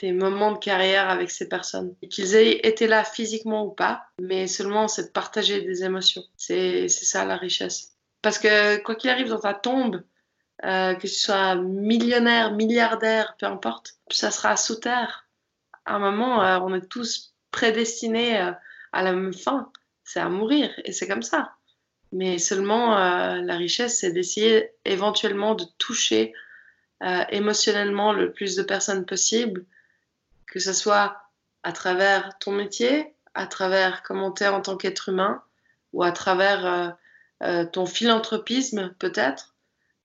tes 0.00 0.12
moments 0.12 0.52
de 0.52 0.58
carrière 0.58 1.10
avec 1.10 1.30
ces 1.30 1.46
personnes. 1.46 1.94
Qu'ils 2.10 2.34
aient 2.34 2.66
été 2.66 2.86
là 2.86 3.04
physiquement 3.04 3.66
ou 3.66 3.70
pas, 3.70 4.06
mais 4.18 4.46
seulement 4.46 4.88
c'est 4.88 5.04
de 5.04 5.10
partager 5.10 5.60
des 5.60 5.84
émotions. 5.84 6.22
C'est 6.38 6.88
ça 6.88 7.26
la 7.26 7.36
richesse. 7.36 7.98
Parce 8.22 8.38
que 8.38 8.78
quoi 8.82 8.94
qu'il 8.94 9.10
arrive 9.10 9.28
dans 9.28 9.40
ta 9.40 9.52
tombe, 9.52 10.02
euh, 10.64 10.94
que 10.94 11.02
tu 11.02 11.08
sois 11.08 11.54
millionnaire, 11.54 12.54
milliardaire, 12.54 13.36
peu 13.38 13.44
importe, 13.44 13.96
ça 14.10 14.30
sera 14.30 14.56
sous 14.56 14.76
terre. 14.76 15.28
À 15.84 15.96
un 15.96 15.98
moment, 15.98 16.42
euh, 16.42 16.60
on 16.60 16.74
est 16.74 16.88
tous 16.88 17.34
prédestinés 17.50 18.40
euh, 18.40 18.52
à 18.92 19.02
la 19.02 19.12
même 19.12 19.34
fin, 19.34 19.70
c'est 20.02 20.20
à 20.20 20.30
mourir, 20.30 20.70
et 20.86 20.92
c'est 20.92 21.08
comme 21.08 21.22
ça. 21.22 21.52
Mais 22.12 22.38
seulement 22.38 22.96
la 22.96 23.56
richesse, 23.56 24.00
c'est 24.00 24.10
d'essayer 24.10 24.72
éventuellement 24.84 25.54
de 25.54 25.64
toucher 25.78 26.32
émotionnellement 27.30 28.12
le 28.12 28.32
plus 28.32 28.56
de 28.56 28.64
personnes 28.64 29.06
possible, 29.06 29.64
que 30.50 30.60
ce 30.60 30.72
soit 30.72 31.16
à 31.62 31.72
travers 31.72 32.38
ton 32.38 32.52
métier, 32.52 33.14
à 33.34 33.46
travers 33.46 34.02
comment 34.02 34.32
tu 34.32 34.44
es 34.44 34.48
en 34.48 34.60
tant 34.60 34.76
qu'être 34.76 35.08
humain, 35.08 35.42
ou 35.92 36.02
à 36.02 36.12
travers 36.12 36.96
ton 37.72 37.86
philanthropisme 37.86 38.94
peut-être, 38.98 39.50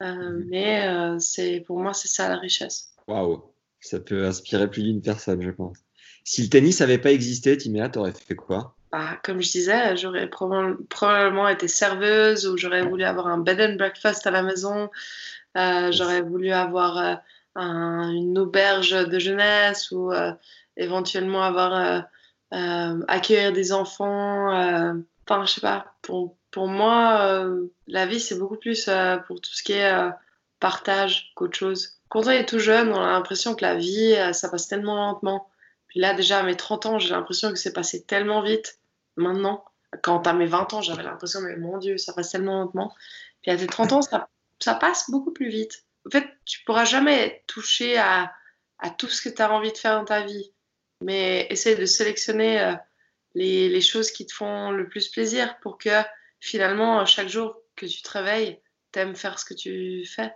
euh, 0.02 0.14
mhm. 0.14 0.46
mais 0.50 0.88
euh, 0.88 1.20
c'est 1.20 1.64
pour 1.66 1.80
moi, 1.80 1.94
c'est 1.94 2.08
ça 2.08 2.28
la 2.30 2.38
richesse. 2.38 2.94
Waouh, 3.08 3.44
ça 3.80 4.00
peut 4.00 4.26
inspirer 4.26 4.70
plus 4.70 4.84
d'une 4.84 5.02
personne, 5.02 5.42
je 5.42 5.52
pense. 5.52 5.78
Si 6.24 6.42
le 6.42 6.50
tennis 6.50 6.80
n'avait 6.80 6.98
pas 6.98 7.12
existé, 7.12 7.56
Timéa, 7.58 7.90
t'aurais 7.90 8.12
fait 8.12 8.36
quoi? 8.36 8.76
Bah, 8.92 9.20
Comme 9.24 9.42
je 9.42 9.52
disais, 9.52 9.96
j'aurais 9.96 10.28
probablement 10.28 11.48
été 11.48 11.68
serveuse 11.68 12.48
ou 12.48 12.58
j'aurais 12.58 12.82
voulu 12.82 13.04
avoir 13.04 13.28
un 13.28 13.38
bed 13.38 13.62
and 13.62 13.76
breakfast 13.76 14.26
à 14.26 14.32
la 14.32 14.42
maison. 14.42 14.90
Euh, 15.56 15.92
j'aurais 15.92 16.22
voulu 16.22 16.52
avoir 16.52 17.22
une 17.56 18.38
auberge 18.38 18.92
de 18.92 19.20
jeunesse 19.20 19.92
ou 19.92 20.12
éventuellement 20.78 21.44
avoir 21.44 22.06
accueillir 22.52 23.54
des 23.54 23.72
enfants. 23.72 24.94
Enfin, 25.28 25.46
je 25.46 25.54
sais 25.54 25.62
pas. 25.62 25.96
Pour, 26.02 26.38
pour 26.52 26.68
moi, 26.68 27.20
euh, 27.22 27.68
la 27.88 28.06
vie, 28.06 28.20
c'est 28.20 28.38
beaucoup 28.38 28.56
plus 28.56 28.88
euh, 28.88 29.18
pour 29.18 29.42
tout 29.42 29.52
ce 29.54 29.64
qui 29.64 29.74
est 29.74 29.92
euh, 29.92 30.10
partage 30.60 31.34
qu'autre 31.36 31.58
chose. 31.58 32.00
Quand 32.08 32.28
on 32.28 32.30
est 32.30 32.46
tout 32.46 32.60
jeune, 32.60 32.94
on 32.94 33.02
a 33.02 33.12
l'impression 33.12 33.56
que 33.56 33.66
la 33.66 33.76
vie, 33.76 34.16
ça 34.32 34.48
passe 34.48 34.68
tellement 34.68 34.96
lentement. 34.96 35.50
Puis 35.88 36.00
là, 36.00 36.14
déjà, 36.14 36.40
à 36.40 36.44
mes 36.44 36.56
30 36.56 36.86
ans, 36.86 37.00
j'ai 37.00 37.10
l'impression 37.10 37.50
que 37.50 37.58
c'est 37.58 37.74
passé 37.74 38.04
tellement 38.04 38.42
vite. 38.42 38.80
Maintenant, 39.18 39.66
quand 40.02 40.28
à 40.28 40.34
mes 40.34 40.46
20 40.46 40.74
ans, 40.76 40.82
j'avais 40.82 41.04
l'impression, 41.04 41.42
mais 41.42 41.58
mon 41.58 41.78
Dieu, 41.78 41.98
ça 41.98 42.14
passe 42.14 42.30
tellement 42.30 42.62
lentement. 42.62 42.96
Puis 43.42 43.52
à 43.52 43.58
tes 43.58 43.68
30 43.68 43.92
ans, 43.92 44.02
ça 44.02 44.76
passe 44.76 45.10
beaucoup 45.10 45.32
plus 45.32 45.50
vite. 45.50 45.85
En 46.06 46.10
fait, 46.12 46.28
tu 46.46 46.64
pourras 46.64 46.86
jamais 46.86 47.44
toucher 47.48 47.98
à, 47.98 48.34
à 48.80 48.90
tout 48.90 49.08
ce 49.08 49.22
que 49.22 49.34
tu 49.34 49.42
as 49.42 49.52
envie 49.52 49.72
de 49.72 49.78
faire 49.78 50.00
dans 50.00 50.06
ta 50.06 50.24
vie. 50.24 50.52
Mais 51.02 51.48
essaye 51.50 51.76
de 51.76 51.86
sélectionner 51.86 52.76
les, 53.34 53.70
les, 53.70 53.82
choses 53.82 54.12
qui 54.12 54.26
te 54.26 54.34
font 54.34 54.72
le 54.72 54.88
plus 54.88 55.10
plaisir 55.10 55.60
pour 55.60 55.78
que 55.78 56.02
finalement, 56.40 57.06
chaque 57.06 57.28
jour 57.28 57.58
que 57.76 57.86
tu 57.86 58.02
te 58.02 58.10
réveilles, 58.12 58.62
t'aimes 58.92 59.16
faire 59.16 59.38
ce 59.40 59.46
que 59.46 59.54
tu 59.54 60.06
fais. 60.06 60.34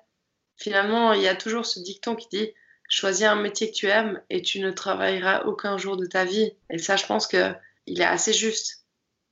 Finalement, 0.57 1.13
il 1.13 1.21
y 1.21 1.27
a 1.27 1.35
toujours 1.35 1.65
ce 1.65 1.79
dicton 1.79 2.15
qui 2.15 2.27
dit 2.29 2.53
choisis 2.89 3.27
un 3.27 3.35
métier 3.35 3.71
que 3.71 3.75
tu 3.75 3.87
aimes 3.87 4.21
et 4.29 4.41
tu 4.41 4.59
ne 4.59 4.71
travailleras 4.71 5.43
aucun 5.43 5.77
jour 5.77 5.95
de 5.95 6.05
ta 6.05 6.25
vie. 6.25 6.51
Et 6.69 6.79
ça, 6.79 6.95
je 6.95 7.05
pense 7.05 7.27
que 7.27 7.53
il 7.85 8.01
est 8.01 8.05
assez 8.05 8.33
juste. 8.33 8.85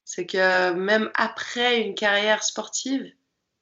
C'est 0.05 0.25
que 0.25 0.71
même 0.73 1.11
après 1.15 1.81
une 1.81 1.95
carrière 1.95 2.43
sportive, 2.43 3.11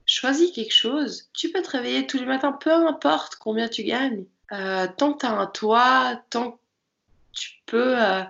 choisis 0.05 0.51
quelque 0.51 0.73
chose. 0.73 1.29
Tu 1.33 1.51
peux 1.51 1.61
te 1.61 1.71
réveiller 1.71 2.07
tous 2.07 2.17
les 2.17 2.25
matins, 2.25 2.51
peu 2.51 2.71
importe 2.71 3.35
combien 3.37 3.67
tu 3.67 3.83
gagnes. 3.83 4.25
euh, 4.51 4.87
tant 4.97 5.13
que 5.13 5.19
tu 5.19 5.25
as 5.25 5.31
un 5.31 5.47
toit, 5.47 6.21
tant 6.29 6.51
que 6.51 6.57
tu 7.31 7.51
peux 7.65 8.01
euh, 8.01 8.21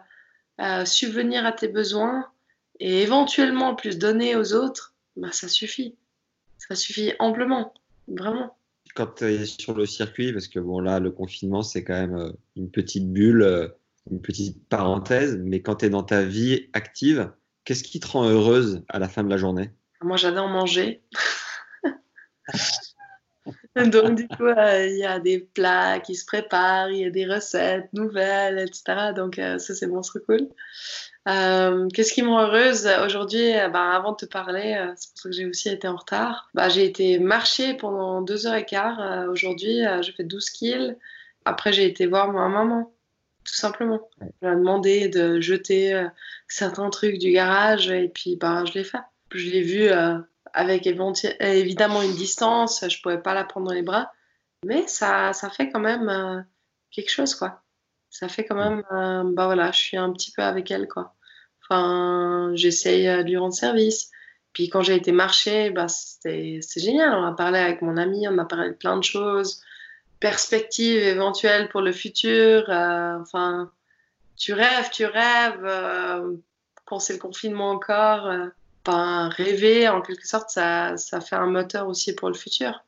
euh, 0.62 0.86
subvenir 0.86 1.46
à 1.46 1.52
tes 1.52 1.68
besoins 1.68 2.30
et 2.80 3.02
éventuellement 3.02 3.70
en 3.70 3.76
plus 3.76 3.98
donner 3.98 4.36
aux 4.36 4.54
autres, 4.54 4.94
bah, 5.18 5.32
ça 5.32 5.48
suffit. 5.48 5.96
Ça 6.58 6.76
suffit 6.76 7.14
amplement, 7.20 7.74
vraiment. 8.08 8.58
Quand 8.96 9.08
tu 9.08 9.26
es 9.26 9.46
sur 9.46 9.74
le 9.74 9.86
circuit, 9.86 10.32
parce 10.32 10.48
que 10.48 10.60
bon 10.60 10.80
là, 10.80 11.00
le 11.00 11.12
confinement, 11.12 11.62
c'est 11.62 11.84
quand 11.84 11.94
même 11.94 12.34
une 12.56 12.72
petite 12.72 13.12
bulle, 13.12 13.74
une 14.10 14.22
petite 14.22 14.68
parenthèse, 14.70 15.38
mais 15.44 15.62
quand 15.62 15.78
tu 15.78 15.86
es 15.86 15.90
dans 15.90 16.04
ta 16.04 16.24
vie 16.24 16.70
active, 16.74 17.32
qu'est-ce 17.66 17.84
qui 17.84 18.00
te 18.00 18.08
rend 18.08 18.24
heureuse 18.24 18.84
à 18.88 19.00
la 19.00 19.10
fin 19.10 19.24
de 19.24 19.30
la 19.30 19.38
journée? 19.38 19.72
Moi, 20.02 20.16
j'adore 20.18 20.48
manger. 20.48 21.02
Donc, 23.76 24.16
du 24.16 24.28
coup, 24.28 24.46
euh, 24.46 24.88
il 24.88 24.98
y 24.98 25.06
a 25.06 25.20
des 25.20 25.40
plats 25.40 26.00
qui 26.00 26.16
se 26.16 26.26
préparent, 26.26 26.90
il 26.90 27.00
y 27.00 27.06
a 27.06 27.10
des 27.10 27.26
recettes 27.26 27.92
nouvelles, 27.94 28.60
etc. 28.60 29.12
Donc, 29.16 29.38
euh, 29.38 29.60
ça, 29.60 29.74
c'est 29.74 29.88
c'est 29.88 30.26
cool. 30.26 30.48
Euh, 31.28 31.88
Qu'est-ce 31.94 32.14
qui 32.14 32.24
me 32.24 32.30
rend 32.30 32.44
heureuse 32.44 32.88
aujourd'hui? 33.04 33.56
Euh, 33.58 33.70
bah, 33.70 33.92
Avant 33.92 34.14
de 34.14 34.18
te 34.18 34.26
parler, 34.26 34.74
c'est 34.96 35.12
pour 35.12 35.22
ça 35.22 35.30
que 35.30 35.36
j'ai 35.36 35.46
aussi 35.46 35.70
été 35.70 35.88
en 35.88 35.98
retard. 35.98 36.50
Bah, 36.54 36.70
j'ai 36.70 36.86
été 36.86 37.20
marcher 37.20 37.74
pendant 37.74 38.22
deux 38.22 38.48
heures 38.48 38.56
et 38.56 38.66
quart. 38.66 39.28
Aujourd'hui, 39.30 39.82
j'ai 40.02 40.12
fait 40.12 40.24
12 40.24 40.50
kills. 40.52 40.98
Après, 41.44 41.74
j'ai 41.74 41.86
été 41.86 42.08
voir 42.08 42.32
ma 42.32 42.48
maman, 42.48 42.94
tout 43.44 43.56
simplement. 43.56 44.10
Elle 44.22 44.50
m'a 44.50 44.56
demandé 44.56 45.10
de 45.10 45.40
jeter 45.42 46.08
certains 46.48 46.90
trucs 46.90 47.18
du 47.18 47.32
garage 47.32 47.90
et 47.90 48.08
puis 48.08 48.38
bah, 48.38 48.64
je 48.66 48.74
l'ai 48.74 48.84
fait. 48.84 49.00
Je 49.32 49.50
l'ai 49.50 49.62
vu 49.62 49.90
avec 50.56 50.86
éventi- 50.86 51.36
évidemment 51.42 52.02
une 52.02 52.14
distance, 52.16 52.84
je 52.88 53.02
pouvais 53.02 53.22
pas 53.22 53.34
la 53.34 53.44
prendre 53.44 53.68
dans 53.68 53.74
les 53.74 53.82
bras, 53.84 54.12
mais 54.66 54.88
ça, 54.88 55.32
fait 55.56 55.70
quand 55.70 55.80
même 55.80 56.10
euh, 56.10 56.42
quelque 56.92 57.12
chose, 57.12 57.36
quoi. 57.36 57.62
Ça 58.10 58.28
fait 58.30 58.46
quand 58.46 58.56
même, 58.56 58.84
euh, 58.92 59.24
bah 59.34 59.46
voilà, 59.46 59.72
je 59.72 59.80
suis 59.80 59.98
un 59.98 60.12
petit 60.14 60.32
peu 60.32 60.42
avec 60.42 60.72
elle, 60.72 60.88
quoi. 60.88 61.14
Enfin, 61.64 62.52
j'essaye 62.56 63.08
euh, 63.08 63.24
de 63.24 63.30
lui 63.30 63.38
rendre 63.38 63.54
service. 63.54 64.10
Puis 64.54 64.70
quand 64.70 64.82
j'ai 64.82 64.96
été 64.96 65.12
marcher, 65.12 65.70
bah, 65.72 65.88
c'est 65.90 66.62
génial. 66.78 67.14
On 67.14 67.26
a 67.26 67.34
parlé 67.34 67.60
avec 67.60 67.82
mon 67.82 67.98
ami, 67.98 68.28
on 68.28 68.38
a 68.38 68.46
parlé 68.46 68.70
de 68.70 68.76
plein 68.76 68.96
de 68.98 69.04
choses, 69.04 69.62
perspectives 70.22 70.98
éventuelles 71.04 71.68
pour 71.70 71.82
le 71.82 71.92
futur. 71.92 72.70
euh, 72.70 73.20
enfin, 73.20 73.70
tu 74.38 74.54
rêves, 74.54 74.90
tu 74.92 75.06
rêves. 75.06 75.66
euh, 75.66 76.36
quand 76.86 77.00
c'est 77.00 77.14
le 77.14 77.20
confinement 77.20 77.72
encore, 77.72 78.28
euh, 78.28 78.48
ben, 78.86 79.30
rêver, 79.30 79.88
en 79.90 80.02
quelque 80.02 80.28
sorte, 80.28 80.50
ça, 80.50 80.98
ça 80.98 81.22
fait 81.22 81.36
un 81.36 81.48
moteur 81.48 81.88
aussi 81.88 82.14
pour 82.14 82.30
le 82.30 82.36
futur. 82.36 82.84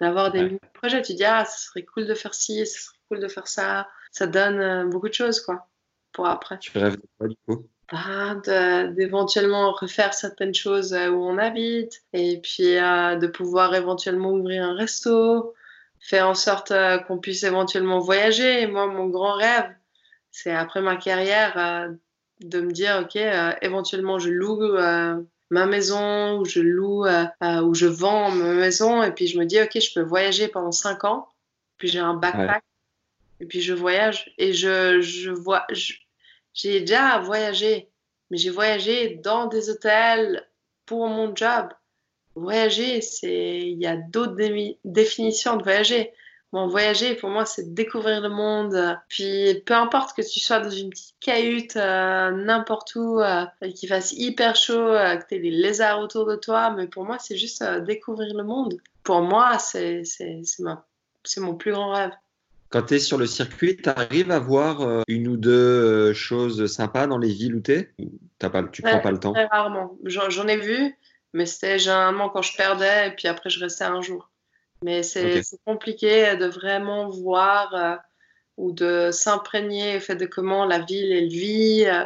D'avoir 0.00 0.32
des 0.32 0.44
Ouais. 0.44 0.60
projets. 0.74 1.02
Tu 1.02 1.14
dis, 1.14 1.24
ah, 1.24 1.44
ce 1.44 1.66
serait 1.66 1.82
cool 1.84 2.06
de 2.06 2.14
faire 2.14 2.34
ci, 2.34 2.66
ce 2.66 2.84
serait 2.84 2.98
cool 3.08 3.20
de 3.20 3.28
faire 3.28 3.46
ça. 3.46 3.88
Ça 4.10 4.26
donne 4.26 4.60
euh, 4.60 4.84
beaucoup 4.84 5.08
de 5.08 5.14
choses, 5.14 5.40
quoi, 5.40 5.66
pour 6.12 6.26
après. 6.26 6.58
Tu 6.58 6.76
rêves 6.78 6.96
de 6.96 7.02
quoi 7.18 7.28
du 7.28 7.36
coup? 7.46 7.66
De- 7.92 8.88
d'éventuellement 8.88 9.70
refaire 9.72 10.14
certaines 10.14 10.54
choses 10.54 10.94
euh, 10.94 11.10
où 11.10 11.22
on 11.22 11.38
habite, 11.38 12.02
et 12.12 12.40
puis 12.40 12.76
euh, 12.76 13.16
de 13.16 13.26
pouvoir 13.26 13.74
éventuellement 13.74 14.30
ouvrir 14.30 14.64
un 14.64 14.74
resto, 14.74 15.54
faire 16.00 16.28
en 16.28 16.34
sorte 16.34 16.72
euh, 16.72 16.98
qu'on 16.98 17.18
puisse 17.18 17.44
éventuellement 17.44 18.00
voyager. 18.00 18.62
Et 18.62 18.66
moi, 18.66 18.86
mon 18.86 19.06
grand 19.06 19.34
rêve, 19.34 19.70
c'est 20.32 20.54
après 20.54 20.80
ma 20.80 20.96
carrière 20.96 21.56
euh, 21.56 21.92
de 22.40 22.60
me 22.60 22.72
dire, 22.72 23.00
ok, 23.02 23.16
euh, 23.16 23.52
éventuellement 23.62 24.18
je 24.18 24.30
loue 24.30 24.62
euh, 24.62 25.20
ma 25.50 25.66
maison, 25.66 26.38
ou 26.38 26.44
je 26.44 26.60
loue, 26.60 27.06
euh, 27.06 27.26
ou 27.62 27.74
je 27.74 27.86
vends 27.86 28.30
ma 28.30 28.54
maison, 28.54 29.02
et 29.02 29.12
puis 29.12 29.26
je 29.26 29.38
me 29.38 29.44
dis, 29.44 29.60
ok, 29.60 29.78
je 29.80 29.94
peux 29.94 30.02
voyager 30.02 30.48
pendant 30.48 30.72
cinq 30.72 31.04
ans, 31.04 31.28
puis 31.76 31.88
j'ai 31.88 32.00
un 32.00 32.14
backpack, 32.14 32.62
et 33.40 33.46
puis 33.46 33.60
je 33.60 33.74
voyage, 33.74 34.32
et 34.38 34.52
je, 34.52 35.00
je 35.00 35.30
vois, 35.30 35.66
j'ai 36.52 36.80
déjà 36.80 37.18
voyagé, 37.18 37.88
mais 38.30 38.38
j'ai 38.38 38.50
voyagé 38.50 39.16
dans 39.22 39.46
des 39.46 39.70
hôtels 39.70 40.48
pour 40.86 41.08
mon 41.08 41.34
job. 41.34 41.68
Voyager, 42.36 43.00
c'est, 43.00 43.60
il 43.60 43.80
y 43.80 43.86
a 43.86 43.96
d'autres 43.96 44.36
définitions 44.84 45.56
de 45.56 45.62
voyager. 45.62 46.12
Bon, 46.54 46.68
voyager, 46.68 47.16
pour 47.16 47.30
moi, 47.30 47.46
c'est 47.46 47.74
découvrir 47.74 48.20
le 48.20 48.28
monde. 48.28 48.96
Puis, 49.08 49.60
peu 49.66 49.74
importe 49.74 50.16
que 50.16 50.22
tu 50.22 50.38
sois 50.38 50.60
dans 50.60 50.70
une 50.70 50.88
petite 50.88 51.16
cahute, 51.18 51.74
euh, 51.74 52.30
n'importe 52.30 52.94
où, 52.94 53.18
euh, 53.18 53.44
qu'il 53.74 53.88
fasse 53.88 54.12
hyper 54.12 54.54
chaud, 54.54 54.78
euh, 54.78 55.16
que 55.16 55.26
tu 55.26 55.34
aies 55.34 55.40
des 55.40 55.50
lézards 55.50 55.98
autour 55.98 56.26
de 56.26 56.36
toi, 56.36 56.70
mais 56.70 56.86
pour 56.86 57.04
moi, 57.04 57.18
c'est 57.18 57.36
juste 57.36 57.62
euh, 57.62 57.80
découvrir 57.80 58.32
le 58.36 58.44
monde. 58.44 58.76
Pour 59.02 59.22
moi, 59.22 59.58
c'est, 59.58 60.04
c'est, 60.04 60.42
c'est 60.44 60.62
ma, 60.62 60.86
c'est 61.24 61.40
mon 61.40 61.56
plus 61.56 61.72
grand 61.72 61.90
rêve. 61.90 62.12
Quand 62.70 62.82
tu 62.82 62.94
es 62.94 62.98
sur 63.00 63.18
le 63.18 63.26
circuit, 63.26 63.76
tu 63.76 63.88
arrives 63.88 64.30
à 64.30 64.38
voir 64.38 65.02
une 65.08 65.26
ou 65.26 65.36
deux 65.36 66.12
choses 66.12 66.72
sympas 66.72 67.08
dans 67.08 67.18
les 67.18 67.32
villes 67.32 67.56
où 67.56 67.60
tu 67.60 67.72
es 67.72 67.94
T'as 68.38 68.50
pas, 68.50 68.62
Tu 68.62 68.80
prends 68.82 68.92
Très- 68.92 69.02
pas 69.02 69.10
le 69.10 69.18
temps? 69.18 69.32
Très 69.32 69.46
rarement. 69.46 69.98
J'en 70.04 70.30
j'en 70.30 70.46
ai 70.46 70.56
vu, 70.56 70.96
mais 71.32 71.46
c'était 71.46 71.80
généralement 71.80 72.28
quand 72.28 72.42
je 72.42 72.56
perdais 72.56 73.08
et 73.08 73.10
puis 73.10 73.26
après 73.26 73.50
je 73.50 73.58
restais 73.58 73.82
un 73.82 74.00
jour. 74.00 74.30
Mais 74.84 75.02
c'est 75.02 75.42
compliqué 75.64 76.36
de 76.36 76.44
vraiment 76.44 77.08
voir 77.08 77.74
euh, 77.74 77.96
ou 78.58 78.70
de 78.70 79.08
s'imprégner 79.12 79.96
au 79.96 80.00
fait 80.00 80.14
de 80.14 80.26
comment 80.26 80.66
la 80.66 80.78
ville 80.78 81.10
elle 81.10 81.28
vit. 81.28 81.86
euh, 81.86 82.04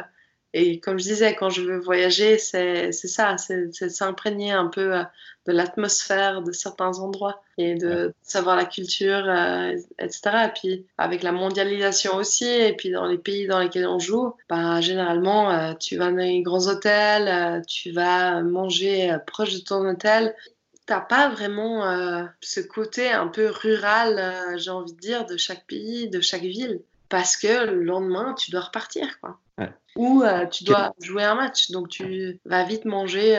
et 0.53 0.79
comme 0.79 0.97
je 0.97 1.03
disais, 1.03 1.35
quand 1.35 1.49
je 1.51 1.61
veux 1.61 1.77
voyager, 1.77 2.39
c'est 2.39 2.91
ça, 2.91 3.35
c'est 3.37 3.89
s'imprégner 3.89 4.51
un 4.51 4.67
peu 4.67 4.95
euh, 4.95 5.03
de 5.45 5.51
l'atmosphère 5.51 6.41
de 6.41 6.53
certains 6.53 6.97
endroits 6.99 7.41
et 7.57 7.75
de 7.75 8.13
savoir 8.23 8.55
la 8.55 8.65
culture, 8.65 9.27
etc. 9.99 10.47
Et 10.47 10.59
puis 10.59 10.85
avec 10.97 11.21
la 11.21 11.33
mondialisation 11.33 12.15
aussi, 12.15 12.45
et 12.45 12.73
puis 12.75 12.91
dans 12.91 13.05
les 13.05 13.19
pays 13.19 13.45
dans 13.45 13.59
lesquels 13.59 13.85
on 13.87 13.99
joue, 13.99 14.33
bah, 14.47 14.81
généralement, 14.81 15.75
tu 15.75 15.97
vas 15.97 16.09
dans 16.09 16.17
les 16.17 16.41
grands 16.41 16.67
hôtels, 16.67 17.61
tu 17.67 17.91
vas 17.91 18.41
manger 18.41 19.15
proche 19.27 19.53
de 19.53 19.59
ton 19.59 19.87
hôtel. 19.87 20.33
T'as 20.89 21.01
pas 21.01 21.29
vraiment 21.29 21.87
euh, 21.87 22.25
ce 22.41 22.61
côté 22.61 23.11
un 23.11 23.27
peu 23.27 23.51
rural, 23.51 24.17
euh, 24.17 24.57
j'ai 24.57 24.71
envie 24.71 24.93
de 24.93 24.99
dire, 24.99 25.27
de 25.27 25.37
chaque 25.37 25.67
pays, 25.67 26.09
de 26.09 26.19
chaque 26.19 26.41
ville. 26.41 26.81
Parce 27.09 27.37
que 27.37 27.65
le 27.65 27.83
lendemain, 27.83 28.33
tu 28.33 28.49
dois 28.49 28.61
repartir, 28.61 29.19
quoi. 29.19 29.37
Ouais. 29.59 29.71
Ou 29.95 30.23
euh, 30.23 30.47
tu 30.47 30.63
dois 30.63 30.95
jouer 30.99 31.23
un 31.23 31.35
match. 31.35 31.69
Donc 31.69 31.89
tu 31.89 32.39
vas 32.43 32.63
vite 32.63 32.85
manger 32.85 33.37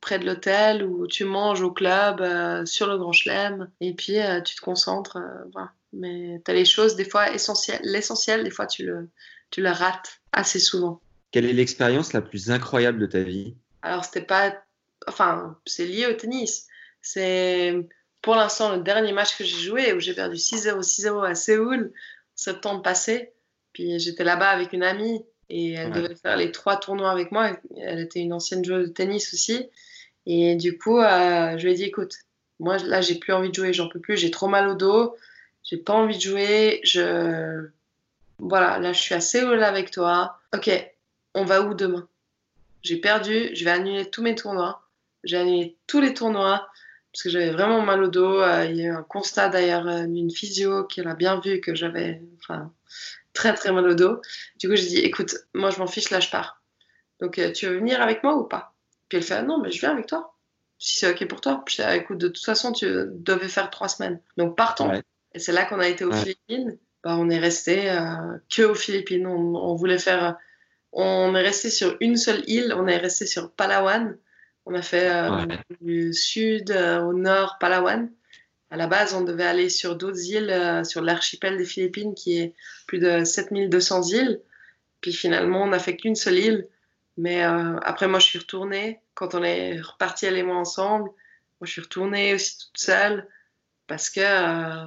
près 0.00 0.20
de 0.20 0.26
l'hôtel 0.26 0.84
ou 0.84 1.08
tu 1.08 1.24
manges 1.24 1.62
au 1.62 1.72
club 1.72 2.20
euh, 2.20 2.64
sur 2.64 2.86
le 2.86 2.96
Grand 2.96 3.12
Chelem. 3.12 3.68
Et 3.80 3.92
puis 3.92 4.20
euh, 4.20 4.40
tu 4.40 4.54
te 4.54 4.60
concentres. 4.60 5.16
euh, 5.16 5.48
voilà. 5.52 5.72
Mais 5.92 6.40
tu 6.44 6.50
as 6.52 6.54
les 6.54 6.64
choses, 6.64 6.94
des 6.94 7.08
fois, 7.08 7.32
essentielles. 7.32 7.80
L'essentiel, 7.82 8.44
des 8.44 8.50
fois, 8.50 8.68
tu 8.68 8.86
le, 8.86 9.08
tu 9.50 9.62
le 9.62 9.70
rates 9.70 10.20
assez 10.32 10.60
souvent. 10.60 11.00
Quelle 11.32 11.46
est 11.46 11.52
l'expérience 11.52 12.12
la 12.12 12.22
plus 12.22 12.52
incroyable 12.52 13.00
de 13.00 13.06
ta 13.06 13.20
vie? 13.20 13.56
Alors, 13.82 14.04
c'était 14.04 14.20
pas. 14.22 14.54
Enfin, 15.08 15.56
c'est 15.66 15.86
lié 15.86 16.06
au 16.06 16.12
tennis. 16.12 16.67
C'est 17.00 17.74
pour 18.22 18.34
l'instant 18.34 18.74
le 18.74 18.82
dernier 18.82 19.12
match 19.12 19.36
que 19.36 19.44
j'ai 19.44 19.58
joué 19.58 19.92
où 19.92 20.00
j'ai 20.00 20.14
perdu 20.14 20.36
6-0, 20.36 20.82
6-0 20.82 21.24
à 21.26 21.34
Séoul, 21.34 21.92
septembre 22.34 22.82
passé. 22.82 23.32
Puis 23.72 23.98
j'étais 24.00 24.24
là-bas 24.24 24.50
avec 24.50 24.72
une 24.72 24.82
amie 24.82 25.24
et 25.50 25.72
elle 25.74 25.92
Ouais. 25.92 26.02
devait 26.02 26.14
faire 26.16 26.36
les 26.36 26.52
trois 26.52 26.76
tournois 26.76 27.10
avec 27.10 27.32
moi. 27.32 27.56
Elle 27.76 28.00
était 28.00 28.20
une 28.20 28.32
ancienne 28.32 28.64
joueuse 28.64 28.88
de 28.88 28.92
tennis 28.92 29.32
aussi. 29.34 29.68
Et 30.26 30.56
du 30.56 30.76
coup, 30.76 30.98
euh, 30.98 31.56
je 31.56 31.64
lui 31.64 31.72
ai 31.72 31.74
dit 31.76 31.84
écoute, 31.84 32.14
moi 32.60 32.76
là, 32.78 33.00
j'ai 33.00 33.14
plus 33.14 33.32
envie 33.32 33.50
de 33.50 33.54
jouer, 33.54 33.72
j'en 33.72 33.88
peux 33.88 34.00
plus, 34.00 34.16
j'ai 34.16 34.30
trop 34.30 34.48
mal 34.48 34.68
au 34.68 34.74
dos, 34.74 35.16
j'ai 35.64 35.76
pas 35.78 35.94
envie 35.94 36.16
de 36.16 36.20
jouer. 36.22 36.80
Je. 36.84 37.68
Voilà, 38.40 38.78
là, 38.78 38.92
je 38.92 39.00
suis 39.00 39.14
à 39.14 39.20
Séoul 39.20 39.62
avec 39.64 39.90
toi. 39.90 40.38
Ok, 40.54 40.70
on 41.34 41.44
va 41.44 41.62
où 41.62 41.74
demain? 41.74 42.06
J'ai 42.82 42.96
perdu, 42.96 43.50
je 43.54 43.64
vais 43.64 43.70
annuler 43.70 44.08
tous 44.10 44.22
mes 44.22 44.34
tournois. 44.34 44.82
J'ai 45.24 45.36
annulé 45.38 45.76
tous 45.86 46.00
les 46.00 46.14
tournois 46.14 46.68
parce 47.12 47.22
que 47.22 47.30
j'avais 47.30 47.50
vraiment 47.50 47.82
mal 47.82 48.02
au 48.02 48.08
dos. 48.08 48.40
Euh, 48.40 48.66
il 48.66 48.76
y 48.76 48.82
a 48.82 48.86
eu 48.86 48.90
un 48.92 49.02
constat 49.02 49.48
d'ailleurs 49.48 50.06
d'une 50.06 50.30
physio 50.30 50.84
qui 50.84 51.00
l'a 51.02 51.14
bien 51.14 51.40
vu 51.40 51.60
que 51.60 51.74
j'avais 51.74 52.22
enfin, 52.40 52.72
très 53.32 53.54
très 53.54 53.72
mal 53.72 53.86
au 53.86 53.94
dos. 53.94 54.20
Du 54.58 54.68
coup, 54.68 54.76
j'ai 54.76 54.86
dit 54.88 54.98
écoute, 54.98 55.34
moi 55.54 55.70
je 55.70 55.78
m'en 55.78 55.86
fiche, 55.86 56.10
là 56.10 56.20
je 56.20 56.30
pars. 56.30 56.62
Donc 57.20 57.38
euh, 57.38 57.50
tu 57.52 57.66
veux 57.66 57.78
venir 57.78 58.00
avec 58.00 58.22
moi 58.22 58.36
ou 58.36 58.44
pas? 58.44 58.74
Puis 59.08 59.18
elle 59.18 59.24
fait 59.24 59.34
ah, 59.34 59.42
non, 59.42 59.58
mais 59.58 59.70
je 59.70 59.80
viens 59.80 59.92
avec 59.92 60.06
toi. 60.06 60.34
Si 60.78 60.98
c'est 60.98 61.10
ok 61.10 61.26
pour 61.28 61.40
toi. 61.40 61.62
Puis 61.64 61.76
je 61.76 61.82
dis 61.82 61.88
ah, 61.88 61.96
écoute, 61.96 62.18
de 62.18 62.28
toute 62.28 62.44
façon, 62.44 62.72
tu 62.72 62.86
devais 62.86 63.48
faire 63.48 63.70
trois 63.70 63.88
semaines. 63.88 64.20
Donc 64.36 64.56
partons. 64.56 64.90
Ouais. 64.90 65.02
Et 65.34 65.38
c'est 65.38 65.52
là 65.52 65.64
qu'on 65.64 65.80
a 65.80 65.88
été 65.88 66.04
aux 66.04 66.12
Ouais. 66.12 66.20
Philippines. 66.20 66.78
Bah, 67.02 67.16
on 67.18 67.30
est 67.30 67.38
resté 67.38 67.90
euh, 67.90 68.38
que 68.54 68.62
aux 68.62 68.74
Philippines. 68.74 69.26
On, 69.26 69.54
on 69.56 69.74
voulait 69.74 69.98
faire. 69.98 70.36
On 70.92 71.34
est 71.34 71.42
resté 71.42 71.70
sur 71.70 71.96
une 72.00 72.16
seule 72.16 72.42
île. 72.48 72.74
On 72.76 72.86
est 72.86 72.96
resté 72.96 73.26
sur 73.26 73.50
Palawan. 73.52 74.16
On 74.68 74.74
a 74.74 74.82
fait 74.82 75.10
euh, 75.10 75.30
Ouais. 75.46 75.58
du 75.80 76.12
sud 76.12 76.70
euh, 76.70 77.00
au 77.00 77.14
nord 77.14 77.56
Palawan. 77.58 78.10
À 78.70 78.76
la 78.76 78.86
base, 78.86 79.14
on 79.14 79.22
devait 79.22 79.46
aller 79.46 79.70
sur 79.70 79.96
d'autres 79.96 80.22
îles, 80.26 80.50
euh, 80.50 80.84
sur 80.84 81.00
l'archipel 81.00 81.56
des 81.56 81.64
Philippines, 81.64 82.14
qui 82.14 82.38
est 82.38 82.54
plus 82.86 82.98
de 82.98 83.24
7200 83.24 84.02
îles. 84.12 84.40
Puis 85.00 85.14
finalement, 85.14 85.62
on 85.62 85.68
n'a 85.68 85.78
fait 85.78 85.96
qu'une 85.96 86.14
seule 86.16 86.38
île. 86.38 86.68
Mais 87.16 87.42
après, 87.42 88.06
moi, 88.06 88.20
je 88.20 88.26
suis 88.26 88.38
retournée. 88.38 89.00
Quand 89.14 89.34
on 89.34 89.42
est 89.42 89.80
reparti, 89.80 90.26
elle 90.26 90.36
et 90.36 90.42
moi, 90.44 90.56
ensemble, 90.56 91.06
moi, 91.60 91.64
je 91.64 91.72
suis 91.72 91.80
retournée 91.80 92.34
aussi 92.34 92.58
toute 92.58 92.78
seule. 92.78 93.26
parce 93.88 94.10
que 94.10 94.20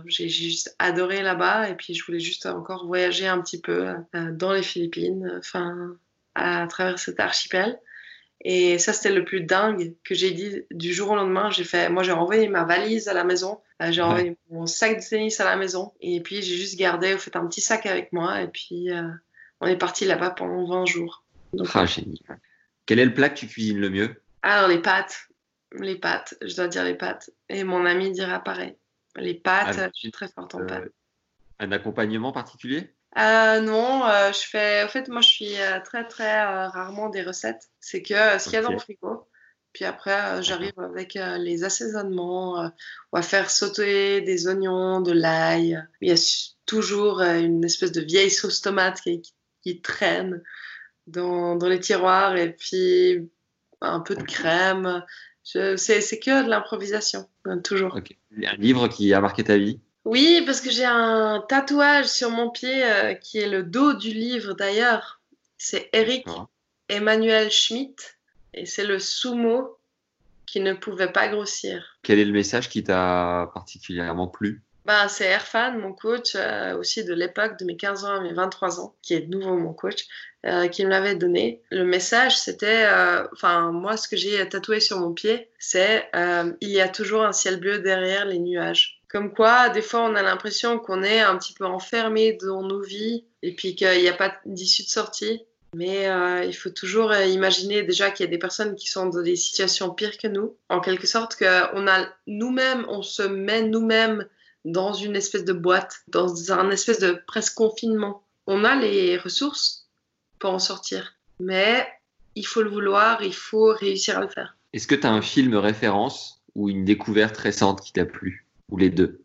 j'ai 0.06 0.30
juste 0.30 0.76
adoré 0.80 1.24
là-bas 1.24 1.70
et 1.70 1.76
puis 1.76 1.94
je 1.96 2.06
voulais 2.06 2.20
juste 2.22 2.46
encore 2.46 2.86
voyager 2.86 3.28
un 3.28 3.42
petit 3.42 3.60
peu 3.60 3.88
dans 4.14 4.54
les 4.54 4.64
Philippines, 4.64 5.30
enfin 5.40 5.98
à 6.36 6.66
travers 6.68 7.00
cet 7.00 7.20
archipel. 7.20 7.80
Et 8.44 8.80
ça, 8.80 8.92
c'était 8.92 9.14
le 9.14 9.24
plus 9.24 9.42
dingue 9.42 9.94
que 10.04 10.16
j'ai 10.16 10.32
dit 10.32 10.64
du 10.72 10.94
jour 10.94 11.12
au 11.12 11.16
lendemain. 11.16 11.52
J'ai 11.52 11.64
fait, 11.64 11.90
moi, 11.90 12.02
j'ai 12.02 12.12
envoyé 12.12 12.48
ma 12.48 12.64
valise 12.64 13.08
à 13.08 13.14
la 13.14 13.24
maison, 13.24 13.62
euh, 13.82 13.92
j'ai 13.92 14.02
envoyé 14.02 14.36
mon 14.50 14.66
sac 14.66 14.98
de 14.98 15.08
tennis 15.08 15.40
à 15.40 15.46
la 15.46 15.56
maison, 15.56 15.94
et 16.02 16.22
puis 16.22 16.42
j'ai 16.42 16.56
juste 16.56 16.78
gardé, 16.78 17.18
fait 17.18 17.36
un 17.36 17.46
petit 17.46 17.62
sac 17.62 17.86
avec 17.86 18.12
moi, 18.12 18.42
et 18.42 18.48
puis 18.48 18.90
on 19.62 19.68
est 19.68 19.78
parti 19.78 20.06
là-bas 20.06 20.32
pendant 20.32 20.66
20 20.66 20.86
jours. 20.86 21.24
Donc, 21.54 21.68
ah, 21.76 21.86
génial. 21.86 22.40
Quel 22.86 23.00
est 23.00 23.06
le 23.06 23.14
plat 23.14 23.30
que 23.30 23.40
tu 23.40 23.48
cuisines 23.48 23.80
le 23.80 23.90
mieux? 23.90 24.22
Alors, 24.42 24.68
les 24.68 24.80
pâtes. 24.80 25.28
Les 25.80 25.96
pâtes, 25.96 26.36
je 26.42 26.56
dois 26.56 26.68
dire 26.68 26.84
les 26.84 26.96
pâtes. 26.96 27.30
Et 27.48 27.64
mon 27.64 27.86
ami 27.86 28.12
dira 28.12 28.40
pareil. 28.40 28.76
Les 29.16 29.36
pâtes, 29.36 29.78
ah, 29.80 29.90
je 29.94 30.00
suis 30.00 30.12
très 30.12 30.28
forte 30.28 30.56
en 30.56 30.66
pâtes. 30.66 30.90
Un 31.60 31.72
accompagnement 31.72 32.32
particulier? 32.32 32.94
Euh, 33.18 33.60
non, 33.60 34.06
euh, 34.06 34.32
je 34.32 34.48
fais. 34.48 34.84
En 34.84 34.88
fait, 34.88 35.10
moi, 35.10 35.22
je 35.22 35.28
suis 35.28 35.60
euh, 35.60 35.80
très, 35.84 36.08
très 36.08 36.44
rarement 36.68 37.10
des 37.10 37.24
recettes. 37.24 37.70
C'est 37.80 38.02
que 38.02 38.14
ce 38.40 38.46
qu'il 38.46 38.54
y 38.54 38.58
a 38.58 38.62
dans 38.62 38.72
le 38.72 38.80
frigo. 38.80 39.28
Puis 39.74 39.86
après, 39.86 40.44
j'arrive 40.44 40.78
avec 40.80 41.14
les 41.14 41.64
assaisonnements. 41.64 42.72
on 43.12 43.18
va 43.18 43.22
faire 43.22 43.50
sauter 43.50 44.20
des 44.20 44.48
oignons, 44.48 45.00
de 45.00 45.14
l'ail. 45.14 45.82
Il 46.02 46.10
y 46.10 46.12
a 46.12 46.50
toujours 46.66 47.22
une 47.22 47.64
espèce 47.64 47.94
de 47.94 48.02
vieille 48.02 48.32
sauce 48.32 48.60
tomate 48.60 49.00
qui, 49.00 49.22
qui 49.64 49.82
traîne 49.82 50.44
dans, 51.08 51.56
dans, 51.56 51.70
les 51.70 51.80
tiroirs. 51.80 52.36
Et 52.36 52.52
puis 52.52 53.32
un 53.80 54.02
peu 54.02 54.16
de 54.16 54.24
crème. 54.24 55.06
C'est 55.44 56.20
que 56.20 56.44
de 56.44 56.50
l'improvisation, 56.50 57.30
toujours. 57.64 57.96
Un 57.96 58.56
livre 58.56 58.90
qui 58.90 59.14
a 59.14 59.22
marqué 59.22 59.46
ta 59.46 59.58
vie? 59.58 59.80
Oui, 60.06 60.42
parce 60.46 60.62
que 60.62 60.72
j'ai 60.72 60.86
un 60.86 61.44
tatouage 61.48 62.08
sur 62.08 62.32
mon 62.32 62.50
pied 62.50 62.84
euh, 62.84 63.14
qui 63.14 63.40
est 63.40 63.50
le 63.50 63.64
dos 63.64 63.94
du 63.94 64.10
livre 64.10 64.54
d'ailleurs. 64.54 65.22
C'est 65.58 65.90
Eric 65.94 66.26
Emmanuel 66.90 67.52
Schmitt 67.52 68.18
et 68.54 68.66
c'est 68.66 68.86
le 68.86 69.00
sumo 69.00 69.78
qui 70.46 70.60
ne 70.60 70.74
pouvait 70.74 71.12
pas 71.12 71.28
grossir. 71.30 71.98
Quel 72.04 72.20
est 72.20 72.26
le 72.26 72.34
message 72.34 72.68
qui 72.68 72.84
t'a 72.84 73.50
particulièrement 73.54 74.28
plu? 74.28 74.64
Bah, 74.86 75.08
c'est 75.08 75.26
Erfan, 75.26 75.78
mon 75.78 75.94
coach, 75.94 76.32
euh, 76.36 76.76
aussi 76.76 77.06
de 77.06 77.14
l'époque, 77.14 77.60
de 77.60 77.66
mes 77.66 77.78
15 77.78 78.04
ans 78.04 78.16
à 78.16 78.20
mes 78.20 78.34
23 78.34 78.82
ans, 78.82 78.96
qui 79.04 79.14
est 79.14 79.22
de 79.22 79.30
nouveau 79.30 79.56
mon 79.56 79.74
coach, 79.74 80.08
euh, 80.46 80.68
qui 80.68 80.84
me 80.84 80.90
l'avait 80.90 81.16
donné. 81.16 81.62
Le 81.70 81.84
message, 81.84 82.38
c'était, 82.38 82.86
euh, 82.86 83.28
enfin, 83.32 83.72
moi, 83.72 83.96
ce 83.96 84.08
que 84.08 84.18
j'ai 84.18 84.48
tatoué 84.50 84.80
sur 84.80 85.00
mon 85.00 85.14
pied, 85.14 85.50
c'est 85.60 86.10
il 86.62 86.70
y 86.70 86.82
a 86.82 86.90
toujours 86.90 87.24
un 87.24 87.32
ciel 87.32 87.60
bleu 87.60 87.80
derrière 87.80 88.26
les 88.26 88.40
nuages. 88.40 89.01
Comme 89.12 89.34
quoi, 89.34 89.70
des 89.70 89.82
fois, 89.82 90.02
on 90.02 90.16
a 90.16 90.22
l'impression 90.22 90.80
qu'on 90.80 91.04
est 91.04 91.20
un 91.20 91.38
petit 91.38 91.54
peu 91.54 91.66
enfermé 91.66 92.38
dans 92.42 92.64
nos 92.64 92.82
vies 92.82 93.26
et 93.44 93.54
puis 93.54 93.76
qu'il 93.76 94.00
n'y 94.00 94.08
a 94.08 94.14
pas 94.14 94.34
d'issue 94.46 94.84
de 94.84 94.90
sortie. 94.90 95.42
Mais 95.74 96.08
il 96.48 96.54
faut 96.54 96.70
toujours 96.70 97.14
imaginer 97.14 97.84
déjà 97.84 98.12
qu'il 98.12 98.26
y 98.26 98.28
a 98.28 98.32
des 98.32 98.38
personnes 98.38 98.76
qui 98.76 98.88
sont 98.88 99.08
dans 99.08 99.22
des 99.22 99.36
situations 99.36 99.90
pires 99.90 100.18
que 100.18 100.28
nous. 100.28 100.56
En 100.70 100.80
quelque 100.82 101.08
sorte, 101.08 101.38
qu'on 101.38 101.88
a 101.88 102.08
nous-mêmes, 102.28 102.86
on 102.90 103.02
se 103.02 103.24
met 103.24 103.64
nous-mêmes 103.64 104.26
dans 104.66 104.94
une 104.94 105.16
espèce 105.16 105.46
de 105.46 105.54
boîte, 105.54 106.02
dans 106.08 106.52
un 106.52 106.70
espèce 106.72 107.00
de 107.00 107.22
presque 107.26 107.56
confinement. 107.56 108.24
On 108.48 108.64
a 108.64 108.76
les 108.76 109.18
ressources 109.18 109.90
pour 110.40 110.52
en 110.52 110.60
sortir, 110.60 111.14
mais 111.40 111.88
il 112.36 112.46
faut 112.46 112.64
le 112.64 112.70
vouloir, 112.70 113.24
il 113.24 113.34
faut 113.34 113.74
réussir 113.74 114.18
à 114.18 114.22
le 114.22 114.28
faire. 114.28 114.58
Est-ce 114.74 114.88
que 114.88 114.96
tu 114.96 115.08
as 115.08 115.12
un 115.12 115.22
film 115.22 115.56
référence 115.56 116.42
ou 116.56 116.70
une 116.70 116.86
découverte 116.86 117.38
récente 117.38 117.82
qui 117.82 117.94
t'a 117.94 118.06
plu? 118.06 118.46
Ou 118.72 118.78
les 118.78 118.90
deux 118.90 119.24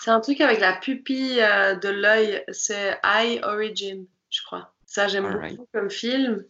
C'est 0.00 0.10
un 0.10 0.20
truc 0.20 0.40
avec 0.40 0.60
la 0.60 0.74
pupille 0.74 1.40
euh, 1.40 1.74
de 1.74 1.88
l'œil, 1.88 2.44
c'est 2.52 2.98
Eye 3.02 3.40
Origin, 3.42 4.06
je 4.30 4.42
crois. 4.42 4.72
Ça, 4.86 5.08
j'aime 5.08 5.32
beaucoup 5.32 5.68
comme 5.72 5.90
film. 5.90 6.44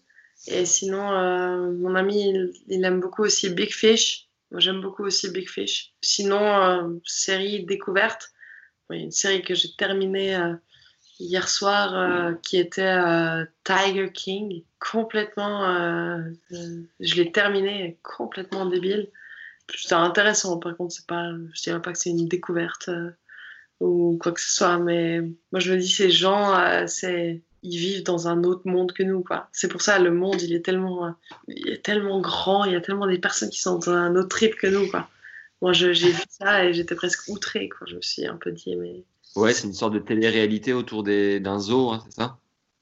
Et 0.47 0.65
sinon, 0.65 1.13
euh, 1.13 1.71
mon 1.73 1.95
ami, 1.95 2.33
il 2.69 2.85
aime 2.85 3.01
beaucoup 3.01 3.23
aussi 3.23 3.51
Big 3.51 3.73
Fish. 3.73 4.31
Moi, 4.51 4.61
j'aime 4.61 4.81
beaucoup 4.81 5.05
aussi 5.05 5.31
Big 5.31 5.49
Fish. 5.49 5.93
Sinon, 6.01 6.41
euh, 6.41 7.01
série 7.05 7.65
découverte, 7.65 8.33
une 8.91 9.13
série 9.13 9.43
que 9.43 9.55
j'ai 9.55 9.73
terminée 9.77 10.35
euh, 10.35 10.55
hier 11.21 11.49
soir 11.49 11.95
euh, 11.95 12.35
qui 12.43 12.59
était 12.59 12.99
Tiger 13.63 14.11
King. 14.13 14.65
Complètement, 14.81 16.25
je 16.51 17.15
l'ai 17.15 17.31
terminée 17.31 17.99
complètement 18.03 18.67
débile. 18.67 19.11
C'était 19.77 19.95
intéressant, 19.95 20.59
par 20.59 20.77
contre, 20.77 20.95
c'est 20.95 21.07
pas, 21.07 21.31
je 21.55 21.63
dirais 21.63 21.83
pas 21.83 21.93
que 21.93 21.99
c'est 21.99 22.11
une 22.11 22.29
découverte 22.29 22.91
ou 23.81 24.19
quoi 24.21 24.33
que 24.33 24.41
ce 24.41 24.55
soit, 24.55 24.79
mais 24.79 25.21
moi 25.21 25.61
je 25.61 25.73
me 25.73 25.79
dis, 25.79 25.89
ces 25.89 26.11
gens, 26.11 26.87
c'est 26.87 27.43
ils 27.63 27.79
vivent 27.79 28.05
dans 28.05 28.29
un 28.29 28.43
autre 28.45 28.63
monde 28.65 28.93
que 28.93 29.03
nous, 29.03 29.23
quoi. 29.23 29.49
C'est 29.53 29.69
pour 29.69 29.83
ça 29.83 29.99
le 29.99 30.11
monde, 30.11 30.41
il 30.41 30.55
est 30.55 30.65
tellement, 30.65 31.15
il 31.49 31.69
est 31.69 31.85
tellement 31.85 32.21
grand, 32.21 32.65
il 32.65 32.73
y 32.73 32.77
a 32.77 32.81
tellement 32.81 33.07
des 33.07 33.19
personnes 33.19 33.51
qui 33.51 33.61
sont 33.61 33.79
dans 33.79 33.91
un 33.91 34.17
autre 34.17 34.29
trip 34.29 34.55
que 34.57 34.67
nous, 34.67 34.89
quoi. 34.89 35.09
Moi, 35.63 35.73
j'ai 35.73 35.93
vu 35.93 36.15
ça 36.29 36.65
et 36.65 36.73
j'étais 36.73 36.95
presque 36.95 37.29
outrée, 37.29 37.69
quoi. 37.69 37.87
Je 37.87 37.97
me 37.97 38.01
suis 38.01 38.27
un 38.27 38.37
peu 38.37 38.51
dit, 38.51 38.77
mais. 38.77 39.05
Ouais, 39.37 39.53
c'est 39.53 39.67
une 39.67 39.75
sorte 39.75 39.93
de 39.93 39.99
télé-réalité 39.99 40.73
autour 40.73 41.03
d'un 41.03 41.59
zoo, 41.59 41.91
hein, 41.91 42.03
c'est 42.07 42.15
ça? 42.15 42.39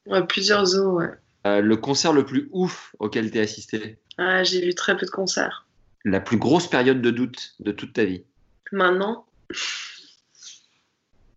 Ouais, 0.07 0.24
plusieurs 0.26 0.64
zoos, 0.64 0.99
ouais. 0.99 1.11
Euh, 1.47 1.61
le 1.61 1.76
concert 1.76 2.12
le 2.12 2.24
plus 2.24 2.49
ouf 2.53 2.95
auquel 2.99 3.30
tu 3.30 3.39
as 3.39 3.43
assisté? 3.43 3.99
Ah, 4.16 4.43
J'ai 4.45 4.61
vu 4.61 4.74
très 4.74 4.97
peu 4.97 5.07
de 5.07 5.11
concerts. 5.11 5.66
La 6.05 6.20
plus 6.20 6.38
grosse 6.38 6.68
période 6.68 7.03
de 7.03 7.11
doute 7.11 7.55
de 7.61 7.72
toute 7.72 7.92
ta 7.92 8.05
vie 8.05 8.24
Maintenant? 8.72 9.26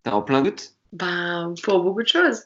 T'es 0.02 0.10
en 0.10 0.22
plein 0.22 0.42
doute? 0.42 0.74
Ben, 0.92 1.54
pour 1.62 1.82
beaucoup 1.82 2.02
de 2.02 2.08
choses. 2.08 2.44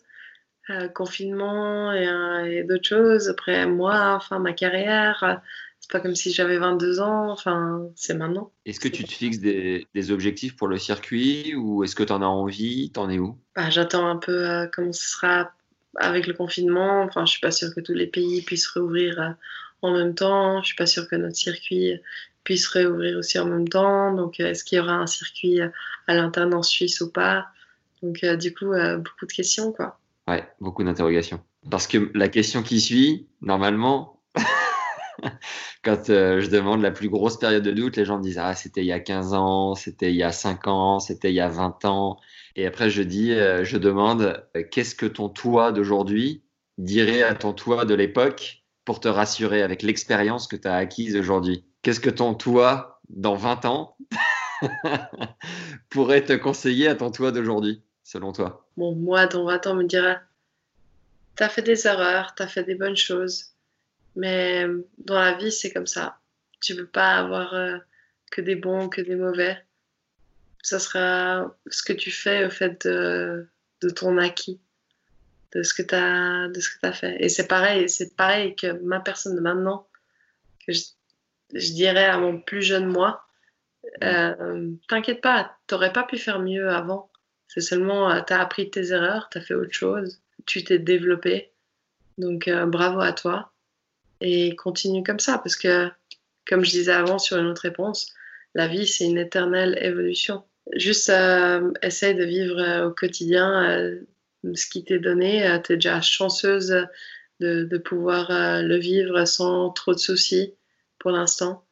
Euh, 0.68 0.88
confinement 0.88 1.92
euh, 1.92 2.44
et, 2.44 2.64
d'autres 2.64 2.88
choses. 2.88 3.28
Après, 3.28 3.66
moi, 3.66 4.14
enfin, 4.16 4.40
ma 4.40 4.52
carrière, 4.52 5.22
euh, 5.22 5.34
c'est 5.78 5.90
pas 5.92 6.00
comme 6.00 6.16
si 6.16 6.32
j'avais 6.32 6.58
22 6.58 7.00
ans, 7.00 7.30
enfin, 7.30 7.88
c'est 7.94 8.14
maintenant. 8.14 8.50
Est-ce 8.64 8.80
que 8.80 8.88
tu 8.88 9.04
te 9.04 9.12
fixes 9.12 9.38
des, 9.38 9.86
objectifs 10.10 10.56
pour 10.56 10.66
le 10.66 10.78
circuit 10.78 11.54
ou 11.54 11.84
est-ce 11.84 11.94
que 11.94 12.02
tu 12.02 12.12
en 12.12 12.20
as 12.20 12.26
envie? 12.26 12.90
T'en 12.90 13.08
es 13.08 13.18
où? 13.18 13.38
Bah, 13.54 13.70
J'attends 13.70 14.08
un 14.08 14.16
peu 14.16 14.68
comment 14.72 14.92
ce 14.92 15.08
sera 15.08 15.52
avec 15.96 16.26
le 16.26 16.34
confinement. 16.34 17.02
Enfin, 17.02 17.24
je 17.26 17.30
suis 17.30 17.40
pas 17.40 17.52
sûre 17.52 17.72
que 17.72 17.80
tous 17.80 17.94
les 17.94 18.08
pays 18.08 18.42
puissent 18.42 18.68
réouvrir 18.68 19.36
en 19.82 19.92
même 19.92 20.14
temps. 20.14 20.60
Je 20.62 20.66
suis 20.66 20.76
pas 20.76 20.86
sûre 20.86 21.08
que 21.08 21.16
notre 21.16 21.36
circuit 21.36 22.00
puisse 22.44 22.66
réouvrir 22.68 23.18
aussi 23.18 23.38
en 23.38 23.46
même 23.46 23.68
temps. 23.68 24.12
Donc, 24.14 24.40
est-ce 24.40 24.64
qu'il 24.64 24.78
y 24.78 24.80
aura 24.80 24.94
un 24.94 25.06
circuit 25.06 25.60
à 25.60 26.14
l'interne 26.14 26.54
en 26.54 26.62
Suisse 26.62 27.00
ou 27.00 27.10
pas? 27.10 27.46
Donc, 28.02 28.24
du 28.24 28.54
coup, 28.54 28.66
beaucoup 28.66 29.26
de 29.26 29.32
questions, 29.32 29.72
quoi. 29.72 29.98
Ouais, 30.28 30.44
beaucoup 30.60 30.82
d'interrogations. 30.82 31.40
Parce 31.70 31.86
que 31.86 32.10
la 32.14 32.28
question 32.28 32.62
qui 32.62 32.80
suit, 32.80 33.28
normalement, 33.40 34.20
quand 35.84 36.10
euh, 36.10 36.40
je 36.40 36.48
demande 36.48 36.82
la 36.82 36.90
plus 36.90 37.08
grosse 37.08 37.38
période 37.38 37.62
de 37.62 37.70
doute, 37.70 37.96
les 37.96 38.04
gens 38.04 38.18
me 38.18 38.22
disent 38.22 38.38
Ah, 38.38 38.54
c'était 38.54 38.82
il 38.82 38.86
y 38.86 38.92
a 38.92 39.00
15 39.00 39.34
ans, 39.34 39.74
c'était 39.74 40.10
il 40.10 40.16
y 40.16 40.22
a 40.22 40.32
5 40.32 40.66
ans, 40.66 40.98
c'était 41.00 41.30
il 41.30 41.34
y 41.34 41.40
a 41.40 41.48
20 41.48 41.84
ans. 41.84 42.18
Et 42.56 42.66
après, 42.66 42.90
je 42.90 43.02
dis, 43.02 43.32
euh, 43.32 43.64
je 43.64 43.76
demande 43.76 44.42
euh, 44.56 44.62
Qu'est-ce 44.70 44.94
que 44.94 45.06
ton 45.06 45.28
toi 45.28 45.72
d'aujourd'hui 45.72 46.42
dirait 46.78 47.22
à 47.22 47.34
ton 47.34 47.52
toi 47.52 47.84
de 47.84 47.94
l'époque 47.94 48.64
pour 48.86 49.00
te 49.00 49.08
rassurer 49.08 49.62
avec 49.62 49.82
l'expérience 49.82 50.46
que 50.46 50.56
tu 50.56 50.66
as 50.66 50.76
acquise 50.76 51.14
aujourd'hui 51.16 51.64
Qu'est-ce 51.82 52.00
que 52.00 52.10
ton 52.10 52.34
toi 52.34 53.00
dans 53.10 53.36
20 53.36 53.64
ans 53.66 53.96
pourrait 55.90 56.24
te 56.24 56.32
conseiller 56.32 56.88
à 56.88 56.94
ton 56.94 57.10
toi 57.10 57.30
d'aujourd'hui 57.30 57.82
selon 58.02 58.32
toi? 58.32 58.66
Bon, 58.76 58.94
moi, 58.94 59.26
dans 59.26 59.44
20 59.44 59.66
ans, 59.66 59.74
me 59.74 59.84
dira 59.84 60.20
T'as 61.36 61.48
fait 61.48 61.62
des 61.62 61.86
erreurs, 61.86 62.34
t'as 62.34 62.46
fait 62.46 62.64
des 62.64 62.74
bonnes 62.74 62.96
choses, 62.96 63.52
mais 64.16 64.66
dans 64.98 65.20
la 65.20 65.34
vie, 65.34 65.52
c'est 65.52 65.72
comme 65.72 65.86
ça. 65.86 66.18
Tu 66.60 66.74
peux 66.74 66.86
pas 66.86 67.18
avoir 67.18 67.54
euh, 67.54 67.76
que 68.30 68.40
des 68.40 68.56
bons, 68.56 68.88
que 68.88 69.02
des 69.02 69.16
mauvais. 69.16 69.62
Ça 70.62 70.78
sera 70.78 71.54
ce 71.68 71.82
que 71.82 71.92
tu 71.92 72.10
fais 72.10 72.46
au 72.46 72.50
fait 72.50 72.86
de, 72.86 73.48
ton 73.94 74.18
acquis, 74.18 74.60
de 75.52 75.62
ce 75.62 75.74
que 75.74 75.82
tu 75.82 75.94
as, 75.94 76.48
de 76.48 76.60
ce 76.60 76.70
que 76.70 76.86
as 76.86 76.92
fait. 76.92 77.16
Et 77.20 77.28
c'est 77.28 77.46
pareil, 77.46 77.88
c'est 77.88 78.16
pareil 78.16 78.54
que 78.56 78.72
ma 78.82 79.00
personne 79.00 79.36
de 79.36 79.40
maintenant, 79.40 79.86
que 80.66 80.72
je, 80.72 81.72
dirais 81.72 82.06
à 82.06 82.18
mon 82.18 82.40
plus 82.40 82.62
jeune 82.62 82.86
moi, 82.86 83.24
euh, 84.02 84.70
t'inquiète 84.88 85.20
pas, 85.20 85.56
t'aurais 85.66 85.92
pas 85.92 86.02
pu 86.02 86.18
faire 86.18 86.40
mieux 86.40 86.68
avant. 86.68 87.10
C'est 87.48 87.60
seulement, 87.60 88.10
euh, 88.10 88.20
tu 88.26 88.32
as 88.32 88.40
appris 88.40 88.70
tes 88.70 88.90
erreurs, 88.92 89.28
tu 89.30 89.38
as 89.38 89.40
fait 89.40 89.54
autre 89.54 89.72
chose, 89.72 90.20
tu 90.44 90.64
t'es 90.64 90.78
développé. 90.78 91.52
Donc 92.18 92.48
euh, 92.48 92.66
bravo 92.66 93.00
à 93.00 93.12
toi. 93.12 93.52
Et 94.20 94.56
continue 94.56 95.02
comme 95.02 95.20
ça, 95.20 95.38
parce 95.38 95.56
que, 95.56 95.90
comme 96.46 96.64
je 96.64 96.70
disais 96.70 96.92
avant 96.92 97.18
sur 97.18 97.36
une 97.36 97.46
autre 97.46 97.62
réponse, 97.62 98.12
la 98.54 98.66
vie, 98.66 98.86
c'est 98.86 99.04
une 99.04 99.18
éternelle 99.18 99.78
évolution. 99.80 100.42
Juste 100.72 101.10
euh, 101.10 101.70
essaye 101.82 102.14
de 102.14 102.24
vivre 102.24 102.86
au 102.86 102.90
quotidien 102.90 104.00
ce 104.54 104.66
qui 104.66 104.84
t'est 104.84 104.98
donné. 104.98 105.58
tu 105.64 105.72
es 105.72 105.76
déjà 105.76 106.00
chanceuse 106.00 106.86
de, 107.40 107.78
pouvoir 107.78 108.28
le 108.30 108.76
vivre 108.76 109.24
sans 109.24 109.70
trop 109.70 109.94
de 109.94 109.98
soucis 109.98 110.54
pour 110.98 111.10
l'instant. 111.10 111.66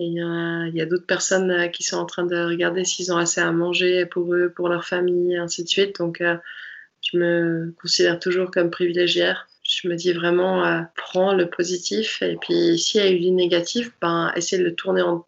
Il 0.00 0.12
y 0.12 0.80
a, 0.80 0.86
d'autres 0.86 1.06
personnes 1.06 1.50
euh, 1.50 1.66
qui 1.66 1.82
sont 1.82 1.96
en 1.96 2.06
train 2.06 2.24
de 2.24 2.36
regarder 2.36 2.84
s'ils 2.84 3.12
ont 3.12 3.16
assez 3.16 3.40
à 3.40 3.50
manger 3.50 4.06
pour 4.06 4.32
eux, 4.32 4.52
pour 4.54 4.68
leur 4.68 4.84
famille, 4.84 5.36
ainsi 5.36 5.64
de 5.64 5.68
suite. 5.68 5.98
Donc, 5.98 6.20
euh, 6.20 6.36
je 7.02 7.18
me 7.18 7.74
considère 7.80 8.20
toujours 8.20 8.52
comme 8.52 8.70
privilégiée. 8.70 9.32
Je 9.64 9.88
me 9.88 9.96
dis 9.96 10.12
vraiment, 10.12 10.64
euh, 10.64 10.82
prends 10.94 11.34
le 11.34 11.50
positif. 11.50 12.22
Et 12.22 12.36
puis, 12.36 12.78
s'il 12.78 13.00
y 13.00 13.04
a 13.04 13.10
eu 13.10 13.18
du 13.18 13.32
négatif, 13.32 13.90
ben, 14.00 14.32
essaie 14.36 14.58
de 14.58 14.64
le 14.64 14.76
tourner 14.76 15.02
en, 15.02 15.26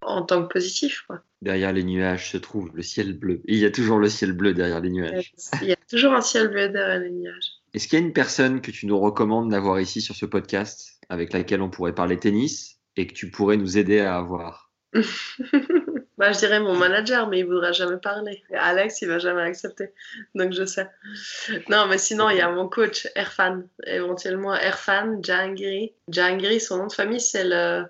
en 0.00 0.22
tant 0.22 0.42
que 0.42 0.50
positif. 0.54 1.04
Quoi. 1.06 1.22
Derrière 1.40 1.72
les 1.72 1.84
nuages 1.84 2.32
se 2.32 2.36
trouve 2.36 2.70
le 2.74 2.82
ciel 2.82 3.16
bleu. 3.16 3.42
Il 3.44 3.58
y 3.58 3.64
a 3.64 3.70
toujours 3.70 3.98
le 3.98 4.08
ciel 4.08 4.32
bleu 4.32 4.54
derrière 4.54 4.80
les 4.80 4.90
nuages. 4.90 5.32
Il 5.62 5.68
y 5.68 5.72
a 5.72 5.76
toujours 5.88 6.12
un 6.12 6.20
ciel 6.20 6.48
bleu 6.48 6.68
derrière 6.68 7.00
les 7.00 7.10
nuages. 7.10 7.52
Est-ce 7.74 7.86
qu'il 7.86 7.98
y 7.98 8.02
a 8.02 8.04
une 8.04 8.12
personne 8.12 8.60
que 8.60 8.70
tu 8.70 8.86
nous 8.86 8.98
recommandes 8.98 9.50
d'avoir 9.50 9.80
ici 9.80 10.00
sur 10.00 10.16
ce 10.16 10.26
podcast 10.26 10.98
avec 11.08 11.32
laquelle 11.32 11.62
on 11.62 11.70
pourrait 11.70 11.94
parler 11.94 12.18
tennis 12.18 12.78
et 12.96 13.06
que 13.06 13.14
tu 13.14 13.30
pourrais 13.30 13.56
nous 13.56 13.78
aider 13.78 14.00
à 14.00 14.16
avoir 14.16 14.68
bah, 16.18 16.32
je 16.32 16.38
dirais 16.38 16.60
mon 16.60 16.74
manager, 16.74 17.28
mais 17.28 17.40
il 17.40 17.46
voudra 17.46 17.72
jamais 17.72 17.98
parler. 17.98 18.42
Alex, 18.54 19.02
il 19.02 19.08
va 19.08 19.18
jamais 19.18 19.42
accepter. 19.42 19.90
Donc 20.34 20.52
je 20.52 20.64
sais. 20.64 20.88
Non, 21.68 21.86
mais 21.86 21.98
sinon, 21.98 22.30
il 22.30 22.38
y 22.38 22.40
a 22.40 22.50
mon 22.50 22.68
coach, 22.68 23.06
Erfan. 23.14 23.62
Éventuellement, 23.86 24.54
Erfan 24.54 25.22
Jahangiri. 25.22 25.92
Jahangiri, 26.08 26.58
son 26.58 26.78
nom 26.78 26.86
de 26.86 26.92
famille, 26.92 27.20
c'est 27.20 27.44
le 27.44 27.84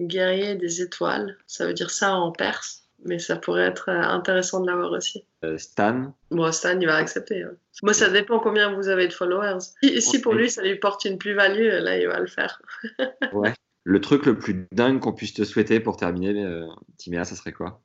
guerrier 0.00 0.54
des 0.54 0.80
étoiles. 0.80 1.36
Ça 1.46 1.66
veut 1.66 1.74
dire 1.74 1.90
ça 1.90 2.14
en 2.14 2.32
perse. 2.32 2.77
Mais 3.04 3.18
ça 3.18 3.36
pourrait 3.36 3.66
être 3.66 3.90
euh, 3.90 4.02
intéressant 4.02 4.60
de 4.60 4.66
l'avoir 4.66 4.90
aussi. 4.92 5.24
Euh, 5.44 5.56
Stan? 5.56 6.12
Bon, 6.30 6.50
Stan, 6.50 6.78
il 6.80 6.86
va 6.86 6.96
accepter. 6.96 7.42
Hein. 7.42 7.52
Moi, 7.82 7.94
ça 7.94 8.10
dépend 8.10 8.40
combien 8.40 8.74
vous 8.74 8.88
avez 8.88 9.06
de 9.06 9.12
followers. 9.12 9.58
Si, 9.82 10.02
si 10.02 10.20
pour 10.20 10.34
lui, 10.34 10.50
ça 10.50 10.62
lui 10.62 10.76
porte 10.76 11.04
une 11.04 11.16
plus-value, 11.16 11.68
là, 11.80 11.96
il 11.96 12.08
va 12.08 12.18
le 12.18 12.26
faire. 12.26 12.60
ouais. 13.32 13.54
Le 13.84 14.00
truc 14.00 14.26
le 14.26 14.38
plus 14.38 14.66
dingue 14.72 15.00
qu'on 15.00 15.12
puisse 15.12 15.32
te 15.32 15.44
souhaiter 15.44 15.80
pour 15.80 15.96
terminer, 15.96 16.44
euh, 16.44 16.66
Timéa, 16.98 17.24
ça 17.24 17.36
serait 17.36 17.52
quoi? 17.52 17.80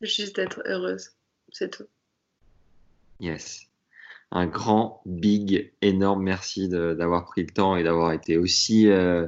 Juste 0.00 0.36
d'être 0.36 0.62
heureuse. 0.66 1.10
C'est 1.50 1.70
tout. 1.70 1.86
Yes. 3.18 3.62
Un 4.30 4.46
grand, 4.46 5.02
big, 5.06 5.72
énorme 5.80 6.22
merci 6.22 6.68
d'avoir 6.68 7.24
pris 7.24 7.42
le 7.42 7.50
temps 7.50 7.76
et 7.76 7.82
d'avoir 7.82 8.12
été 8.12 8.36
aussi 8.36 8.88
euh, 8.88 9.26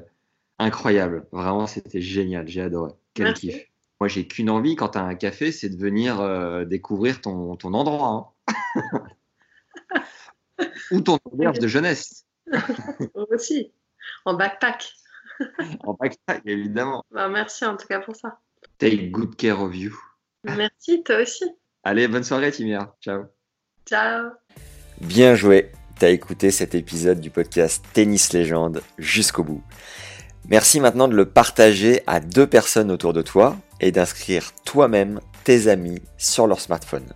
incroyable. 0.58 1.26
Vraiment, 1.32 1.66
c'était 1.66 2.00
génial. 2.00 2.46
J'ai 2.46 2.62
adoré. 2.62 2.92
Quel 3.14 3.26
Merci. 3.26 3.48
kiff. 3.48 3.66
Moi, 4.00 4.08
j'ai 4.08 4.26
qu'une 4.26 4.50
envie 4.50 4.76
quand 4.76 4.90
tu 4.90 4.98
as 4.98 5.02
un 5.02 5.14
café, 5.14 5.52
c'est 5.52 5.70
de 5.70 5.76
venir 5.76 6.20
euh, 6.20 6.64
découvrir 6.64 7.20
ton, 7.20 7.56
ton 7.56 7.72
endroit. 7.74 8.34
hein. 8.46 9.02
Ou 10.90 11.00
ton 11.00 11.18
auberge 11.24 11.58
de 11.58 11.66
jeunesse. 11.66 12.24
Moi 12.50 13.26
aussi. 13.30 13.72
En 14.24 14.34
backpack. 14.34 14.92
En 15.84 15.94
backpack, 15.94 16.42
évidemment. 16.46 17.04
Bah, 17.10 17.28
merci 17.28 17.64
en 17.64 17.76
tout 17.76 17.86
cas 17.86 18.00
pour 18.00 18.16
ça. 18.16 18.38
Take 18.78 19.10
good 19.10 19.36
care 19.36 19.60
of 19.60 19.74
you. 19.74 19.94
Merci, 20.44 21.02
toi 21.02 21.22
aussi. 21.22 21.44
Allez, 21.82 22.08
bonne 22.08 22.24
soirée, 22.24 22.52
Timia. 22.52 22.94
Ciao. 23.00 23.24
Ciao. 23.86 24.30
Bien 25.00 25.34
joué, 25.34 25.72
t'as 25.98 26.10
écouté 26.10 26.50
cet 26.50 26.74
épisode 26.74 27.20
du 27.20 27.30
podcast 27.30 27.84
Tennis 27.92 28.32
Légende 28.32 28.82
jusqu'au 28.98 29.44
bout. 29.44 29.62
Merci 30.48 30.80
maintenant 30.80 31.08
de 31.08 31.14
le 31.16 31.26
partager 31.26 32.02
à 32.06 32.20
deux 32.20 32.46
personnes 32.46 32.90
autour 32.90 33.12
de 33.12 33.22
toi 33.22 33.56
et 33.80 33.92
d'inscrire 33.92 34.52
toi-même 34.64 35.20
tes 35.44 35.68
amis 35.68 36.02
sur 36.18 36.46
leur 36.46 36.60
smartphone. 36.60 37.06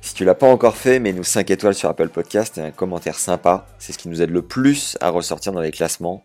Si 0.00 0.14
tu 0.14 0.24
l'as 0.24 0.34
pas 0.34 0.46
encore 0.46 0.76
fait, 0.76 1.00
mets-nous 1.00 1.24
5 1.24 1.50
étoiles 1.50 1.74
sur 1.74 1.88
Apple 1.88 2.08
Podcast 2.08 2.58
et 2.58 2.60
un 2.60 2.70
commentaire 2.70 3.18
sympa. 3.18 3.66
C'est 3.78 3.92
ce 3.92 3.98
qui 3.98 4.08
nous 4.08 4.22
aide 4.22 4.30
le 4.30 4.42
plus 4.42 4.96
à 5.00 5.10
ressortir 5.10 5.52
dans 5.52 5.60
les 5.60 5.72
classements 5.72 6.22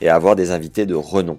et 0.00 0.08
à 0.08 0.14
avoir 0.14 0.36
des 0.36 0.52
invités 0.52 0.86
de 0.86 0.94
renom. 0.94 1.38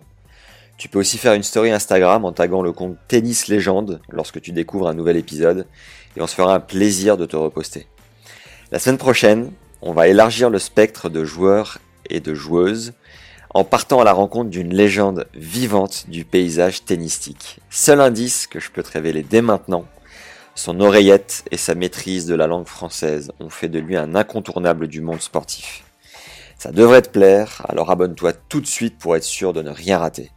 Tu 0.77 0.89
peux 0.89 0.99
aussi 0.99 1.17
faire 1.17 1.33
une 1.33 1.43
story 1.43 1.71
Instagram 1.71 2.25
en 2.25 2.33
taguant 2.33 2.61
le 2.61 2.73
compte 2.73 2.97
Tennis 3.07 3.47
Légende 3.47 4.01
lorsque 4.09 4.41
tu 4.41 4.51
découvres 4.51 4.89
un 4.89 4.93
nouvel 4.93 5.15
épisode 5.15 5.67
et 6.17 6.21
on 6.21 6.27
se 6.27 6.35
fera 6.35 6.53
un 6.53 6.59
plaisir 6.59 7.15
de 7.15 7.25
te 7.25 7.37
reposter. 7.37 7.87
La 8.71 8.79
semaine 8.79 8.97
prochaine, 8.97 9.51
on 9.81 9.93
va 9.93 10.09
élargir 10.09 10.49
le 10.49 10.59
spectre 10.59 11.09
de 11.09 11.23
joueurs 11.23 11.77
et 12.09 12.19
de 12.19 12.33
joueuses 12.33 12.93
en 13.55 13.63
partant 13.63 13.99
à 14.01 14.03
la 14.03 14.11
rencontre 14.11 14.49
d'une 14.49 14.73
légende 14.73 15.27
vivante 15.33 16.09
du 16.09 16.25
paysage 16.25 16.83
tennistique. 16.83 17.61
Seul 17.69 18.01
indice 18.01 18.47
que 18.47 18.59
je 18.59 18.69
peux 18.69 18.83
te 18.83 18.91
révéler 18.91 19.23
dès 19.23 19.41
maintenant, 19.41 19.85
son 20.55 20.81
oreillette 20.81 21.45
et 21.51 21.57
sa 21.57 21.73
maîtrise 21.73 22.25
de 22.25 22.35
la 22.35 22.47
langue 22.47 22.67
française 22.67 23.31
ont 23.39 23.49
fait 23.49 23.69
de 23.69 23.79
lui 23.79 23.95
un 23.95 24.13
incontournable 24.13 24.89
du 24.89 24.99
monde 24.99 25.21
sportif. 25.21 25.85
Ça 26.57 26.73
devrait 26.73 27.01
te 27.01 27.07
plaire, 27.07 27.65
alors 27.69 27.91
abonne-toi 27.91 28.33
tout 28.33 28.59
de 28.59 28.67
suite 28.67 28.97
pour 28.97 29.15
être 29.15 29.23
sûr 29.23 29.53
de 29.53 29.61
ne 29.61 29.69
rien 29.69 29.99
rater. 29.99 30.31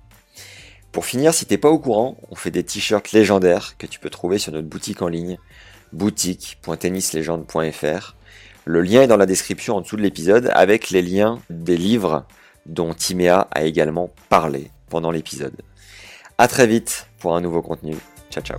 Pour 0.92 1.04
finir, 1.04 1.34
si 1.34 1.44
t'es 1.44 1.58
pas 1.58 1.70
au 1.70 1.80
courant, 1.80 2.18
on 2.30 2.36
fait 2.36 2.52
des 2.52 2.62
t-shirts 2.62 3.10
légendaires 3.10 3.76
que 3.78 3.88
tu 3.88 3.98
peux 3.98 4.10
trouver 4.10 4.38
sur 4.38 4.52
notre 4.52 4.68
boutique 4.68 5.02
en 5.02 5.08
ligne, 5.08 5.38
boutique.tennislegende.fr. 5.92 8.14
Le 8.64 8.80
lien 8.80 9.02
est 9.02 9.08
dans 9.08 9.16
la 9.16 9.26
description 9.26 9.74
en 9.74 9.80
dessous 9.80 9.96
de 9.96 10.02
l'épisode 10.02 10.52
avec 10.54 10.90
les 10.90 11.02
liens 11.02 11.40
des 11.50 11.76
livres 11.76 12.24
dont 12.68 12.94
Timéa 12.94 13.48
a 13.50 13.64
également 13.64 14.10
parlé 14.28 14.70
pendant 14.88 15.10
l'épisode. 15.10 15.56
À 16.38 16.46
très 16.46 16.66
vite 16.66 17.06
pour 17.18 17.34
un 17.34 17.40
nouveau 17.40 17.62
contenu. 17.62 17.96
Ciao 18.30 18.44
ciao. 18.44 18.58